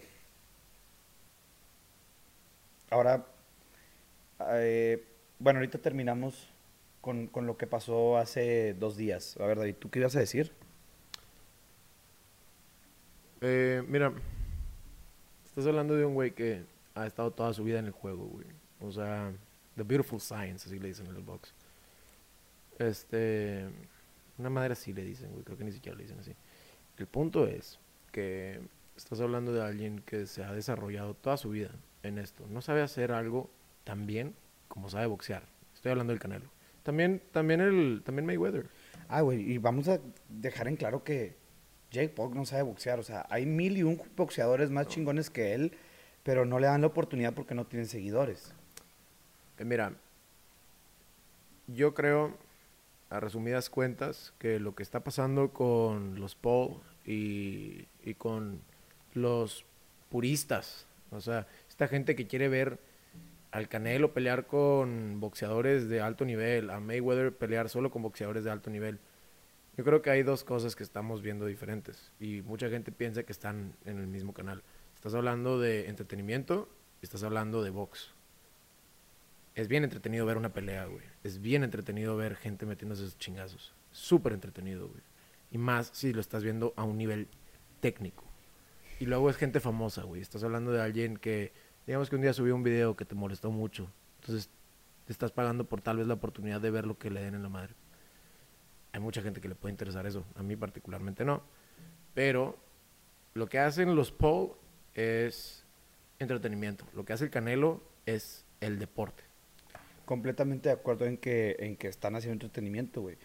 ahora, 2.90 3.26
eh, 4.50 5.04
bueno, 5.38 5.58
ahorita 5.58 5.78
terminamos 5.78 6.48
con, 7.00 7.26
con 7.26 7.46
lo 7.46 7.56
que 7.56 7.66
pasó 7.66 8.16
hace 8.16 8.74
dos 8.74 8.96
días. 8.96 9.36
A 9.40 9.46
ver, 9.46 9.58
David, 9.58 9.76
¿tú 9.78 9.90
qué 9.90 10.00
ibas 10.00 10.16
a 10.16 10.20
decir? 10.20 10.52
Eh, 13.40 13.82
mira, 13.86 14.12
estás 15.44 15.66
hablando 15.66 15.94
de 15.94 16.04
un 16.04 16.14
güey 16.14 16.32
que 16.32 16.64
ha 16.94 17.06
estado 17.06 17.30
toda 17.30 17.52
su 17.52 17.62
vida 17.64 17.78
en 17.78 17.86
el 17.86 17.92
juego, 17.92 18.26
güey. 18.26 18.46
O 18.80 18.90
sea, 18.90 19.32
The 19.76 19.84
Beautiful 19.84 20.20
Science, 20.20 20.68
así 20.68 20.78
le 20.78 20.88
dicen 20.88 21.06
en 21.06 21.16
el 21.16 21.22
box. 21.22 21.52
Este, 22.78 23.66
una 24.38 24.50
madre 24.50 24.72
así 24.72 24.92
le 24.92 25.04
dicen, 25.04 25.30
güey. 25.30 25.44
Creo 25.44 25.56
que 25.56 25.64
ni 25.64 25.72
siquiera 25.72 25.96
le 25.96 26.04
dicen 26.04 26.18
así. 26.18 26.34
El 26.96 27.06
punto 27.06 27.46
es 27.46 27.78
que 28.10 28.60
estás 28.96 29.20
hablando 29.20 29.52
de 29.52 29.62
alguien 29.62 30.00
que 30.00 30.26
se 30.26 30.42
ha 30.42 30.52
desarrollado 30.52 31.14
toda 31.14 31.36
su 31.36 31.50
vida 31.50 31.70
en 32.08 32.18
esto. 32.18 32.44
No 32.48 32.60
sabe 32.62 32.82
hacer 32.82 33.12
algo 33.12 33.50
tan 33.84 34.06
bien 34.06 34.34
como 34.68 34.90
sabe 34.90 35.06
boxear. 35.06 35.42
Estoy 35.74 35.92
hablando 35.92 36.12
del 36.12 36.20
Canelo. 36.20 36.46
También, 36.82 37.22
también 37.32 37.60
el, 37.60 38.02
también 38.04 38.26
Mayweather. 38.26 38.66
Ah, 39.08 39.22
güey, 39.22 39.52
y 39.52 39.58
vamos 39.58 39.88
a 39.88 40.00
dejar 40.28 40.68
en 40.68 40.76
claro 40.76 41.04
que 41.04 41.34
Jake 41.90 42.10
Paul 42.10 42.34
no 42.34 42.44
sabe 42.44 42.62
boxear. 42.62 42.98
O 42.98 43.02
sea, 43.02 43.26
hay 43.30 43.46
mil 43.46 43.76
y 43.76 43.82
un 43.82 44.00
boxeadores 44.16 44.70
más 44.70 44.88
chingones 44.88 45.30
que 45.30 45.54
él, 45.54 45.72
pero 46.22 46.44
no 46.44 46.58
le 46.58 46.66
dan 46.66 46.80
la 46.80 46.88
oportunidad 46.88 47.32
porque 47.34 47.54
no 47.54 47.66
tienen 47.66 47.86
seguidores. 47.86 48.52
Eh, 49.58 49.64
mira, 49.64 49.92
yo 51.66 51.94
creo, 51.94 52.36
a 53.10 53.20
resumidas 53.20 53.70
cuentas, 53.70 54.32
que 54.38 54.58
lo 54.58 54.74
que 54.74 54.82
está 54.82 55.00
pasando 55.00 55.52
con 55.52 56.20
los 56.20 56.34
Paul 56.34 56.80
y, 57.06 57.86
y 58.04 58.14
con 58.14 58.60
los 59.14 59.64
puristas, 60.10 60.86
o 61.10 61.20
sea, 61.20 61.46
esta 61.78 61.86
gente 61.86 62.16
que 62.16 62.26
quiere 62.26 62.48
ver 62.48 62.80
al 63.52 63.68
Canelo 63.68 64.12
pelear 64.12 64.48
con 64.48 65.20
boxeadores 65.20 65.88
de 65.88 66.00
alto 66.00 66.24
nivel, 66.24 66.70
a 66.70 66.80
Mayweather 66.80 67.32
pelear 67.32 67.68
solo 67.68 67.92
con 67.92 68.02
boxeadores 68.02 68.42
de 68.42 68.50
alto 68.50 68.68
nivel. 68.68 68.98
Yo 69.76 69.84
creo 69.84 70.02
que 70.02 70.10
hay 70.10 70.24
dos 70.24 70.42
cosas 70.42 70.74
que 70.74 70.82
estamos 70.82 71.22
viendo 71.22 71.46
diferentes 71.46 72.10
y 72.18 72.42
mucha 72.42 72.68
gente 72.68 72.90
piensa 72.90 73.22
que 73.22 73.30
están 73.30 73.76
en 73.84 73.98
el 74.00 74.08
mismo 74.08 74.34
canal. 74.34 74.64
Estás 74.96 75.14
hablando 75.14 75.60
de 75.60 75.88
entretenimiento 75.88 76.68
y 77.00 77.04
estás 77.04 77.22
hablando 77.22 77.62
de 77.62 77.70
box. 77.70 78.12
Es 79.54 79.68
bien 79.68 79.84
entretenido 79.84 80.26
ver 80.26 80.36
una 80.36 80.52
pelea, 80.52 80.86
güey. 80.86 81.04
Es 81.22 81.40
bien 81.40 81.62
entretenido 81.62 82.16
ver 82.16 82.34
gente 82.34 82.66
metiéndose 82.66 83.04
esos 83.04 83.18
chingazos. 83.18 83.72
Súper 83.92 84.32
entretenido, 84.32 84.88
güey. 84.88 85.02
Y 85.52 85.58
más 85.58 85.90
si 85.92 86.12
lo 86.12 86.20
estás 86.20 86.42
viendo 86.42 86.74
a 86.74 86.82
un 86.82 86.98
nivel 86.98 87.28
técnico. 87.78 88.24
Y 89.00 89.06
luego 89.06 89.30
es 89.30 89.36
gente 89.36 89.60
famosa, 89.60 90.02
güey. 90.02 90.20
Estás 90.20 90.42
hablando 90.42 90.72
de 90.72 90.82
alguien 90.82 91.16
que, 91.18 91.52
digamos 91.88 92.10
que 92.10 92.16
un 92.16 92.20
día 92.20 92.34
subió 92.34 92.54
un 92.54 92.62
video 92.62 92.94
que 92.94 93.06
te 93.06 93.14
molestó 93.14 93.50
mucho. 93.50 93.90
Entonces 94.20 94.50
te 95.06 95.12
estás 95.12 95.32
pagando 95.32 95.64
por 95.64 95.80
tal 95.80 95.96
vez 95.96 96.06
la 96.06 96.12
oportunidad 96.12 96.60
de 96.60 96.70
ver 96.70 96.86
lo 96.86 96.98
que 96.98 97.10
le 97.10 97.22
den 97.22 97.34
en 97.34 97.42
la 97.42 97.48
madre. 97.48 97.72
Hay 98.92 99.00
mucha 99.00 99.22
gente 99.22 99.40
que 99.40 99.48
le 99.48 99.54
puede 99.54 99.72
interesar 99.72 100.06
eso. 100.06 100.22
A 100.34 100.42
mí 100.42 100.54
particularmente 100.54 101.24
no. 101.24 101.42
Pero 102.12 102.58
lo 103.32 103.48
que 103.48 103.58
hacen 103.58 103.96
los 103.96 104.12
Paul 104.12 104.50
es 104.94 105.64
entretenimiento. 106.18 106.84
Lo 106.94 107.06
que 107.06 107.14
hace 107.14 107.24
el 107.24 107.30
Canelo 107.30 107.82
es 108.04 108.44
el 108.60 108.78
deporte. 108.78 109.22
Completamente 110.04 110.68
de 110.68 110.74
acuerdo 110.74 111.06
en 111.06 111.16
que, 111.16 111.56
en 111.58 111.76
que 111.76 111.88
están 111.88 112.16
haciendo 112.16 112.34
entretenimiento, 112.34 113.00
güey. 113.00 113.16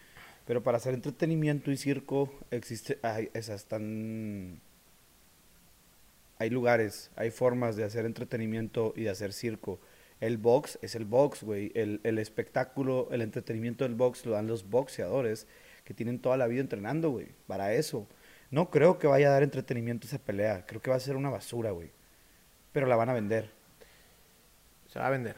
Pero 0.46 0.62
para 0.62 0.78
hacer 0.78 0.94
entretenimiento 0.94 1.70
y 1.70 1.76
circo 1.76 2.32
existe, 2.50 2.98
hay, 3.02 3.28
esas 3.34 3.60
están, 3.60 4.62
hay 6.38 6.50
lugares, 6.50 7.10
hay 7.16 7.30
formas 7.30 7.76
de 7.76 7.84
hacer 7.84 8.04
entretenimiento 8.06 8.92
y 8.96 9.02
de 9.04 9.10
hacer 9.10 9.32
circo. 9.32 9.78
El 10.20 10.38
box 10.38 10.78
es 10.82 10.94
el 10.94 11.04
box, 11.04 11.42
güey. 11.42 11.70
El, 11.74 12.00
el 12.04 12.18
espectáculo, 12.18 13.08
el 13.10 13.20
entretenimiento 13.22 13.84
del 13.84 13.94
box 13.94 14.24
lo 14.26 14.32
dan 14.32 14.46
los 14.46 14.68
boxeadores 14.70 15.46
que 15.84 15.92
tienen 15.94 16.18
toda 16.18 16.36
la 16.36 16.46
vida 16.46 16.60
entrenando, 16.60 17.10
güey. 17.10 17.28
Para 17.46 17.74
eso. 17.74 18.06
No 18.50 18.70
creo 18.70 18.98
que 18.98 19.06
vaya 19.06 19.28
a 19.28 19.32
dar 19.32 19.42
entretenimiento 19.42 20.06
esa 20.06 20.18
pelea. 20.18 20.64
Creo 20.66 20.80
que 20.80 20.90
va 20.90 20.96
a 20.96 21.00
ser 21.00 21.16
una 21.16 21.30
basura, 21.30 21.72
güey. 21.72 21.90
Pero 22.72 22.86
la 22.86 22.96
van 22.96 23.08
a 23.10 23.12
vender. 23.14 23.50
Se 24.88 24.98
va 24.98 25.08
a 25.08 25.10
vender. 25.10 25.36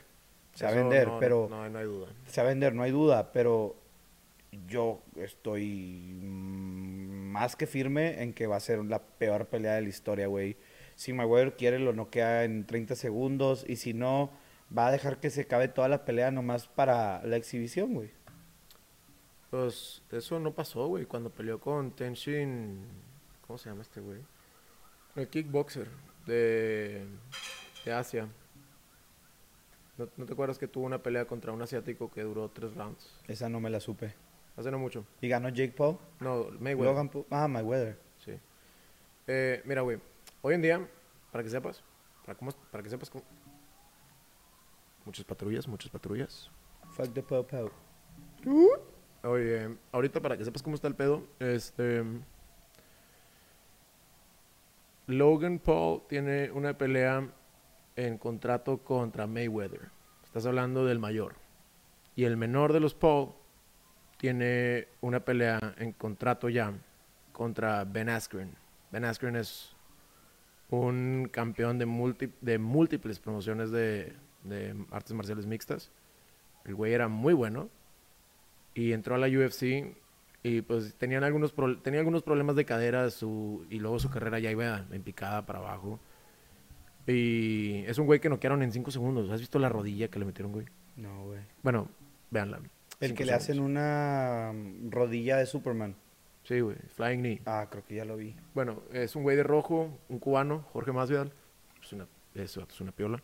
Se 0.55 0.65
va 0.65 0.71
a 0.71 0.75
vender, 0.75 1.09
no- 1.09 1.19
pero- 1.19 1.47
No, 1.51 1.69
no 1.69 1.79
hay 1.79 1.85
duda. 1.85 2.09
se 2.27 2.41
va 2.41 2.47
a 2.47 2.51
vender, 2.51 2.75
no 2.75 2.83
hay 2.83 2.91
duda, 2.91 3.33
pero 3.33 3.77
yo 4.69 5.03
estoy 5.17 6.17
mm, 6.23 7.31
más 7.31 7.57
que 7.57 7.67
firme 7.67 8.23
en 8.23 8.33
que 8.33 8.47
va 8.47 8.57
a 8.57 8.61
ser 8.61 8.85
la 8.85 9.01
peor 9.03 9.47
pelea 9.47 9.75
de 9.75 9.83
la 9.83 9.89
historia, 9.89 10.27
güey. 10.29 10.57
Si 10.97 11.13
Mayweather 11.13 11.57
quiere, 11.57 11.79
lo 11.79 11.93
noquea 11.93 12.45
en 12.45 12.67
30 12.67 12.97
segundos, 12.97 13.65
y 13.69 13.77
si 13.77 13.95
no, 13.95 14.31
va 14.77 14.89
a 14.89 14.91
dejar 14.91 15.21
que 15.21 15.31
se 15.31 15.43
acabe 15.43 15.69
toda 15.69 15.89
la 15.89 16.05
pelea 16.05 16.31
nomás 16.31 16.67
para 16.67 17.25
la 17.25 17.37
exhibición, 17.37 17.95
güey. 17.95 18.11
Pues 19.51 20.03
eso 20.11 20.41
no 20.41 20.53
pasó, 20.53 20.87
güey. 20.89 21.05
Cuando 21.05 21.31
peleó 21.31 21.61
con 21.61 21.93
Tenshin. 21.93 22.85
¿Cómo 23.47 23.59
se 23.59 23.69
llama 23.69 23.83
este 23.83 24.01
güey? 24.01 24.21
El 25.15 25.29
kickboxer 25.29 25.89
de, 26.27 27.07
de 27.85 27.93
Asia. 27.93 28.29
¿No, 29.97 30.09
no 30.17 30.27
te 30.27 30.33
acuerdas 30.33 30.59
que 30.59 30.67
tuvo 30.67 30.85
una 30.85 31.03
pelea 31.03 31.27
contra 31.27 31.53
un 31.53 31.63
asiático 31.63 32.11
que 32.11 32.23
duró 32.23 32.49
tres 32.51 32.75
rounds? 32.75 33.15
Esa 33.29 33.49
no 33.49 33.61
me 33.61 33.71
la 33.71 33.81
supe. 33.81 34.15
Hace 34.57 34.71
no 34.71 34.79
mucho. 34.79 35.05
¿Y 35.21 35.29
ganó 35.29 35.51
Jake 35.51 35.75
Paul? 35.77 35.99
No, 36.21 36.47
Mayweather. 36.59 36.93
Logan 36.93 37.09
Paul. 37.11 37.27
Ah, 37.31 37.47
Mayweather. 37.47 37.99
Sí. 38.25 38.33
Eh, 39.27 39.63
mira, 39.65 39.83
güey. 39.83 39.99
Hoy 40.47 40.55
en 40.55 40.63
día, 40.63 40.89
para 41.33 41.43
que 41.43 41.51
sepas, 41.51 41.83
para, 42.25 42.39
cómo, 42.39 42.53
para 42.71 42.81
que 42.81 42.89
sepas 42.89 43.11
cómo... 43.11 43.25
Muchas 45.05 45.25
patrullas, 45.25 45.67
muchas 45.67 45.91
patrullas. 45.91 46.53
Fuck 46.93 47.13
the 47.15 47.21
po-po. 47.25 47.73
Oye, 49.25 49.77
ahorita 49.91 50.21
para 50.21 50.37
que 50.39 50.45
sepas 50.45 50.63
cómo 50.63 50.77
está 50.77 50.87
el 50.87 50.95
pedo, 50.95 51.27
este. 51.41 52.05
Logan 55.09 55.59
Paul 55.59 56.03
tiene 56.09 56.53
una 56.53 56.79
pelea 56.79 57.29
en 57.97 58.17
contrato 58.17 58.79
contra 58.85 59.27
Mayweather. 59.27 59.91
Estás 60.23 60.47
hablando 60.47 60.85
del 60.85 61.01
mayor. 61.01 61.35
Y 62.15 62.23
el 62.23 62.37
menor 62.37 62.73
de 62.73 62.79
los 62.79 62.95
Paul 62.95 63.33
tiene 64.17 64.87
una 65.01 65.25
pelea 65.25 65.75
en 65.77 65.91
contrato 65.91 66.49
ya 66.49 66.73
contra 67.33 67.83
Ben 67.83 68.09
Askren. 68.09 68.55
Ben 68.93 69.05
Askren 69.05 69.35
es 69.35 69.76
un 70.71 71.29
campeón 71.31 71.79
de, 71.79 71.87
multi- 71.87 72.33
de 72.41 72.59
múltiples 72.59 73.19
promociones 73.21 73.71
de, 73.71 74.13
de 74.45 74.75
artes 74.91 75.13
marciales 75.15 75.47
mixtas. 75.47 75.91
El 76.65 76.75
güey 76.75 76.93
era 76.93 77.09
muy 77.09 77.35
bueno 77.35 77.69
y 78.75 78.93
entró 78.93 79.15
a 79.15 79.19
la 79.19 79.29
UFC 79.29 79.95
y 80.43 80.63
pues 80.63 80.95
tenían 80.95 81.25
algunos 81.25 81.53
pro- 81.53 81.79
tenía 81.79 82.01
algunos 82.01 82.23
problemas 82.23 82.57
de 82.57 82.65
cadera 82.65 83.09
su, 83.11 83.65
y 83.71 83.79
luego 83.79 83.99
su 83.99 84.11
carrera 84.11 84.39
ya 84.39 84.51
iba 84.51 84.85
en 84.91 85.03
picada 85.03 85.47
para 85.47 85.61
abajo. 85.61 86.01
Y 87.07 87.85
es 87.87 87.99
un 87.99 88.07
güey 88.07 88.19
que 88.21 88.29
noquearon 88.29 88.63
en 88.63 88.73
5 88.73 88.91
segundos. 88.91 89.31
¿Has 89.31 89.41
visto 89.41 89.59
la 89.59 89.69
rodilla 89.69 90.09
que 90.09 90.19
le 90.19 90.25
metieron, 90.25 90.53
güey? 90.53 90.67
No, 90.97 91.27
güey. 91.27 91.41
Bueno, 91.63 91.89
véanla. 92.31 92.61
El 92.99 93.15
que 93.15 93.25
le 93.25 93.33
hacen 93.33 93.61
una 93.61 94.53
rodilla 94.91 95.37
de 95.37 95.47
Superman. 95.47 95.95
Sí, 96.47 96.61
güey. 96.61 96.77
Flying 96.95 97.21
knee. 97.21 97.41
Ah, 97.47 97.67
creo 97.71 97.85
que 97.85 97.95
ya 97.97 98.05
lo 98.05 98.17
vi. 98.17 98.37
Bueno, 98.55 98.83
es 98.93 99.17
un 99.17 99.23
güey 99.25 99.37
de 99.37 99.43
rojo, 99.43 99.99
un 100.09 100.19
cubano, 100.19 100.65
Jorge 100.73 100.93
Masvidal. 100.93 101.33
Es 101.83 101.93
una, 101.93 102.07
es 102.35 102.81
una 102.81 102.93
piola. 102.93 103.23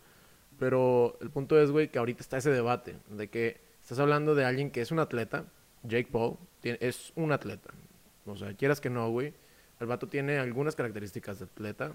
Pero 0.58 1.18
el 1.20 1.30
punto 1.30 1.60
es, 1.60 1.70
güey, 1.70 1.88
que 1.88 1.98
ahorita 1.98 2.20
está 2.20 2.36
ese 2.38 2.50
debate 2.50 2.96
de 3.10 3.28
que 3.28 3.60
estás 3.80 3.98
hablando 3.98 4.34
de 4.34 4.44
alguien 4.44 4.70
que 4.70 4.80
es 4.80 4.90
un 4.90 4.98
atleta. 4.98 5.44
Jake 5.84 6.08
Paul 6.10 6.36
tiene- 6.60 6.78
es 6.80 7.12
un 7.16 7.32
atleta. 7.32 7.70
O 8.26 8.36
sea, 8.36 8.54
quieras 8.54 8.80
que 8.80 8.90
no, 8.90 9.08
güey. 9.10 9.34
El 9.80 9.86
vato 9.86 10.08
tiene 10.08 10.38
algunas 10.38 10.74
características 10.76 11.38
de 11.38 11.44
atleta. 11.46 11.92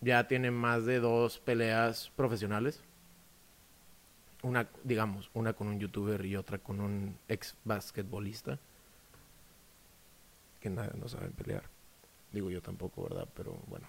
Ya 0.00 0.26
tiene 0.28 0.50
más 0.52 0.84
de 0.86 1.00
dos 1.00 1.38
peleas 1.40 2.10
profesionales. 2.16 2.82
Una, 4.42 4.68
digamos, 4.84 5.30
una 5.34 5.52
con 5.52 5.66
un 5.66 5.80
youtuber 5.80 6.24
y 6.24 6.36
otra 6.36 6.58
con 6.58 6.80
un 6.80 7.16
ex 7.28 7.56
basquetbolista. 7.64 8.58
Que 10.60 10.70
nada, 10.70 10.92
no 10.98 11.08
saben 11.08 11.32
pelear. 11.32 11.64
Digo 12.32 12.50
yo 12.50 12.60
tampoco, 12.60 13.04
¿verdad? 13.04 13.28
Pero 13.34 13.56
bueno. 13.68 13.86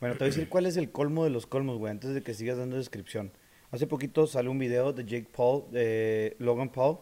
Bueno, 0.00 0.14
te 0.14 0.20
voy 0.20 0.28
a 0.28 0.30
decir 0.30 0.48
cuál 0.48 0.66
es 0.66 0.76
el 0.76 0.90
colmo 0.92 1.24
de 1.24 1.30
los 1.30 1.46
colmos, 1.46 1.78
güey, 1.78 1.90
antes 1.90 2.14
de 2.14 2.22
que 2.22 2.34
sigas 2.34 2.56
dando 2.56 2.76
descripción. 2.76 3.32
Hace 3.70 3.86
poquito 3.86 4.26
salió 4.26 4.50
un 4.50 4.58
video 4.58 4.92
de 4.92 5.04
Jake 5.04 5.28
Paul, 5.34 5.70
de 5.70 6.36
Logan 6.38 6.70
Paul, 6.70 6.98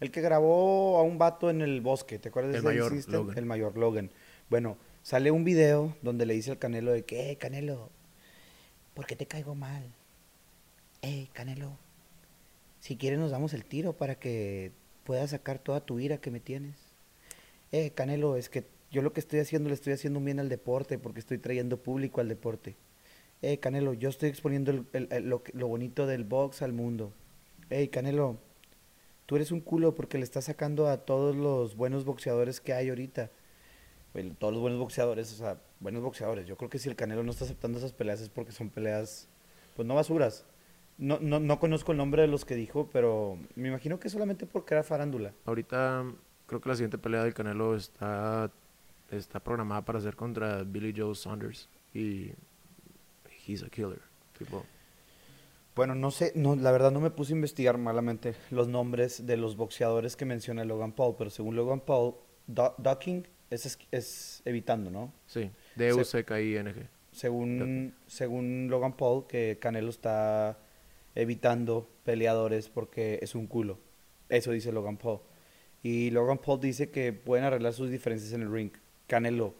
el 0.00 0.10
que 0.10 0.20
grabó 0.20 0.98
a 0.98 1.02
un 1.02 1.18
vato 1.18 1.48
en 1.48 1.60
el 1.60 1.80
bosque, 1.80 2.18
¿te 2.18 2.30
acuerdas 2.30 2.52
de 2.52 2.58
El 2.58 2.64
ese 2.64 2.74
mayor 2.74 2.92
existe? 2.92 3.12
Logan. 3.12 3.38
El 3.38 3.46
mayor 3.46 3.78
Logan. 3.78 4.10
Bueno, 4.50 4.76
sale 5.02 5.30
un 5.30 5.44
video 5.44 5.96
donde 6.02 6.26
le 6.26 6.34
dice 6.34 6.50
al 6.50 6.58
Canelo 6.58 6.90
de 6.90 7.04
que, 7.04 7.30
eh, 7.30 7.36
Canelo, 7.36 7.90
¿por 8.94 9.06
qué 9.06 9.14
te 9.14 9.26
caigo 9.26 9.54
mal? 9.54 9.84
Eh, 11.02 11.28
Canelo, 11.32 11.76
si 12.80 12.96
quieres 12.96 13.20
nos 13.20 13.30
damos 13.30 13.54
el 13.54 13.64
tiro 13.64 13.92
para 13.92 14.16
que 14.16 14.72
puedas 15.04 15.30
sacar 15.30 15.60
toda 15.60 15.80
tu 15.80 16.00
ira 16.00 16.18
que 16.18 16.32
me 16.32 16.40
tienes. 16.40 16.74
Eh, 17.72 17.90
Canelo, 17.92 18.36
es 18.36 18.48
que 18.48 18.66
yo 18.90 19.00
lo 19.02 19.12
que 19.12 19.20
estoy 19.20 19.40
haciendo 19.40 19.68
le 19.70 19.74
estoy 19.74 19.94
haciendo 19.94 20.20
bien 20.20 20.38
al 20.38 20.48
deporte 20.50 20.98
porque 20.98 21.20
estoy 21.20 21.38
trayendo 21.38 21.78
público 21.78 22.20
al 22.20 22.28
deporte. 22.28 22.76
Eh, 23.40 23.58
Canelo, 23.58 23.94
yo 23.94 24.08
estoy 24.10 24.28
exponiendo 24.28 24.70
el- 24.92 25.08
lo, 25.28 25.68
bonito 25.68 26.06
del 26.06 26.24
box 26.24 26.62
al 26.62 26.72
mundo. 26.72 27.12
Eh, 27.70 27.88
Canelo, 27.88 28.36
tú 29.26 29.36
eres 29.36 29.50
un 29.50 29.60
culo 29.60 29.94
porque 29.94 30.18
le 30.18 30.24
estás 30.24 30.44
sacando 30.44 30.88
a 30.88 30.98
todos 30.98 31.34
los 31.34 31.74
buenos 31.76 32.04
boxeadores 32.04 32.60
que 32.60 32.74
hay 32.74 32.90
ahorita. 32.90 33.30
Bueno, 34.12 34.34
todos 34.38 34.52
los 34.52 34.60
buenos 34.60 34.78
boxeadores, 34.78 35.32
o 35.32 35.36
sea, 35.36 35.58
buenos 35.80 36.02
boxeadores. 36.02 36.46
Yo 36.46 36.56
creo 36.56 36.68
que 36.68 36.78
si 36.78 36.90
el 36.90 36.96
Canelo 36.96 37.22
no 37.22 37.30
está 37.32 37.44
aceptando 37.46 37.78
esas 37.78 37.92
peleas 37.94 38.20
es 38.20 38.28
porque 38.28 38.52
son 38.52 38.68
peleas, 38.68 39.28
pues 39.74 39.88
no 39.88 39.94
basuras. 39.94 40.44
No, 40.98 41.18
no, 41.20 41.40
no 41.40 41.58
conozco 41.58 41.92
el 41.92 41.98
nombre 41.98 42.20
de 42.22 42.28
los 42.28 42.44
que 42.44 42.54
dijo, 42.54 42.90
pero 42.92 43.38
me 43.56 43.68
imagino 43.68 43.98
que 43.98 44.10
solamente 44.10 44.44
porque 44.46 44.74
era 44.74 44.82
farándula. 44.82 45.32
Ahorita 45.46 46.04
creo 46.52 46.60
que 46.60 46.68
la 46.68 46.74
siguiente 46.74 46.98
pelea 46.98 47.24
del 47.24 47.32
Canelo 47.32 47.74
está, 47.74 48.50
está 49.10 49.40
programada 49.40 49.82
para 49.86 50.00
ser 50.02 50.16
contra 50.16 50.62
Billy 50.64 50.92
Joe 50.94 51.14
Saunders. 51.14 51.66
Y 51.94 52.32
he's 53.46 53.62
a 53.62 53.70
killer. 53.70 54.02
Tipo, 54.36 54.62
Bueno, 55.74 55.94
no 55.94 56.10
sé, 56.10 56.32
no, 56.34 56.54
la 56.54 56.70
verdad 56.70 56.90
no 56.90 57.00
me 57.00 57.10
puse 57.10 57.32
a 57.32 57.36
investigar 57.36 57.78
malamente 57.78 58.34
los 58.50 58.68
nombres 58.68 59.24
de 59.24 59.38
los 59.38 59.56
boxeadores 59.56 60.14
que 60.14 60.26
menciona 60.26 60.62
Logan 60.66 60.92
Paul, 60.92 61.14
pero 61.16 61.30
según 61.30 61.56
Logan 61.56 61.80
Paul, 61.80 62.16
du- 62.46 62.74
ducking 62.76 63.26
es, 63.48 63.78
es, 63.90 64.42
evitando, 64.44 64.90
¿no? 64.90 65.10
sí, 65.26 65.50
D-U-C-K-I-N-G. 65.76 66.86
Según, 67.12 67.94
según 68.06 68.68
Logan 68.68 68.92
Paul, 68.94 69.26
que 69.26 69.56
Canelo 69.58 69.88
está 69.88 70.58
evitando 71.14 71.88
peleadores 72.04 72.68
porque 72.68 73.18
es 73.22 73.34
un 73.34 73.46
culo. 73.46 73.78
Eso 74.28 74.50
dice 74.52 74.70
Logan 74.72 74.98
Paul. 74.98 75.20
Y 75.82 76.10
Logan 76.10 76.38
Paul 76.38 76.60
dice 76.60 76.90
que 76.90 77.12
pueden 77.12 77.44
arreglar 77.44 77.72
sus 77.72 77.90
diferencias 77.90 78.32
en 78.32 78.42
el 78.42 78.52
ring. 78.52 78.70
Canelo, 79.08 79.54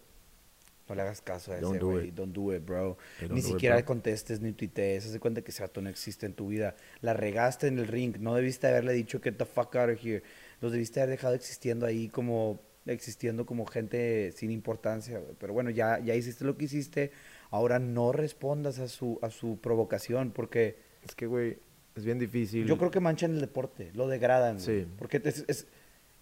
no 0.88 0.94
le 0.94 1.02
hagas 1.02 1.20
caso 1.20 1.52
a 1.52 1.56
ese 1.56 1.62
Don't 1.64 1.80
do 1.80 1.90
güey. 1.90 2.08
it. 2.08 2.14
Don't 2.14 2.32
do 2.34 2.54
it, 2.54 2.64
bro. 2.64 2.96
Hey, 3.18 3.28
Ni 3.30 3.40
do 3.40 3.46
it, 3.48 3.52
siquiera 3.54 3.76
bro. 3.76 3.84
contestes 3.86 4.40
ni 4.40 4.52
tuitees. 4.52 5.06
Haz 5.06 5.12
de 5.12 5.20
cuenta 5.20 5.42
que 5.42 5.50
ese 5.50 5.62
vato 5.62 5.80
no 5.80 5.88
existe 5.88 6.26
en 6.26 6.34
tu 6.34 6.48
vida. 6.48 6.76
La 7.00 7.12
regaste 7.14 7.66
en 7.66 7.78
el 7.78 7.88
ring. 7.88 8.16
No 8.20 8.34
debiste 8.34 8.66
haberle 8.68 8.92
dicho 8.92 9.20
get 9.20 9.36
the 9.36 9.44
fuck 9.46 9.74
out 9.76 9.90
of 9.90 10.04
here. 10.04 10.22
Los 10.60 10.70
debiste 10.72 11.00
haber 11.00 11.10
dejado 11.10 11.34
existiendo 11.34 11.86
ahí 11.86 12.08
como 12.08 12.60
existiendo 12.86 13.46
como 13.46 13.64
gente 13.66 14.32
sin 14.32 14.50
importancia. 14.50 15.18
güey. 15.18 15.34
Pero 15.38 15.52
bueno, 15.52 15.70
ya, 15.70 15.98
ya 16.00 16.14
hiciste 16.14 16.44
lo 16.44 16.56
que 16.56 16.64
hiciste. 16.66 17.10
Ahora 17.50 17.78
no 17.78 18.12
respondas 18.12 18.78
a 18.78 18.88
su, 18.88 19.18
a 19.22 19.30
su 19.30 19.58
provocación 19.60 20.30
porque 20.30 20.76
Es 21.04 21.14
que, 21.14 21.26
güey, 21.26 21.58
es 21.96 22.04
bien 22.04 22.18
difícil. 22.18 22.66
yo 22.66 22.78
creo 22.78 22.90
que 22.90 23.00
manchan 23.00 23.32
el 23.34 23.40
deporte, 23.40 23.90
lo 23.94 24.08
degradan. 24.08 24.58
Sí. 24.60 24.86
Porque 24.98 25.20
es, 25.24 25.44
es, 25.48 25.66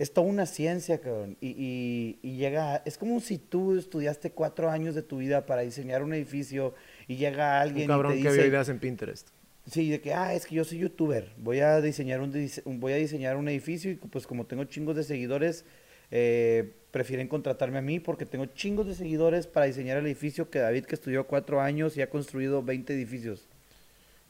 es 0.01 0.13
toda 0.15 0.27
una 0.27 0.47
ciencia, 0.47 0.99
cabrón. 1.01 1.37
Y, 1.41 1.49
y, 1.51 2.19
y 2.23 2.37
llega, 2.39 2.83
es 2.87 2.97
como 2.99 3.21
si 3.21 3.37
tú 3.39 3.77
estudiaste 3.79 4.33
cuatro 4.33 4.71
años 4.71 4.95
de 4.95 5.03
tu 5.03 5.19
vida 5.19 5.45
para 5.47 5.61
diseñar 5.61 6.03
un 6.03 6.15
edificio 6.15 6.75
y 7.07 7.17
llega 7.17 7.61
alguien 7.61 7.83
Un 7.91 7.97
cabrón 7.97 8.13
y 8.15 8.17
te 8.17 8.23
que 8.23 8.29
dice, 8.31 8.41
vio 8.41 8.51
ideas 8.51 8.69
en 8.71 8.79
Pinterest. 8.79 9.29
sí, 9.67 9.91
de 9.91 10.01
que, 10.01 10.15
ah, 10.15 10.35
es 10.35 10.47
que 10.47 10.55
yo 10.55 10.65
soy 10.65 10.79
youtuber, 10.79 11.31
voy 11.37 11.61
a 11.61 11.81
diseñar 11.83 12.21
un, 12.23 12.33
voy 12.81 12.93
a 12.95 12.97
diseñar 12.97 13.37
un 13.37 13.49
edificio 13.49 13.91
y 13.91 13.97
pues 13.97 14.27
como 14.27 14.47
tengo 14.47 14.65
chingos 14.65 14.97
de 14.97 15.05
seguidores, 15.05 15.65
eh, 16.11 16.73
prefieren 16.91 17.29
contratarme 17.29 17.79
a 17.79 17.83
mí 17.83 18.01
porque 18.01 18.25
tengo 18.27 18.47
chingos 18.47 18.87
de 18.87 18.95
seguidores 18.95 19.47
para 19.47 19.67
diseñar 19.67 19.99
el 19.99 20.07
edificio 20.07 20.51
que 20.51 20.59
David 20.61 20.87
que 20.87 20.95
estudió 20.97 21.27
cuatro 21.27 21.61
años 21.61 21.97
y 21.97 22.03
ha 22.03 22.11
construido 22.11 22.63
20 22.63 22.95
edificios. 22.95 23.47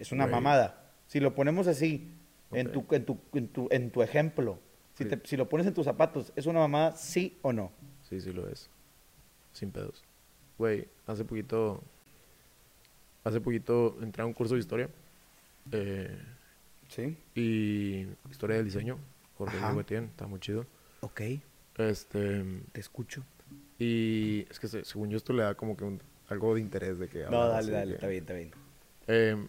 Es 0.00 0.10
una 0.12 0.26
mamada. 0.26 0.90
Si 1.06 1.20
lo 1.20 1.34
ponemos 1.34 1.68
así, 1.68 2.10
en, 2.52 2.66
Ok. 2.66 2.72
tu, 2.72 2.94
en, 2.96 3.04
tu, 3.04 3.18
en, 3.34 3.48
tu, 3.48 3.68
en 3.70 3.90
tu 3.90 4.02
ejemplo, 4.02 4.58
si, 5.04 5.08
Sí. 5.08 5.16
te- 5.16 5.28
si 5.28 5.36
lo 5.36 5.48
pones 5.48 5.66
en 5.66 5.74
tus 5.74 5.84
zapatos, 5.84 6.32
¿es 6.36 6.46
una 6.46 6.60
mamada 6.60 6.92
sí 6.96 7.38
o 7.42 7.52
no? 7.52 7.72
Sí, 8.08 8.20
sí 8.20 8.32
lo 8.32 8.48
es. 8.48 8.68
Sin 9.52 9.70
pedos. 9.70 10.04
Güey, 10.58 10.86
hace 11.06 11.24
poquito. 11.24 11.82
Hace 13.24 13.40
poquito 13.40 13.96
entré 14.00 14.22
a 14.22 14.26
un 14.26 14.32
curso 14.32 14.54
de 14.54 14.60
historia. 14.60 14.88
eh, 15.72 16.18
Sí. 16.88 17.16
y 17.34 18.06
historia 18.30 18.56
del 18.56 18.64
diseño. 18.64 18.98
Jorge 19.36 19.56
Guetien, 19.74 20.04
está 20.04 20.26
muy 20.26 20.40
chido. 20.40 20.66
Ok, 21.00 21.20
Este. 21.76 22.44
te 22.72 22.80
escucho. 22.80 23.22
Y 23.78 24.46
es 24.50 24.58
que 24.58 24.66
se- 24.68 24.84
según 24.84 25.10
yo 25.10 25.16
esto 25.18 25.32
le 25.32 25.42
da 25.44 25.54
como 25.54 25.76
que 25.76 25.84
un- 25.84 26.00
algo 26.28 26.54
de 26.54 26.60
interés 26.62 26.98
de 26.98 27.08
que 27.08 27.24
No, 27.30 27.46
dale, 27.46 27.70
dale, 27.70 27.88
que- 27.90 27.94
está 27.94 28.06
bien, 28.08 28.22
está 28.22 28.34
bien. 28.34 28.50
Eh, 29.06 29.48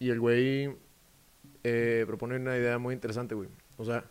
y 0.00 0.10
el 0.10 0.18
güey 0.20 0.74
eh, 1.64 2.04
propone 2.08 2.36
una 2.36 2.56
idea 2.56 2.78
muy 2.78 2.92
interesante, 2.94 3.34
güey. 3.36 3.48
O 3.76 3.84
sea, 3.84 4.04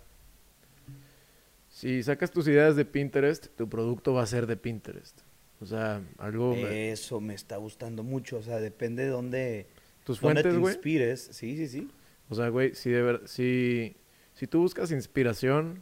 si 1.82 2.04
sacas 2.04 2.30
tus 2.30 2.48
ideas 2.48 2.76
de 2.76 2.86
Pinterest, 2.86 3.48
tu 3.56 3.68
producto 3.68 4.14
va 4.14 4.22
a 4.22 4.28
ser 4.28 4.46
de 4.46 4.56
Pinterest. 4.56 5.20
O 5.60 5.66
sea, 5.66 6.04
algo... 6.20 6.56
Eso 6.56 7.20
me 7.20 7.34
está 7.34 7.58
gustando 7.58 8.04
mucho, 8.04 8.38
o 8.38 8.44
sea, 8.44 8.60
depende 8.60 9.04
de 9.06 9.10
dónde, 9.10 9.66
tus 10.04 10.22
dónde 10.22 10.42
fuentes, 10.44 10.54
te 10.54 10.60
güey. 10.60 10.74
inspires. 10.76 11.30
Sí, 11.32 11.58
sí, 11.58 11.68
sí. 11.68 11.92
O 12.30 12.36
sea, 12.36 12.50
güey, 12.50 12.76
si, 12.76 12.92
de 12.92 13.02
ver- 13.02 13.28
si, 13.28 13.96
si 14.36 14.46
tú 14.46 14.60
buscas 14.60 14.92
inspiración 14.92 15.82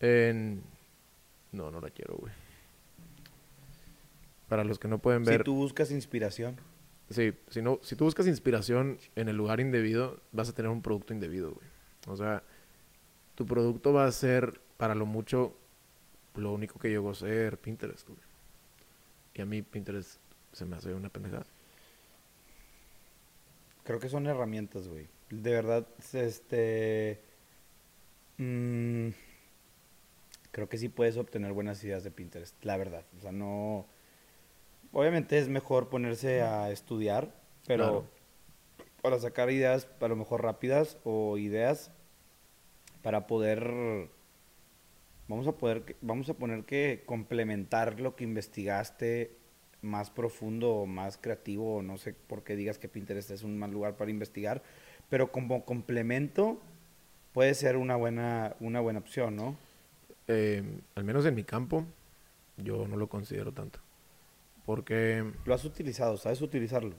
en... 0.00 0.62
No, 1.50 1.70
no 1.70 1.80
la 1.80 1.88
quiero, 1.88 2.16
güey. 2.16 2.32
Para 4.48 4.62
los 4.62 4.78
que 4.78 4.88
no 4.88 4.98
pueden 4.98 5.24
ver... 5.24 5.38
Si 5.38 5.44
tú 5.44 5.54
buscas 5.54 5.90
inspiración. 5.90 6.56
Sí, 7.08 7.32
si, 7.48 7.62
no, 7.62 7.80
si 7.82 7.96
tú 7.96 8.04
buscas 8.04 8.26
inspiración 8.26 8.98
en 9.16 9.28
el 9.28 9.36
lugar 9.36 9.60
indebido, 9.60 10.20
vas 10.32 10.50
a 10.50 10.54
tener 10.54 10.70
un 10.70 10.82
producto 10.82 11.14
indebido, 11.14 11.52
güey. 11.52 11.66
O 12.08 12.16
sea, 12.16 12.42
tu 13.34 13.46
producto 13.46 13.92
va 13.92 14.06
a 14.06 14.12
ser, 14.12 14.60
para 14.76 14.94
lo 14.94 15.06
mucho, 15.06 15.54
lo 16.34 16.52
único 16.52 16.78
que 16.78 16.88
llegó 16.88 17.10
a 17.10 17.14
ser 17.14 17.58
Pinterest, 17.58 18.06
güey. 18.08 18.20
Y 19.34 19.42
a 19.42 19.46
mí 19.46 19.62
Pinterest 19.62 20.18
se 20.52 20.64
me 20.64 20.76
hace 20.76 20.94
una 20.94 21.08
pendejada. 21.08 21.44
Creo 23.84 23.98
que 23.98 24.08
son 24.08 24.26
herramientas, 24.26 24.88
güey. 24.88 25.08
De 25.30 25.50
verdad, 25.52 25.86
este... 26.12 27.20
mm, 28.38 29.08
creo 30.52 30.68
que 30.68 30.78
sí 30.78 30.88
puedes 30.88 31.16
obtener 31.16 31.52
buenas 31.52 31.82
ideas 31.84 32.04
de 32.04 32.10
Pinterest, 32.10 32.54
la 32.64 32.76
verdad. 32.76 33.04
O 33.18 33.20
sea, 33.20 33.32
no... 33.32 33.86
Obviamente 34.92 35.38
es 35.38 35.48
mejor 35.48 35.88
ponerse 35.88 36.42
a 36.42 36.70
estudiar, 36.70 37.34
pero 37.66 37.84
Claro. 37.84 38.04
para 39.02 39.18
sacar 39.18 39.50
ideas 39.50 39.88
a 40.00 40.06
lo 40.08 40.14
mejor 40.14 40.42
rápidas 40.42 40.98
o 41.02 41.36
ideas 41.36 41.90
para 43.04 43.26
poder... 43.26 44.08
Vamos 45.28 45.46
a 45.46 45.52
poder, 45.52 45.96
vamos 46.00 46.28
a 46.28 46.34
poner 46.34 46.64
que 46.64 47.02
complementar 47.06 48.00
lo 48.00 48.16
que 48.16 48.24
investigaste 48.24 49.36
más 49.82 50.10
profundo 50.10 50.70
o 50.70 50.86
más 50.86 51.18
creativo, 51.18 51.82
no 51.82 51.98
sé 51.98 52.14
por 52.14 52.42
qué 52.42 52.56
digas 52.56 52.78
que 52.78 52.88
Pinterest 52.88 53.30
es 53.30 53.42
un 53.42 53.58
mal 53.58 53.70
lugar 53.70 53.96
para 53.96 54.10
investigar, 54.10 54.62
pero 55.08 55.30
como 55.30 55.64
complemento 55.64 56.60
puede 57.32 57.54
ser 57.54 57.76
una 57.76 57.96
buena, 57.96 58.56
una 58.60 58.80
buena 58.80 58.98
opción, 58.98 59.36
¿no? 59.36 59.56
Eh, 60.28 60.62
al 60.94 61.04
menos 61.04 61.26
en 61.26 61.34
mi 61.34 61.44
campo, 61.44 61.84
yo 62.56 62.88
no 62.88 62.96
lo 62.96 63.08
considero 63.08 63.52
tanto. 63.52 63.80
Porque 64.64 65.24
Lo 65.44 65.54
has 65.54 65.64
utilizado, 65.64 66.16
sabes 66.16 66.40
utilizarlo. 66.40 66.96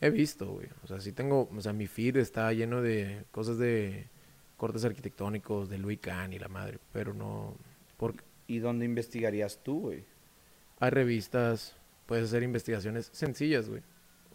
he 0.00 0.10
visto, 0.10 0.52
güey. 0.52 0.68
O 0.82 0.88
sea, 0.88 1.00
sí 1.00 1.12
tengo, 1.12 1.48
o 1.56 1.60
sea, 1.60 1.72
mi 1.72 1.86
feed 1.86 2.16
está 2.16 2.52
lleno 2.52 2.82
de 2.82 3.24
cosas 3.30 3.58
de 3.58 4.08
cortes 4.60 4.84
arquitectónicos, 4.84 5.70
de 5.70 5.78
Louis 5.78 5.98
Kahn 5.98 6.34
y 6.34 6.38
la 6.38 6.48
madre, 6.48 6.78
pero 6.92 7.14
no... 7.14 7.56
Porque 7.96 8.22
¿Y 8.46 8.58
dónde 8.58 8.84
investigarías 8.84 9.62
tú, 9.62 9.80
güey? 9.80 10.04
hay 10.80 10.90
revistas, 10.90 11.76
puedes 12.04 12.26
hacer 12.26 12.42
investigaciones 12.42 13.08
sencillas, 13.10 13.70
güey. 13.70 13.82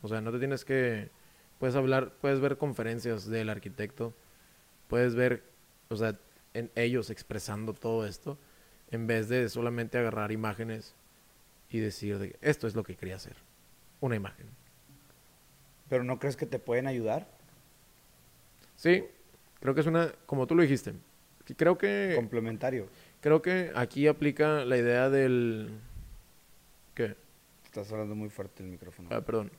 O 0.01 0.07
sea, 0.07 0.21
no 0.21 0.32
te 0.32 0.39
tienes 0.39 0.65
que... 0.65 1.11
Puedes 1.59 1.76
hablar, 1.76 2.15
puedes 2.21 2.39
ver 2.39 2.57
conferencias 2.57 3.28
del 3.28 3.49
arquitecto, 3.49 4.15
puedes 4.88 5.13
ver, 5.13 5.43
o 5.89 5.95
sea, 5.95 6.19
en 6.55 6.71
ellos 6.73 7.11
expresando 7.11 7.73
todo 7.73 8.07
esto, 8.07 8.39
en 8.89 9.05
vez 9.05 9.30
de 9.30 9.47
solamente 9.47 9.99
agarrar 9.99 10.32
imágenes 10.32 10.95
y 11.69 11.78
decir, 11.78 12.17
de, 12.17 12.36
esto 12.41 12.65
es 12.65 12.73
lo 12.73 12.84
que 12.84 12.95
quería 12.95 13.15
hacer, 13.15 13.36
una 14.01 14.15
imagen. 14.15 14.47
¿Pero 15.88 16.03
no 16.03 16.17
crees 16.17 16.36
que 16.36 16.47
te 16.47 16.57
pueden 16.57 16.88
ayudar? 16.88 17.28
Sí, 18.76 19.05
creo 19.66 19.74
que 19.74 19.82
es 19.82 19.88
una, 19.88 20.11
como 20.28 20.45
tú 20.45 20.53
lo 20.53 20.61
dijiste, 20.61 20.93
creo 21.57 21.76
que, 21.76 22.13
Complementario. 22.16 22.88
creo 23.20 23.41
que 23.41 23.72
aquí 23.76 24.05
aplica 24.07 24.63
la 24.63 24.78
idea 24.78 25.09
del... 25.09 25.72
¿Qué? 26.93 27.16
Estás 27.66 27.91
hablando 27.91 28.13
muy 28.13 28.30
fuerte 28.30 28.61
el 28.63 28.70
micrófono. 28.70 29.09
Ah, 29.11 29.22
perdón. 29.22 29.51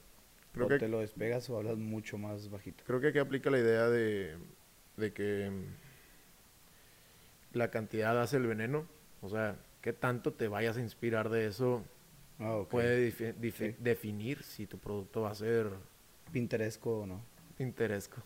Creo 0.52 0.66
o 0.66 0.68
que, 0.68 0.78
te 0.78 0.88
lo 0.88 1.00
despegas 1.00 1.50
o 1.50 1.56
hablas 1.58 1.76
mucho 1.76 2.18
más 2.18 2.48
bajito. 2.50 2.84
Creo 2.86 3.00
que 3.00 3.08
aquí 3.08 3.18
aplica 3.18 3.50
la 3.50 3.58
idea 3.58 3.88
de, 3.88 4.36
de 4.96 5.12
que 5.12 5.50
la 7.52 7.70
cantidad 7.72 8.20
hace 8.22 8.36
el 8.36 8.46
veneno. 8.46 8.86
O 9.22 9.28
sea, 9.28 9.56
qué 9.82 9.92
tanto 9.92 10.32
te 10.32 10.46
vayas 10.46 10.76
a 10.76 10.80
inspirar 10.80 11.30
de 11.30 11.46
eso 11.46 11.82
Ah, 12.38 12.54
ok. 12.54 12.68
puede 12.70 13.12
definir 13.80 14.42
si 14.44 14.66
tu 14.66 14.78
producto 14.78 15.22
va 15.22 15.30
a 15.30 15.34
ser 15.34 15.68
Pinteresco 16.32 17.00
o 17.00 17.06
no. 17.06 17.20
interesco. 17.58 18.22